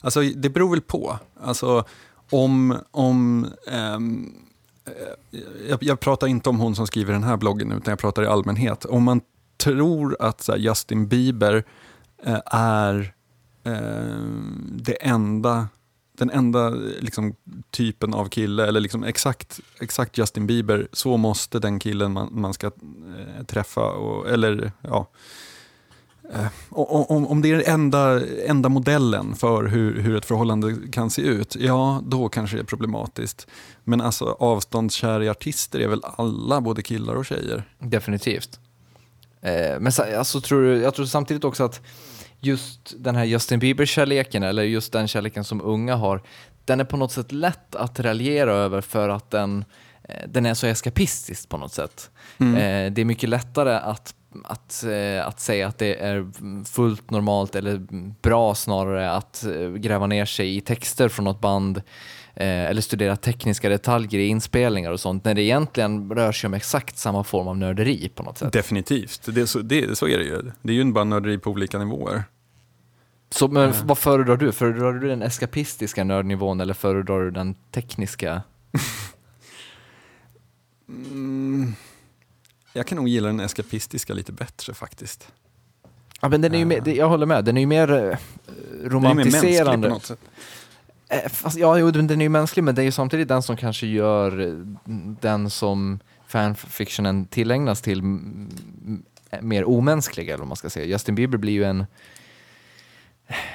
Alltså, 0.00 0.20
det 0.20 0.50
beror 0.50 0.70
väl 0.70 0.80
på. 0.80 1.18
Alltså, 1.40 1.84
om... 2.30 2.78
om 2.90 3.46
ehm, 3.68 4.34
eh, 4.84 4.92
jag, 5.68 5.82
jag 5.82 6.00
pratar 6.00 6.26
inte 6.26 6.48
om 6.48 6.60
hon 6.60 6.76
som 6.76 6.86
skriver 6.86 7.12
den 7.12 7.24
här 7.24 7.36
bloggen, 7.36 7.72
utan 7.72 7.92
jag 7.92 7.98
pratar 7.98 8.22
i 8.22 8.26
allmänhet. 8.26 8.84
Om 8.84 9.02
man 9.02 9.20
tror 9.56 10.16
att 10.20 10.40
så 10.40 10.52
här, 10.52 10.58
Justin 10.58 11.08
Bieber 11.08 11.64
eh, 12.22 12.40
är 12.46 13.14
Eh, 13.64 14.16
det 14.70 14.92
enda, 15.06 15.68
den 16.18 16.30
enda 16.30 16.70
liksom, 17.00 17.34
typen 17.70 18.14
av 18.14 18.28
kille, 18.28 18.66
eller 18.66 18.80
liksom 18.80 19.04
exakt, 19.04 19.60
exakt 19.80 20.18
Justin 20.18 20.46
Bieber, 20.46 20.88
så 20.92 21.16
måste 21.16 21.58
den 21.58 21.78
killen 21.78 22.12
man, 22.12 22.28
man 22.32 22.54
ska 22.54 22.66
eh, 22.66 23.44
träffa, 23.46 23.80
och, 23.90 24.28
eller 24.30 24.72
ja, 24.80 25.08
Eh, 26.32 26.46
om, 26.70 27.26
om 27.26 27.42
det 27.42 27.50
är 27.50 27.56
den 27.56 27.74
enda, 27.74 28.26
enda 28.46 28.68
modellen 28.68 29.34
för 29.34 29.64
hur, 29.64 30.00
hur 30.00 30.16
ett 30.16 30.24
förhållande 30.24 30.76
kan 30.92 31.10
se 31.10 31.22
ut, 31.22 31.56
ja 31.56 32.02
då 32.06 32.28
kanske 32.28 32.56
det 32.56 32.60
är 32.62 32.64
problematiskt. 32.64 33.46
Men 33.84 34.00
alltså 34.00 34.24
avståndskära 34.24 35.30
artister 35.30 35.80
är 35.80 35.88
väl 35.88 36.00
alla, 36.04 36.60
både 36.60 36.82
killar 36.82 37.14
och 37.14 37.26
tjejer? 37.26 37.64
Definitivt. 37.78 38.60
Eh, 39.40 39.80
men 39.80 39.92
alltså, 40.18 40.40
tror, 40.40 40.62
du- 40.62 40.82
jag 40.82 40.94
tror 40.94 41.06
samtidigt 41.06 41.44
också 41.44 41.64
att 41.64 41.80
just 42.46 42.94
den 42.98 43.16
här 43.16 43.24
Justin 43.24 43.58
Bieber-kärleken, 43.58 44.42
eller 44.42 44.62
just 44.62 44.92
den 44.92 45.08
kärleken 45.08 45.44
som 45.44 45.60
unga 45.60 45.94
har, 45.94 46.22
den 46.64 46.80
är 46.80 46.84
på 46.84 46.96
något 46.96 47.12
sätt 47.12 47.32
lätt 47.32 47.74
att 47.74 48.00
raljera 48.00 48.52
över 48.52 48.80
för 48.80 49.08
att 49.08 49.30
den, 49.30 49.64
eh, 50.08 50.28
den 50.28 50.46
är 50.46 50.54
så 50.54 50.66
eskapistisk 50.66 51.48
på 51.48 51.56
något 51.56 51.72
sätt. 51.72 52.10
Eh, 52.38 52.92
det 52.92 52.98
är 52.98 53.04
mycket 53.04 53.28
lättare 53.28 53.74
att, 53.74 54.14
att, 54.44 54.84
eh, 54.84 55.26
att 55.26 55.40
säga 55.40 55.68
att 55.68 55.78
det 55.78 55.94
är 55.94 56.30
fullt 56.64 57.10
normalt 57.10 57.54
eller 57.54 57.86
bra 58.22 58.54
snarare 58.54 59.10
att 59.10 59.44
gräva 59.76 60.06
ner 60.06 60.24
sig 60.24 60.56
i 60.56 60.60
texter 60.60 61.08
från 61.08 61.24
något 61.24 61.40
band 61.40 61.82
eller 62.36 62.80
studera 62.80 63.16
tekniska 63.16 63.68
detaljer 63.68 64.20
i 64.20 64.26
inspelningar 64.26 64.90
och 64.90 65.00
sånt, 65.00 65.24
när 65.24 65.34
det 65.34 65.42
egentligen 65.42 66.10
rör 66.10 66.32
sig 66.32 66.48
om 66.48 66.54
exakt 66.54 66.98
samma 66.98 67.24
form 67.24 67.48
av 67.48 67.56
nörderi 67.56 68.08
på 68.14 68.22
något 68.22 68.38
sätt. 68.38 68.52
Definitivt, 68.52 69.20
det, 69.24 69.46
så, 69.46 69.58
det, 69.58 69.98
så 69.98 70.08
är 70.08 70.18
det 70.18 70.24
ju. 70.24 70.50
Det 70.62 70.72
är 70.72 70.76
ju 70.76 70.92
bara 70.92 71.04
nörderi 71.04 71.38
på 71.38 71.50
olika 71.50 71.78
nivåer. 71.78 72.24
Så, 73.34 73.48
men 73.48 73.70
mm. 73.70 73.86
vad 73.86 73.98
föredrar 73.98 74.36
du? 74.36 74.52
Föredrar 74.52 74.92
du 74.92 75.08
den 75.08 75.22
eskapistiska 75.22 76.04
nördnivån 76.04 76.60
eller 76.60 76.74
föredrar 76.74 77.20
du 77.20 77.30
den 77.30 77.54
tekniska? 77.70 78.42
mm, 80.88 81.74
jag 82.72 82.86
kan 82.86 82.96
nog 82.96 83.08
gilla 83.08 83.26
den 83.26 83.40
eskapistiska 83.40 84.14
lite 84.14 84.32
bättre 84.32 84.74
faktiskt. 84.74 85.28
Ja, 86.20 86.28
men 86.28 86.40
den 86.40 86.54
är 86.54 86.58
ju 86.58 86.64
mer, 86.64 86.88
jag 86.88 87.08
håller 87.08 87.26
med, 87.26 87.44
den 87.44 87.56
är 87.56 87.60
ju 87.60 87.66
mer 87.66 88.18
romantiserande. 88.84 89.64
Den 89.64 89.72
är 89.72 89.76
mer 89.76 89.88
på 89.88 89.94
något 89.94 90.04
sätt. 90.04 90.20
Eh, 91.08 91.30
fast, 91.30 91.58
ja, 91.58 91.78
jo, 91.78 91.90
den 91.90 92.10
är 92.10 92.24
ju 92.24 92.28
mänsklig, 92.28 92.62
men 92.62 92.74
det 92.74 92.82
är 92.82 92.84
ju 92.84 92.92
samtidigt 92.92 93.28
den 93.28 93.42
som 93.42 93.56
kanske 93.56 93.86
gör 93.86 94.40
eh, 94.40 94.52
den 95.20 95.50
som 95.50 95.98
fanfictionen 96.26 97.26
tillägnas 97.26 97.82
till 97.82 98.02
mer 99.40 99.68
omänsklig, 99.68 100.28
eller 100.28 100.38
vad 100.38 100.48
man 100.48 100.56
ska 100.56 100.70
säga. 100.70 100.86
Justin 100.86 101.14
Bieber 101.14 101.38
blir 101.38 101.52
ju 101.52 101.64
en 101.64 101.86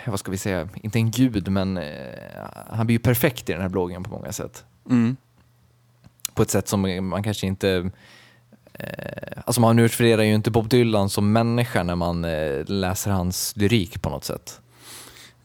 vad 0.05 0.19
ska 0.19 0.31
vi 0.31 0.37
säga, 0.37 0.69
inte 0.75 0.99
en 0.99 1.11
gud, 1.11 1.47
men 1.47 1.77
eh, 1.77 1.83
han 2.69 2.85
blir 2.85 2.95
ju 2.95 2.99
perfekt 2.99 3.49
i 3.49 3.53
den 3.53 3.61
här 3.61 3.69
bloggen 3.69 4.03
på 4.03 4.09
många 4.09 4.31
sätt. 4.31 4.63
Mm. 4.89 5.17
På 6.33 6.41
ett 6.41 6.49
sätt 6.49 6.67
som 6.67 7.07
man 7.09 7.23
kanske 7.23 7.47
inte 7.47 7.91
eh, 8.73 9.41
Alltså 9.45 9.61
man 9.61 9.79
utvärderar 9.79 10.23
ju 10.23 10.33
inte 10.33 10.51
Bob 10.51 10.69
Dylan 10.69 11.09
som 11.09 11.31
människa 11.31 11.83
när 11.83 11.95
man 11.95 12.25
eh, 12.25 12.65
läser 12.65 13.11
hans 13.11 13.55
lyrik 13.55 14.01
på 14.01 14.09
något 14.09 14.23
sätt. 14.23 14.61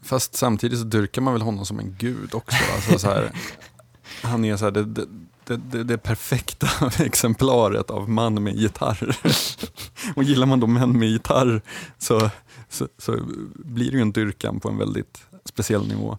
Fast 0.01 0.35
samtidigt 0.35 0.79
så 0.79 0.85
dyrkar 0.85 1.21
man 1.21 1.33
väl 1.33 1.41
honom 1.41 1.65
som 1.65 1.79
en 1.79 1.95
gud 1.99 2.35
också. 2.35 2.57
Alltså 2.75 2.99
så 2.99 3.07
här, 3.07 3.31
han 4.21 4.45
är 4.45 4.57
så 4.57 4.65
här, 4.65 4.71
det, 4.71 4.83
det, 4.83 5.57
det, 5.57 5.83
det, 5.83 5.97
perfekta 5.97 6.67
exemplaret 7.03 7.89
av 7.89 8.09
man 8.09 8.43
med 8.43 8.55
gitarr. 8.55 9.17
Och 10.15 10.23
gillar 10.23 10.47
man 10.47 10.59
då 10.59 10.67
män 10.67 10.99
med 10.99 11.09
gitarr 11.09 11.61
så 11.97 12.29
så, 12.69 12.87
så 12.97 13.17
blir 13.55 13.91
det 13.91 13.97
ju 13.97 14.01
en 14.01 14.11
dyrkan 14.11 14.59
på 14.59 14.69
en 14.69 14.77
väldigt 14.77 15.23
speciell 15.45 15.87
nivå. 15.87 16.17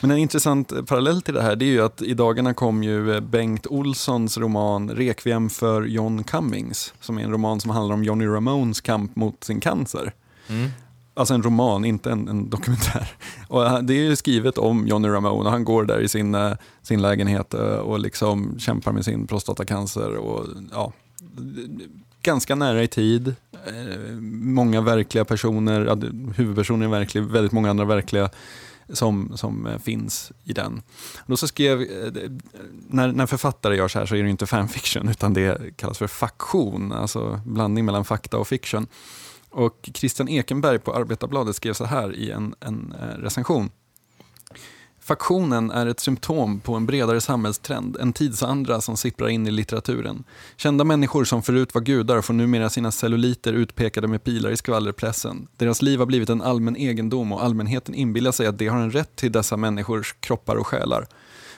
Men 0.00 0.10
en 0.10 0.18
intressant 0.18 0.86
parallell 0.86 1.22
till 1.22 1.34
det 1.34 1.42
här 1.42 1.56
det 1.56 1.64
är 1.64 1.70
ju 1.70 1.82
att 1.82 2.02
i 2.02 2.14
dagarna 2.14 2.54
kom 2.54 2.82
ju 2.82 3.20
Bengt 3.20 3.66
Olssons 3.66 4.38
roman 4.38 4.90
Rekviem 4.90 5.50
för 5.50 5.82
John 5.82 6.24
Cummings, 6.24 6.94
som 7.00 7.18
är 7.18 7.22
en 7.22 7.30
roman 7.30 7.60
som 7.60 7.70
handlar 7.70 7.94
om 7.94 8.04
Johnny 8.04 8.26
Ramones 8.26 8.80
kamp 8.80 9.16
mot 9.16 9.44
sin 9.44 9.60
cancer. 9.60 10.12
Mm. 10.48 10.70
Alltså 11.14 11.34
en 11.34 11.42
roman, 11.42 11.84
inte 11.84 12.10
en, 12.10 12.28
en, 12.28 12.50
dokumentär. 12.50 13.10
Och 13.48 13.84
det 13.84 14.06
är 14.06 14.14
skrivet 14.14 14.58
om 14.58 14.86
Johnny 14.86 15.08
Ramone 15.08 15.44
och 15.44 15.50
han 15.50 15.64
går 15.64 15.84
där 15.84 16.00
i 16.00 16.08
sin, 16.08 16.34
eh, 16.34 16.52
sin 16.82 17.02
lägenhet 17.02 17.54
eh, 17.54 17.60
och 17.60 18.00
liksom 18.00 18.58
kämpar 18.58 18.92
med 18.92 19.04
sin 19.04 19.26
prostatacancer. 19.26 20.16
Och, 20.16 20.46
ja, 20.72 20.92
ganska 22.22 22.54
nära 22.54 22.82
i 22.82 22.88
tid. 22.88 23.34
Eh, 23.66 24.12
många 24.20 24.80
verkliga 24.80 25.24
personer, 25.24 26.32
huvudpersonen 26.36 26.82
är 26.82 26.98
verklig, 26.98 27.22
väldigt 27.22 27.52
många 27.52 27.70
andra 27.70 27.84
verkliga 27.84 28.30
som, 28.88 29.32
som 29.36 29.66
eh, 29.66 29.78
finns 29.78 30.32
i 30.44 30.52
den. 30.52 30.82
Då 31.26 31.36
så 31.36 31.48
skrev, 31.48 31.82
eh, 31.82 32.30
när, 32.88 33.12
när 33.12 33.26
författare 33.26 33.76
gör 33.76 33.88
så 33.88 33.98
här 33.98 34.06
så 34.06 34.16
är 34.16 34.22
det 34.22 34.30
inte 34.30 34.46
fanfiction 34.46 35.08
utan 35.08 35.34
det 35.34 35.76
kallas 35.76 35.98
för 35.98 36.06
faktion, 36.06 36.92
alltså 36.92 37.40
blandning 37.44 37.84
mellan 37.84 38.04
fakta 38.04 38.38
och 38.38 38.48
fiction. 38.48 38.86
Och 39.50 39.90
Christian 39.94 40.28
Ekenberg 40.28 40.78
på 40.78 40.94
Arbetarbladet 40.94 41.56
skrev 41.56 41.72
så 41.72 41.84
här 41.84 42.14
i 42.14 42.30
en, 42.30 42.54
en 42.60 42.94
recension. 43.18 43.70
Faktionen 45.06 45.70
är 45.70 45.86
ett 45.86 46.00
symptom 46.00 46.60
på 46.60 46.74
en 46.74 46.86
bredare 46.86 47.20
samhällstrend, 47.20 47.96
en 48.00 48.12
tidsandra 48.12 48.80
som 48.80 48.96
sipprar 48.96 49.28
in 49.28 49.46
i 49.46 49.50
litteraturen. 49.50 50.24
Kända 50.56 50.84
människor 50.84 51.24
som 51.24 51.42
förut 51.42 51.74
var 51.74 51.82
gudar 51.82 52.20
får 52.20 52.34
numera 52.34 52.70
sina 52.70 52.92
celluliter 52.92 53.52
utpekade 53.52 54.08
med 54.08 54.24
pilar 54.24 54.50
i 54.50 54.56
skvallerpressen. 54.56 55.48
Deras 55.56 55.82
liv 55.82 55.98
har 55.98 56.06
blivit 56.06 56.28
en 56.28 56.42
allmän 56.42 56.76
egendom 56.76 57.32
och 57.32 57.44
allmänheten 57.44 57.94
inbillar 57.94 58.32
sig 58.32 58.46
att 58.46 58.58
de 58.58 58.68
har 58.68 58.78
en 58.78 58.90
rätt 58.90 59.16
till 59.16 59.32
dessa 59.32 59.56
människors 59.56 60.14
kroppar 60.20 60.56
och 60.56 60.66
själar. 60.66 61.06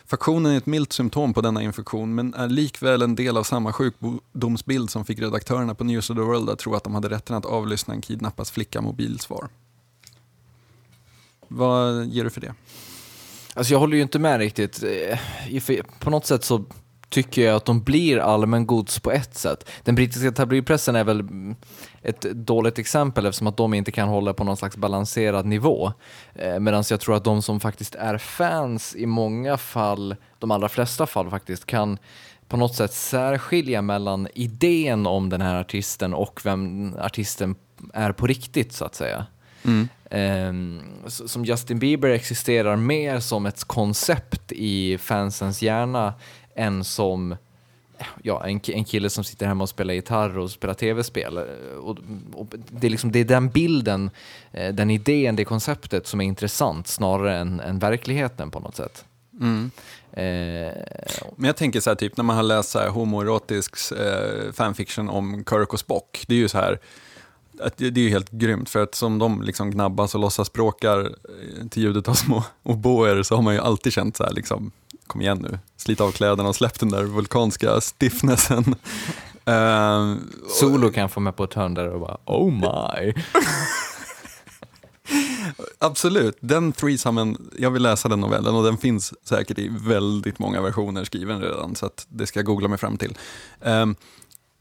Faktionen 0.06 0.52
är 0.52 0.56
ett 0.56 0.66
milt 0.66 0.92
symptom 0.92 1.34
på 1.34 1.40
denna 1.40 1.62
infektion 1.62 2.14
men 2.14 2.34
är 2.34 2.48
likväl 2.48 3.02
en 3.02 3.14
del 3.14 3.36
av 3.36 3.42
samma 3.42 3.72
sjukdomsbild 3.72 4.90
som 4.90 5.04
fick 5.04 5.18
redaktörerna 5.18 5.74
på 5.74 5.84
News 5.84 6.10
of 6.10 6.16
the 6.16 6.22
World 6.22 6.50
att 6.50 6.58
tro 6.58 6.74
att 6.74 6.84
de 6.84 6.94
hade 6.94 7.08
rätten 7.08 7.36
att 7.36 7.46
avlyssna 7.46 7.94
en 7.94 8.02
kidnappas 8.02 8.50
flicka 8.50 8.80
mobilsvar. 8.80 9.48
Vad 11.48 12.06
ger 12.06 12.24
du 12.24 12.30
för 12.30 12.40
det? 12.40 12.54
Alltså 13.58 13.72
jag 13.72 13.78
håller 13.78 13.96
ju 13.96 14.02
inte 14.02 14.18
med 14.18 14.38
riktigt. 14.38 14.82
Eh, 14.82 15.84
på 15.98 16.10
något 16.10 16.26
sätt 16.26 16.44
så 16.44 16.64
tycker 17.08 17.42
jag 17.42 17.56
att 17.56 17.64
de 17.64 17.82
blir 17.82 18.18
allmängods 18.18 19.00
på 19.00 19.12
ett 19.12 19.34
sätt. 19.34 19.68
Den 19.82 19.94
brittiska 19.94 20.32
tabloidpressen 20.32 20.96
är 20.96 21.04
väl 21.04 21.24
ett 22.02 22.20
dåligt 22.20 22.78
exempel 22.78 23.26
eftersom 23.26 23.46
att 23.46 23.56
de 23.56 23.74
inte 23.74 23.90
kan 23.90 24.08
hålla 24.08 24.34
på 24.34 24.44
någon 24.44 24.56
slags 24.56 24.76
balanserad 24.76 25.46
nivå. 25.46 25.92
Eh, 26.34 26.58
Medan 26.60 26.84
jag 26.90 27.00
tror 27.00 27.16
att 27.16 27.24
de 27.24 27.42
som 27.42 27.60
faktiskt 27.60 27.94
är 27.94 28.18
fans 28.18 28.96
i 28.96 29.06
många 29.06 29.56
fall, 29.56 30.16
de 30.38 30.50
allra 30.50 30.68
flesta 30.68 31.06
fall 31.06 31.30
faktiskt, 31.30 31.66
kan 31.66 31.98
på 32.48 32.56
något 32.56 32.74
sätt 32.74 32.92
särskilja 32.92 33.82
mellan 33.82 34.28
idén 34.34 35.06
om 35.06 35.28
den 35.28 35.40
här 35.40 35.60
artisten 35.60 36.14
och 36.14 36.40
vem 36.44 36.94
artisten 37.00 37.54
är 37.94 38.12
på 38.12 38.26
riktigt 38.26 38.72
så 38.72 38.84
att 38.84 38.94
säga. 38.94 39.26
Mm. 39.64 39.88
Um, 40.10 40.80
som 41.08 41.44
Justin 41.44 41.78
Bieber 41.78 42.08
existerar 42.08 42.76
mer 42.76 43.20
som 43.20 43.46
ett 43.46 43.64
koncept 43.64 44.52
i 44.52 44.98
fansens 44.98 45.62
hjärna 45.62 46.14
än 46.54 46.84
som 46.84 47.36
ja, 48.22 48.46
en, 48.46 48.60
en 48.66 48.84
kille 48.84 49.10
som 49.10 49.24
sitter 49.24 49.46
hemma 49.46 49.62
och 49.62 49.68
spelar 49.68 49.94
gitarr 49.94 50.38
och 50.38 50.50
spelar 50.50 50.74
tv-spel. 50.74 51.38
Och, 51.82 51.98
och 52.32 52.46
det, 52.70 52.86
är 52.86 52.90
liksom, 52.90 53.12
det 53.12 53.18
är 53.18 53.24
den 53.24 53.48
bilden, 53.48 54.10
eh, 54.52 54.74
den 54.74 54.90
idén, 54.90 55.36
det 55.36 55.44
konceptet 55.44 56.06
som 56.06 56.20
är 56.20 56.24
intressant 56.24 56.88
snarare 56.88 57.38
än, 57.38 57.60
än 57.60 57.78
verkligheten 57.78 58.50
på 58.50 58.60
något 58.60 58.76
sätt. 58.76 59.04
Mm. 59.40 59.70
Eh, 60.12 60.72
Men 61.36 61.46
jag 61.46 61.56
tänker 61.56 61.80
så 61.80 61.90
här, 61.90 61.94
typ 61.94 62.16
när 62.16 62.24
man 62.24 62.36
har 62.36 62.42
läst 62.42 62.70
så 62.70 62.78
här 62.78 62.88
homoerotisk 62.88 63.92
eh, 63.92 64.52
fanfiction 64.52 65.08
om 65.08 65.44
Kirk 65.50 65.72
och 65.72 65.80
Spock, 65.80 66.24
det 66.28 66.34
är 66.34 66.38
ju 66.38 66.48
så 66.48 66.58
här, 66.58 66.78
det 67.76 67.86
är 67.86 67.98
ju 67.98 68.08
helt 68.08 68.30
grymt, 68.30 68.70
för 68.70 68.82
att 68.82 68.94
som 68.94 69.18
de 69.18 69.42
liksom 69.42 69.70
gnabbas 69.70 70.14
och 70.14 70.20
låtsasspråkar 70.20 71.00
eh, 71.00 71.68
till 71.68 71.82
ljudet 71.82 72.08
av 72.08 72.14
små 72.14 72.44
oboer 72.62 73.22
så 73.22 73.34
har 73.34 73.42
man 73.42 73.54
ju 73.54 73.60
alltid 73.60 73.92
känt 73.92 74.16
så 74.16 74.24
här, 74.24 74.32
liksom, 74.32 74.70
kom 75.06 75.20
igen 75.20 75.46
nu, 75.50 75.58
slit 75.76 76.00
av 76.00 76.12
kläderna 76.12 76.48
och 76.48 76.56
släpp 76.56 76.80
den 76.80 76.88
där 76.88 77.04
vulkanska 77.04 77.80
stiffnessen. 77.80 78.64
uh, 79.48 80.16
Solo 80.48 80.90
kan 80.90 81.08
få 81.08 81.20
med 81.20 81.36
på 81.36 81.44
ett 81.44 81.54
hörn 81.54 81.74
där 81.74 81.88
och 81.88 82.00
bara, 82.00 82.16
oh 82.24 82.52
my. 82.52 83.14
Absolut, 85.78 86.36
den 86.40 86.72
threesomen, 86.72 87.50
jag 87.58 87.70
vill 87.70 87.82
läsa 87.82 88.08
den 88.08 88.20
novellen 88.20 88.54
och 88.54 88.64
den 88.64 88.78
finns 88.78 89.28
säkert 89.28 89.58
i 89.58 89.70
väldigt 89.80 90.38
många 90.38 90.60
versioner 90.60 91.04
skriven 91.04 91.40
redan, 91.40 91.74
så 91.74 91.86
att 91.86 92.06
det 92.08 92.26
ska 92.26 92.38
jag 92.38 92.46
googla 92.46 92.68
mig 92.68 92.78
fram 92.78 92.98
till. 92.98 93.18
Um, 93.60 93.96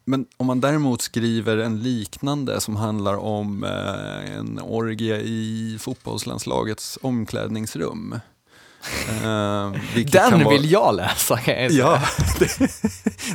men 0.10 0.26
om 0.38 0.48
man 0.48 0.62
däremot 0.62 1.02
skriver 1.02 1.58
en 1.58 1.84
liknande 1.84 2.62
som 2.62 2.76
handlar 2.76 3.16
om 3.16 3.64
eh, 3.64 4.38
en 4.38 4.60
orgie 4.60 5.16
i 5.18 5.78
fotbollslandslagets 5.80 7.00
omklädningsrum. 7.02 8.14
Eh, 9.10 9.72
den 10.12 10.44
vara... 10.44 10.50
vill 10.50 10.72
jag 10.72 10.96
läsa 10.96 11.38
kan 11.38 11.62
jag 11.62 11.72
säga. 11.72 11.84
Ja, 11.84 12.02
det, 12.40 12.72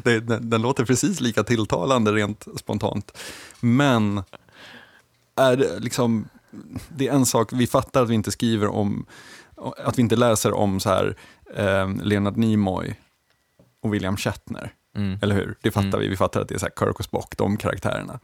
det, 0.04 0.20
den, 0.20 0.50
den, 0.50 0.62
låter 0.62 0.84
precis 0.84 1.20
lika 1.20 1.44
tilltalande 1.44 2.12
rent 2.12 2.46
spontant. 2.56 3.18
Men 3.60 4.22
är 5.36 5.56
det, 5.56 5.78
liksom, 5.78 6.28
det 6.88 7.08
är 7.08 7.12
en 7.12 7.26
sak, 7.26 7.52
vi 7.52 7.66
fattar 7.66 8.02
att 8.02 8.10
vi 8.10 8.14
inte 8.14 8.30
skriver 8.30 8.66
om, 8.66 9.06
att 9.84 9.98
vi 9.98 10.02
inte 10.02 10.16
läser 10.16 10.52
om 10.52 10.80
så 10.80 10.88
här, 10.88 11.16
eh, 11.56 11.94
Leonard 12.02 12.36
Nimoy 12.36 12.94
och 13.82 13.94
William 13.94 14.16
Shatner. 14.16 14.72
Mm. 14.96 15.18
Eller 15.22 15.34
hur? 15.34 15.56
Det 15.62 15.70
fattar 15.70 15.88
mm. 15.88 16.00
vi. 16.00 16.08
Vi 16.08 16.16
fattar 16.16 16.40
att 16.40 16.48
det 16.48 16.54
är 16.54 16.58
så 16.58 16.68
Kirk 16.78 16.98
och 16.98 17.04
Spock, 17.04 17.36
de 17.36 17.56
karaktärerna. 17.56 18.20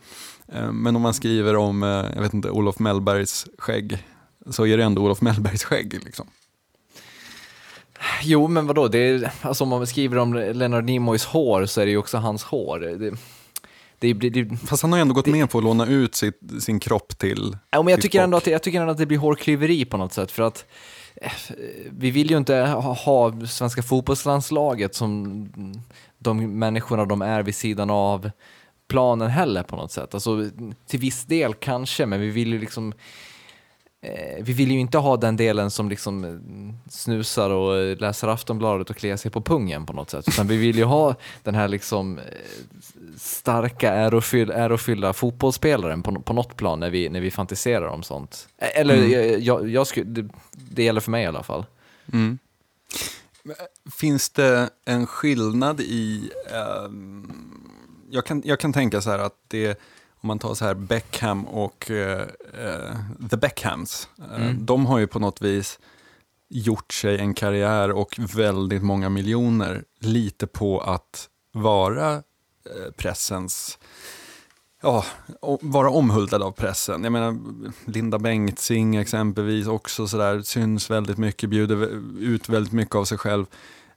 Eh, 0.52 0.72
men 0.72 0.96
om 0.96 1.02
man 1.02 1.14
skriver 1.14 1.56
om, 1.56 1.82
eh, 1.82 1.88
jag 1.88 2.22
vet 2.22 2.34
inte, 2.34 2.50
Olof 2.50 2.78
Mellbergs 2.78 3.46
skägg, 3.58 4.06
så 4.50 4.66
är 4.66 4.76
det 4.76 4.84
ändå 4.84 5.02
Olof 5.02 5.20
Mellbergs 5.20 5.64
skägg. 5.64 6.00
Liksom. 6.04 6.26
Jo, 8.22 8.48
men 8.48 8.66
vadå? 8.66 8.88
Det 8.88 8.98
är, 8.98 9.32
alltså 9.40 9.64
om 9.64 9.70
man 9.70 9.86
skriver 9.86 10.16
om 10.16 10.34
Leonard 10.34 10.84
Nimoys 10.84 11.24
hår 11.24 11.66
så 11.66 11.80
är 11.80 11.86
det 11.86 11.90
ju 11.90 11.98
också 11.98 12.18
hans 12.18 12.42
hår. 12.42 12.78
Det, 12.78 13.16
det, 14.14 14.30
det, 14.30 14.56
Fast 14.66 14.82
han 14.82 14.92
har 14.92 14.98
ju 14.98 15.02
ändå 15.02 15.14
gått 15.14 15.26
med 15.26 15.50
på 15.50 15.58
att 15.58 15.64
låna 15.64 15.86
ut 15.86 16.14
sitt, 16.14 16.40
sin 16.60 16.80
kropp 16.80 17.18
till 17.18 17.56
ja, 17.70 17.82
men 17.82 17.90
jag, 17.90 18.00
tycker 18.00 18.22
ändå 18.22 18.36
att, 18.36 18.46
jag 18.46 18.62
tycker 18.62 18.80
ändå 18.80 18.92
att 18.92 18.98
det 18.98 19.06
blir 19.06 19.18
hårklyveri 19.18 19.84
på 19.84 19.96
något 19.96 20.12
sätt. 20.12 20.30
För 20.30 20.42
att 20.42 20.66
eh, 21.16 21.32
vi 21.90 22.10
vill 22.10 22.30
ju 22.30 22.36
inte 22.36 22.56
ha, 22.56 22.92
ha 22.92 23.46
svenska 23.46 23.82
fotbollslandslaget 23.82 24.94
som 24.94 25.48
de 26.18 26.58
människorna 26.58 27.04
de 27.04 27.22
är 27.22 27.42
vid 27.42 27.54
sidan 27.54 27.90
av 27.90 28.30
planen 28.88 29.30
heller 29.30 29.62
på 29.62 29.76
något 29.76 29.92
sätt. 29.92 30.14
Alltså, 30.14 30.50
till 30.86 31.00
viss 31.00 31.24
del 31.24 31.54
kanske, 31.54 32.06
men 32.06 32.20
vi 32.20 32.30
vill 32.30 32.52
ju 32.52 32.58
liksom 32.58 32.92
eh, 34.02 34.42
vi 34.44 34.52
vill 34.52 34.70
ju 34.70 34.78
inte 34.80 34.98
ha 34.98 35.16
den 35.16 35.36
delen 35.36 35.70
som 35.70 35.88
liksom 35.88 36.24
eh, 36.24 36.90
snusar 36.90 37.50
och 37.50 37.96
läser 38.00 38.28
Aftonbladet 38.28 38.90
och 38.90 38.96
kliar 38.96 39.16
sig 39.16 39.30
på 39.30 39.40
pungen 39.42 39.86
på 39.86 39.92
något 39.92 40.10
sätt, 40.10 40.28
utan 40.28 40.46
vi 40.46 40.56
vill 40.56 40.76
ju 40.76 40.84
ha 40.84 41.14
den 41.42 41.54
här 41.54 41.68
liksom 41.68 42.18
eh, 42.18 42.24
starka 43.18 43.92
ärofyll, 43.94 44.50
ärofyllda 44.50 45.12
fotbollsspelaren 45.12 46.02
på, 46.02 46.20
på 46.20 46.32
något 46.32 46.56
plan 46.56 46.80
när 46.80 46.90
vi, 46.90 47.08
när 47.08 47.20
vi 47.20 47.30
fantiserar 47.30 47.86
om 47.86 48.02
sånt. 48.02 48.48
Eh, 48.58 48.80
Eller 48.80 48.94
Mm. 48.96 49.10
jag, 49.10 49.40
jag, 49.40 49.68
jag 49.68 49.86
skulle, 49.86 50.06
det, 50.06 50.28
det 50.52 50.82
gäller 50.82 51.00
för 51.00 51.10
mig 51.10 51.22
i 51.24 51.26
alla 51.26 51.42
fall. 51.42 51.66
Mm. 52.12 52.38
Finns 53.92 54.30
det 54.30 54.70
en 54.84 55.06
skillnad 55.06 55.80
i... 55.80 56.30
ehm, 56.52 57.32
jag, 58.10 58.26
kan, 58.26 58.42
jag 58.44 58.60
kan 58.60 58.72
tänka 58.72 59.00
så 59.00 59.10
här 59.10 59.18
att 59.18 59.36
det, 59.48 59.78
om 60.20 60.26
man 60.26 60.38
tar 60.38 60.54
så 60.54 60.64
här 60.64 60.74
Beckham 60.74 61.46
och 61.46 61.90
eh, 61.90 62.26
eh, 62.58 62.96
The 63.30 63.36
Beckhams, 63.36 64.08
eh, 64.18 64.34
Mm. 64.42 64.66
de 64.66 64.86
har 64.86 64.98
ju 64.98 65.06
på 65.06 65.18
något 65.18 65.42
vis 65.42 65.78
gjort 66.48 66.92
sig 66.92 67.18
en 67.18 67.34
karriär 67.34 67.90
och 67.90 68.18
väldigt 68.34 68.82
många 68.82 69.08
miljoner 69.08 69.84
lite 70.00 70.46
på 70.46 70.80
att 70.80 71.28
vara 71.52 72.12
eh, 72.14 72.90
pressens 72.96 73.78
Ja, 74.82 75.04
vara 75.60 75.90
omhuldad 75.90 76.42
av 76.42 76.50
pressen. 76.52 77.04
Jag 77.04 77.12
menar, 77.12 77.36
Linda 77.84 78.18
Bengtzing 78.18 78.96
exempelvis 78.96 79.66
också 79.66 80.06
sådär, 80.08 80.42
syns 80.42 80.90
väldigt 80.90 81.18
mycket, 81.18 81.50
bjuder 81.50 81.88
ut 82.20 82.48
väldigt 82.48 82.72
mycket 82.72 82.94
av 82.94 83.04
sig 83.04 83.18
själv. 83.18 83.46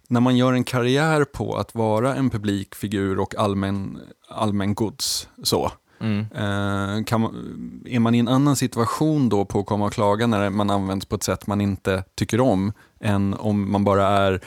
När 0.07 0.19
man 0.19 0.37
gör 0.37 0.53
en 0.53 0.63
karriär 0.63 1.23
på 1.23 1.55
att 1.57 1.75
vara 1.75 2.15
en 2.15 2.29
publikfigur 2.29 3.19
och 3.19 3.35
allmän, 3.35 3.99
allmän 4.29 4.75
gods, 4.75 5.27
så, 5.43 5.71
Mm. 5.99 6.19
eh, 6.19 7.17
man, 7.17 7.81
är 7.85 7.99
man 7.99 8.15
i 8.15 8.19
en 8.19 8.27
annan 8.27 8.55
situation 8.55 9.29
då 9.29 9.45
på 9.45 9.59
att 9.59 9.65
komma 9.65 9.85
och 9.85 9.93
klaga 9.93 10.27
när 10.27 10.49
man 10.49 10.69
används 10.69 11.05
på 11.05 11.15
ett 11.15 11.23
sätt 11.23 11.47
man 11.47 11.61
inte 11.61 12.03
tycker 12.15 12.41
om, 12.41 12.73
än 12.99 13.33
om 13.33 13.71
man 13.71 13.83
bara 13.83 14.07
är 14.07 14.41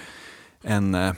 en 0.63 0.95
eh, 0.95 1.13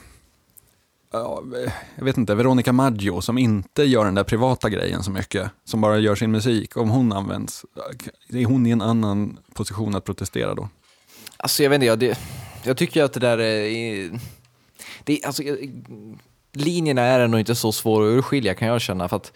jag 1.11 2.05
vet 2.05 2.17
inte, 2.17 2.35
Veronica 2.35 2.73
Maggio 2.73 3.21
som 3.21 3.37
inte 3.37 3.83
gör 3.83 4.05
den 4.05 4.15
där 4.15 4.23
privata 4.23 4.69
grejen 4.69 5.03
så 5.03 5.11
mycket, 5.11 5.51
som 5.65 5.81
bara 5.81 5.99
gör 5.99 6.15
sin 6.15 6.31
musik, 6.31 6.77
om 6.77 6.89
hon 6.89 7.13
används, 7.13 7.65
är 8.29 8.45
hon 8.45 8.67
i 8.67 8.69
en 8.69 8.81
annan 8.81 9.39
position 9.53 9.95
att 9.95 10.05
protestera 10.05 10.55
då? 10.55 10.69
Alltså 11.37 11.63
jag 11.63 11.69
vet 11.69 11.75
inte, 11.75 11.85
jag, 11.85 11.99
det, 11.99 12.19
jag 12.63 12.77
tycker 12.77 13.03
att 13.03 13.13
det 13.13 13.19
där 13.19 13.39
är... 13.41 14.19
Det, 15.03 15.23
alltså, 15.23 15.43
linjerna 16.53 17.01
är 17.01 17.19
ändå 17.19 17.39
inte 17.39 17.55
så 17.55 17.71
svåra 17.71 18.07
att 18.07 18.17
urskilja 18.17 18.53
kan 18.53 18.67
jag 18.67 18.81
känna. 18.81 19.09
För 19.09 19.15
att, 19.15 19.33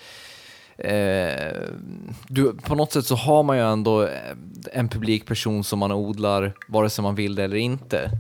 eh, 0.78 1.70
du, 2.28 2.54
på 2.54 2.76
något 2.76 2.94
sätt 2.94 3.06
så 3.06 3.16
har 3.16 3.44
man 3.44 3.58
ju 3.58 3.64
ändå 3.64 4.10
en 4.74 4.90
publikperson 4.90 5.64
som 5.64 5.80
man 5.80 5.92
odlar 5.92 6.54
vare 6.68 6.90
sig 6.90 7.04
man 7.04 7.16
vill 7.16 7.36
det 7.36 7.44
eller 7.44 7.58
inte. 7.58 8.12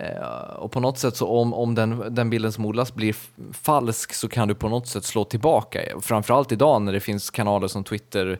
Eh, 0.00 0.54
och 0.56 0.72
på 0.72 0.80
något 0.80 0.98
sätt 0.98 1.16
så 1.16 1.28
om, 1.28 1.54
om 1.54 1.74
den, 1.74 2.14
den 2.14 2.30
bilden 2.30 2.52
som 2.52 2.66
odlas 2.66 2.94
blir 2.94 3.16
falsk 3.52 4.14
så 4.14 4.28
kan 4.28 4.48
du 4.48 4.54
på 4.54 4.68
något 4.68 4.88
sätt 4.88 5.04
slå 5.04 5.24
tillbaka. 5.24 5.80
Framförallt 6.00 6.52
idag 6.52 6.82
när 6.82 6.92
det 6.92 7.00
finns 7.00 7.30
kanaler 7.30 7.68
som 7.68 7.84
Twitter, 7.84 8.38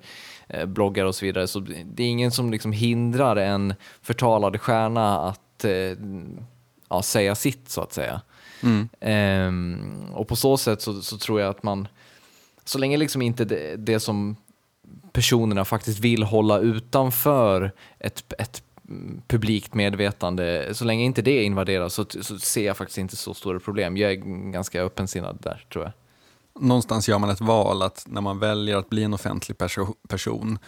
eh, 0.49 0.67
bloggar 0.67 1.05
och 1.05 1.15
så 1.15 1.25
vidare. 1.25 1.47
Så 1.47 1.61
det 1.85 2.03
är 2.03 2.07
ingen 2.07 2.31
som 2.31 2.51
liksom 2.51 2.73
hindrar 2.73 3.37
en 3.37 3.75
förtalad 4.03 4.61
stjärna 4.61 5.21
att 5.21 5.65
eh, 5.65 5.73
ja, 6.89 7.03
säga 7.03 7.35
sitt 7.35 7.69
så 7.69 7.81
att 7.81 7.93
säga. 7.93 8.21
Mm. 8.63 8.89
Ehm, 9.01 10.05
och 10.15 10.29
på 10.29 10.37
så 10.37 10.57
sätt 10.57 10.83
så, 10.83 11.03
så 11.03 11.19
tror 11.19 11.41
jag 11.41 11.51
att 11.51 11.63
man, 11.63 11.89
så 12.65 12.79
länge 12.79 12.97
liksom 12.97 13.23
inte 13.23 13.45
det, 13.45 13.77
det 13.77 14.01
som 14.01 14.37
personerna 15.13 15.65
faktiskt 15.65 15.99
vill 15.99 16.23
hålla 16.23 16.59
utanför 16.59 17.73
ett, 17.99 18.33
ett 18.39 18.63
publikt 19.26 19.74
medvetande, 19.74 20.74
så 20.74 20.84
länge 20.84 21.05
inte 21.05 21.22
det 21.22 21.43
invaderas 21.43 21.95
så, 21.95 22.07
så 22.20 22.39
ser 22.39 22.66
jag 22.66 22.76
faktiskt 22.76 22.99
inte 22.99 23.16
så 23.16 23.34
stora 23.34 23.61
problem. 23.61 23.97
Jag 23.97 24.12
är 24.12 24.16
ganska 24.53 24.82
öppensinnad 24.82 25.39
där 25.43 25.66
tror 25.72 25.84
jag. 25.84 25.93
Någonstans 26.61 27.09
gör 27.09 27.18
man 27.18 27.30
ett 27.30 27.41
val 27.41 27.82
att 27.82 28.05
när 28.09 28.20
man 28.20 28.39
väljer 28.39 28.76
att 28.76 28.91
bli 28.91 29.03
en 29.03 29.14
offentlig 29.14 29.57
perso- 29.57 29.95
person 30.09 30.59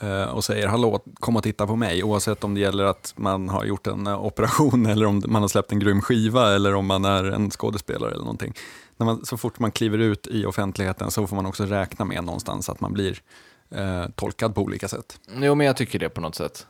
eh, 0.00 0.24
och 0.24 0.44
säger 0.44 0.68
hallå, 0.68 1.00
kom 1.14 1.36
och 1.36 1.42
titta 1.42 1.66
på 1.66 1.76
mig, 1.76 2.02
oavsett 2.02 2.44
om 2.44 2.54
det 2.54 2.60
gäller 2.60 2.84
att 2.84 3.14
man 3.16 3.48
har 3.48 3.64
gjort 3.64 3.86
en 3.86 4.06
eh, 4.06 4.24
operation 4.24 4.86
eller 4.90 5.06
om 5.06 5.22
man 5.26 5.42
har 5.42 5.48
släppt 5.48 5.72
en 5.72 5.78
grym 5.78 6.02
skiva 6.02 6.54
eller 6.54 6.74
om 6.74 6.86
man 6.86 7.04
är 7.04 7.24
en 7.24 7.50
skådespelare 7.50 8.10
eller 8.10 8.24
någonting. 8.24 8.54
När 8.96 9.06
man, 9.06 9.24
så 9.26 9.36
fort 9.36 9.58
man 9.58 9.72
kliver 9.72 9.98
ut 9.98 10.26
i 10.26 10.46
offentligheten 10.46 11.10
så 11.10 11.26
får 11.26 11.36
man 11.36 11.46
också 11.46 11.64
räkna 11.64 12.04
med 12.04 12.24
någonstans 12.24 12.68
att 12.68 12.80
man 12.80 12.92
blir 12.92 13.22
eh, 13.70 14.04
tolkad 14.14 14.54
på 14.54 14.62
olika 14.62 14.88
sätt. 14.88 15.20
Jo, 15.40 15.54
men 15.54 15.66
jag 15.66 15.76
tycker 15.76 15.98
det 15.98 16.08
på 16.08 16.20
något 16.20 16.34
sätt. 16.34 16.66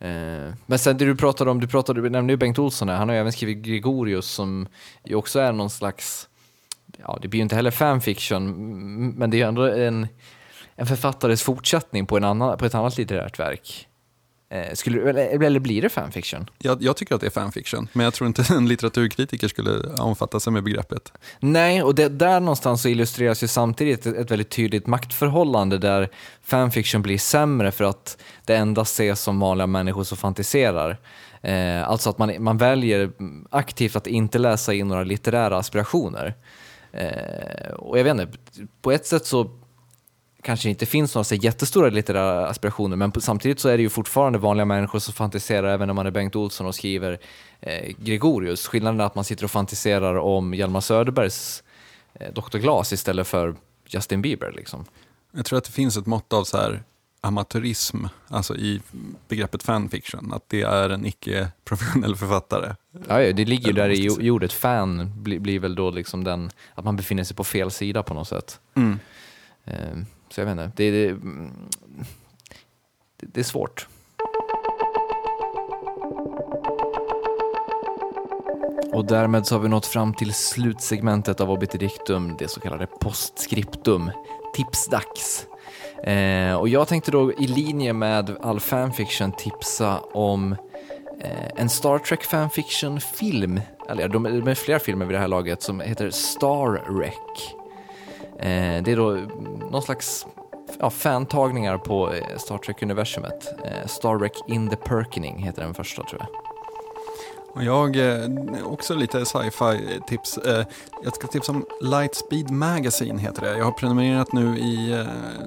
Eh, 0.00 0.54
men 0.66 0.78
sen 0.78 0.98
det 0.98 1.04
du 1.04 1.16
pratade 1.16 1.50
om, 1.50 1.60
du 1.60 1.66
pratade, 1.66 2.02
du 2.02 2.10
nämnde 2.10 2.32
ju 2.32 2.36
Bengt 2.36 2.58
Olsson 2.58 2.88
här, 2.88 2.96
han 2.96 3.08
har 3.08 3.14
ju 3.14 3.20
även 3.20 3.32
skrivit 3.32 3.58
Gregorius 3.58 4.26
som 4.26 4.68
ju 5.04 5.14
också 5.14 5.40
är 5.40 5.52
någon 5.52 5.70
slags, 5.70 6.28
ja 6.98 7.18
det 7.22 7.28
blir 7.28 7.38
ju 7.38 7.42
inte 7.42 7.56
heller 7.56 7.70
fanfiction, 7.70 8.50
men 9.10 9.30
det 9.30 9.36
är 9.36 9.38
ju 9.38 9.44
ändå 9.48 9.62
en, 9.62 10.08
en 10.76 10.86
författares 10.86 11.42
fortsättning 11.42 12.06
på, 12.06 12.16
en 12.16 12.24
annan, 12.24 12.58
på 12.58 12.64
ett 12.64 12.74
annat 12.74 12.98
litterärt 12.98 13.38
verk. 13.38 13.88
Eh, 14.50 14.74
skulle, 14.74 15.10
eller, 15.10 15.44
eller 15.44 15.60
blir 15.60 15.82
det 15.82 15.88
fanfiction? 15.88 16.50
Jag, 16.58 16.82
jag 16.82 16.96
tycker 16.96 17.14
att 17.14 17.20
det 17.20 17.26
är 17.26 17.30
fanfiction, 17.30 17.88
men 17.92 18.04
jag 18.04 18.14
tror 18.14 18.28
inte 18.28 18.44
en 18.54 18.68
litteraturkritiker 18.68 19.48
skulle 19.48 19.92
omfatta 19.98 20.40
sig 20.40 20.52
med 20.52 20.64
begreppet. 20.64 21.12
Nej, 21.40 21.82
och 21.82 21.94
det, 21.94 22.08
där 22.08 22.40
någonstans 22.40 22.82
så 22.82 22.88
illustreras 22.88 23.42
ju 23.42 23.48
samtidigt 23.48 24.06
ett, 24.06 24.16
ett 24.16 24.30
väldigt 24.30 24.50
tydligt 24.50 24.86
maktförhållande 24.86 25.78
där 25.78 26.08
fanfiction 26.42 27.02
blir 27.02 27.18
sämre 27.18 27.72
för 27.72 27.84
att 27.84 28.18
det 28.44 28.56
endast 28.56 28.92
ses 28.92 29.20
som 29.20 29.40
vanliga 29.40 29.66
människor 29.66 30.04
som 30.04 30.18
fantiserar. 30.18 30.98
Eh, 31.42 31.88
alltså 31.88 32.10
att 32.10 32.18
man, 32.18 32.32
man 32.38 32.58
väljer 32.58 33.10
aktivt 33.50 33.96
att 33.96 34.06
inte 34.06 34.38
läsa 34.38 34.74
in 34.74 34.88
några 34.88 35.04
litterära 35.04 35.58
aspirationer. 35.58 36.34
Eh, 36.92 37.72
och 37.72 37.98
jag 37.98 38.04
vet 38.04 38.20
inte, 38.20 38.38
på 38.82 38.92
ett 38.92 39.06
sätt 39.06 39.26
så 39.26 39.50
kanske 40.48 40.68
inte 40.68 40.86
finns 40.86 41.14
några 41.14 41.24
så 41.24 41.34
jättestora 41.34 41.90
litterära 41.90 42.46
aspirationer 42.46 42.96
men 42.96 43.12
samtidigt 43.20 43.60
så 43.60 43.68
är 43.68 43.76
det 43.76 43.82
ju 43.82 43.88
fortfarande 43.88 44.38
vanliga 44.38 44.64
människor 44.64 44.98
som 44.98 45.14
fantiserar 45.14 45.74
även 45.74 45.86
när 45.86 45.94
man 45.94 46.06
är 46.06 46.10
Bengt 46.10 46.36
Olsson 46.36 46.66
och 46.66 46.74
skriver 46.74 47.18
eh, 47.60 47.94
Gregorius. 47.98 48.66
Skillnaden 48.66 49.00
är 49.00 49.04
att 49.04 49.14
man 49.14 49.24
sitter 49.24 49.44
och 49.44 49.50
fantiserar 49.50 50.14
om 50.14 50.54
Hjalmar 50.54 50.80
Söderbergs 50.80 51.62
eh, 52.14 52.32
Dr. 52.32 52.58
Glas 52.58 52.92
istället 52.92 53.26
för 53.26 53.54
Justin 53.88 54.22
Bieber. 54.22 54.52
Liksom. 54.56 54.84
Jag 55.32 55.44
tror 55.44 55.58
att 55.58 55.64
det 55.64 55.72
finns 55.72 55.96
ett 55.96 56.06
mått 56.06 56.32
av 56.32 56.44
så 56.44 56.56
här 56.56 56.82
amatörism, 57.20 58.04
alltså 58.28 58.56
i 58.56 58.80
begreppet 59.28 59.62
fanfiction, 59.62 60.32
att 60.32 60.44
det 60.48 60.62
är 60.62 60.90
en 60.90 61.06
icke-professionell 61.06 62.16
författare. 62.16 62.74
Ja, 63.08 63.18
det 63.18 63.44
ligger 63.44 63.66
ju 63.66 63.72
där 63.72 64.20
i 64.22 64.30
ordet 64.30 64.52
fan, 64.52 65.22
blir, 65.22 65.38
blir 65.38 65.58
väl 65.58 65.74
då 65.74 65.90
liksom 65.90 66.24
den, 66.24 66.50
att 66.74 66.84
man 66.84 66.96
befinner 66.96 67.24
sig 67.24 67.36
på 67.36 67.44
fel 67.44 67.70
sida 67.70 68.02
på 68.02 68.14
något 68.14 68.28
sätt. 68.28 68.60
Mm. 68.74 68.98
Så 70.30 70.40
jag 70.40 70.46
vet 70.46 70.52
inte, 70.52 70.70
det, 70.76 70.90
det, 70.90 71.16
det, 73.16 73.40
är 73.40 73.44
svårt. 73.44 73.88
Och 78.92 79.04
därmed 79.04 79.46
så 79.46 79.54
har 79.54 79.60
vi 79.60 79.68
nått 79.68 79.86
fram 79.86 80.14
till 80.14 80.34
slutsegmentet 80.34 81.40
av 81.40 81.50
Obiterdictum, 81.50 82.36
det 82.38 82.48
så 82.48 82.60
kallade 82.60 82.86
postscriptum, 82.86 84.10
tipsdags. 84.54 85.46
Eh, 86.04 86.54
och 86.54 86.68
jag 86.68 86.88
tänkte 86.88 87.10
då 87.10 87.32
i 87.32 87.46
linje 87.46 87.92
med 87.92 88.36
all 88.40 88.60
fanfiction 88.60 89.32
tipsa 89.32 90.00
om 90.00 90.52
eh, 91.20 91.48
en 91.56 91.68
Star 91.68 91.98
Trek 91.98 92.24
fanfiction-film, 92.24 93.60
eller 93.88 94.08
de, 94.08 94.22
de 94.22 94.48
är 94.48 94.54
flera 94.54 94.78
filmer 94.78 95.06
vid 95.06 95.14
det 95.14 95.20
här 95.20 95.28
laget, 95.28 95.62
som 95.62 95.80
heter 95.80 96.10
Star 96.10 96.92
Wreck. 96.92 97.57
Eh, 98.38 98.82
det 98.82 98.92
är 98.92 98.96
då 98.96 99.10
någon 99.70 99.82
slags 99.82 100.26
ja, 100.78 100.90
fantagningar 100.90 101.78
på 101.78 102.12
eh, 102.12 102.36
Star 102.36 102.58
Trek-universumet. 102.58 103.54
Eh, 103.64 103.86
Star 103.86 104.18
Trek 104.18 104.32
in 104.46 104.68
the 104.68 104.76
Perkening 104.76 105.38
heter 105.38 105.62
den 105.62 105.74
första 105.74 106.02
tror 106.02 106.20
jag. 106.20 106.28
Och 107.54 107.64
jag, 107.64 107.96
eh, 107.96 108.28
också 108.64 108.94
lite 108.94 109.24
sci-fi 109.24 110.00
tips. 110.06 110.38
Eh, 110.38 110.66
jag 111.04 111.14
ska 111.14 111.26
tipsa 111.26 111.52
om 111.52 111.64
Lightspeed 111.80 112.50
Magazine 112.50 113.18
heter 113.18 113.42
det. 113.42 113.58
Jag 113.58 113.64
har 113.64 113.72
prenumererat 113.72 114.32
nu 114.32 114.58
i, 114.58 114.92
eh, 114.92 115.06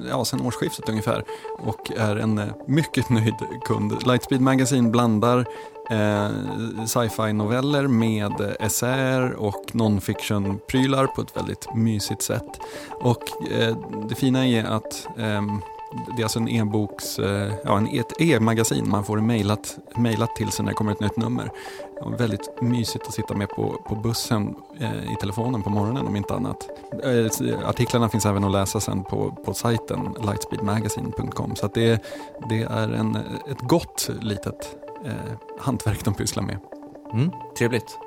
ja, 0.10 0.26
sen 0.26 0.42
årsskiftet 0.42 0.90
ungefär 0.90 1.24
och 1.60 1.92
är 1.98 2.16
en 2.16 2.42
mycket 2.68 3.10
nöjd 3.10 3.36
kund. 3.66 4.08
Lightspeed 4.08 4.42
Magazine 4.42 4.90
blandar 4.90 5.46
eh, 5.90 6.30
sci-fi 6.86 7.34
noveller 7.34 7.88
med 7.88 8.56
essäer 8.60 9.34
och 9.34 9.66
non-fiction-prylar 9.74 11.08
på 11.08 11.22
ett 11.22 11.38
väldigt 11.38 11.76
mysigt 11.76 12.22
sätt. 12.22 12.60
Och 12.92 13.52
eh, 13.52 13.78
det 14.10 14.16
fina 14.16 14.48
är 14.48 14.64
att 14.64 15.08
ehm, 15.18 15.62
det 16.16 16.22
är 16.22 16.24
alltså 16.24 16.40
en 16.40 16.48
e-boks, 16.48 17.20
eh, 17.20 17.54
ja, 17.64 17.78
en, 17.78 17.88
ett 17.88 18.22
e-magasin 18.22 18.90
man 18.90 19.04
får 19.04 19.18
mejlat, 19.18 19.78
mejlat 19.96 20.36
till 20.36 20.52
sig 20.52 20.66
när 20.66 20.72
det 20.72 20.76
kommer 20.76 20.92
ett 20.92 21.00
nytt 21.00 21.18
nummer. 21.18 21.52
Och 22.02 22.20
väldigt 22.20 22.62
mysigt 22.62 23.08
att 23.08 23.14
sitta 23.14 23.34
med 23.34 23.50
på, 23.50 23.82
på 23.88 23.96
bussen 23.96 24.56
eh, 24.80 25.14
i 25.14 25.16
telefonen 25.20 25.64
på 25.64 25.70
morgonen 25.70 26.08
om 26.08 26.16
inte 26.16 26.34
annat. 26.34 26.70
Eh, 27.04 27.70
artiklarna 27.70 28.10
finns 28.10 28.26
även 28.26 28.44
att 28.44 28.52
läsa 28.52 28.80
sen 28.80 29.04
på, 29.04 29.32
på 29.46 29.54
sajten 29.54 30.16
lightspeedmagazine.com 30.22 31.56
så 31.56 31.68
det, 31.74 32.04
det 32.50 32.62
är 32.62 32.90
en, 32.90 33.16
ett 33.52 33.62
gott 33.62 34.10
litet 34.22 34.76
eh, 35.06 35.12
hantverk 35.60 36.06
de 36.06 36.14
pysslar 36.14 36.44
med. 36.44 36.58
Mm, 37.14 37.32
trevligt. 37.58 37.98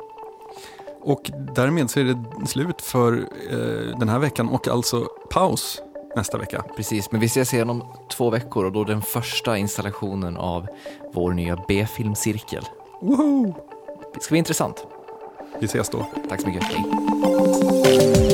Och 1.00 1.30
därmed 1.54 1.90
så 1.90 2.00
är 2.00 2.04
det 2.04 2.46
slut 2.46 2.82
för 2.82 3.12
eh, 3.50 3.98
den 3.98 4.08
här 4.08 4.18
veckan 4.18 4.48
och 4.48 4.68
alltså 4.68 5.08
paus 5.30 5.82
nästa 6.16 6.38
vecka. 6.38 6.64
Precis, 6.76 7.12
men 7.12 7.20
vi 7.20 7.26
ses 7.26 7.54
igen 7.54 7.70
om 7.70 7.82
två 8.10 8.30
veckor 8.30 8.64
och 8.64 8.72
då 8.72 8.84
den 8.84 9.02
första 9.02 9.58
installationen 9.58 10.36
av 10.36 10.66
vår 11.12 11.32
nya 11.32 11.64
B-filmcirkel. 11.68 12.64
Woho! 13.00 13.54
Det 14.14 14.20
ska 14.20 14.32
bli 14.32 14.38
intressant. 14.38 14.86
Vi 15.60 15.66
ses 15.66 15.88
då. 15.88 16.06
Tack 16.28 16.40
så 16.40 16.48
mycket. 16.48 16.64
Hej. 16.64 18.33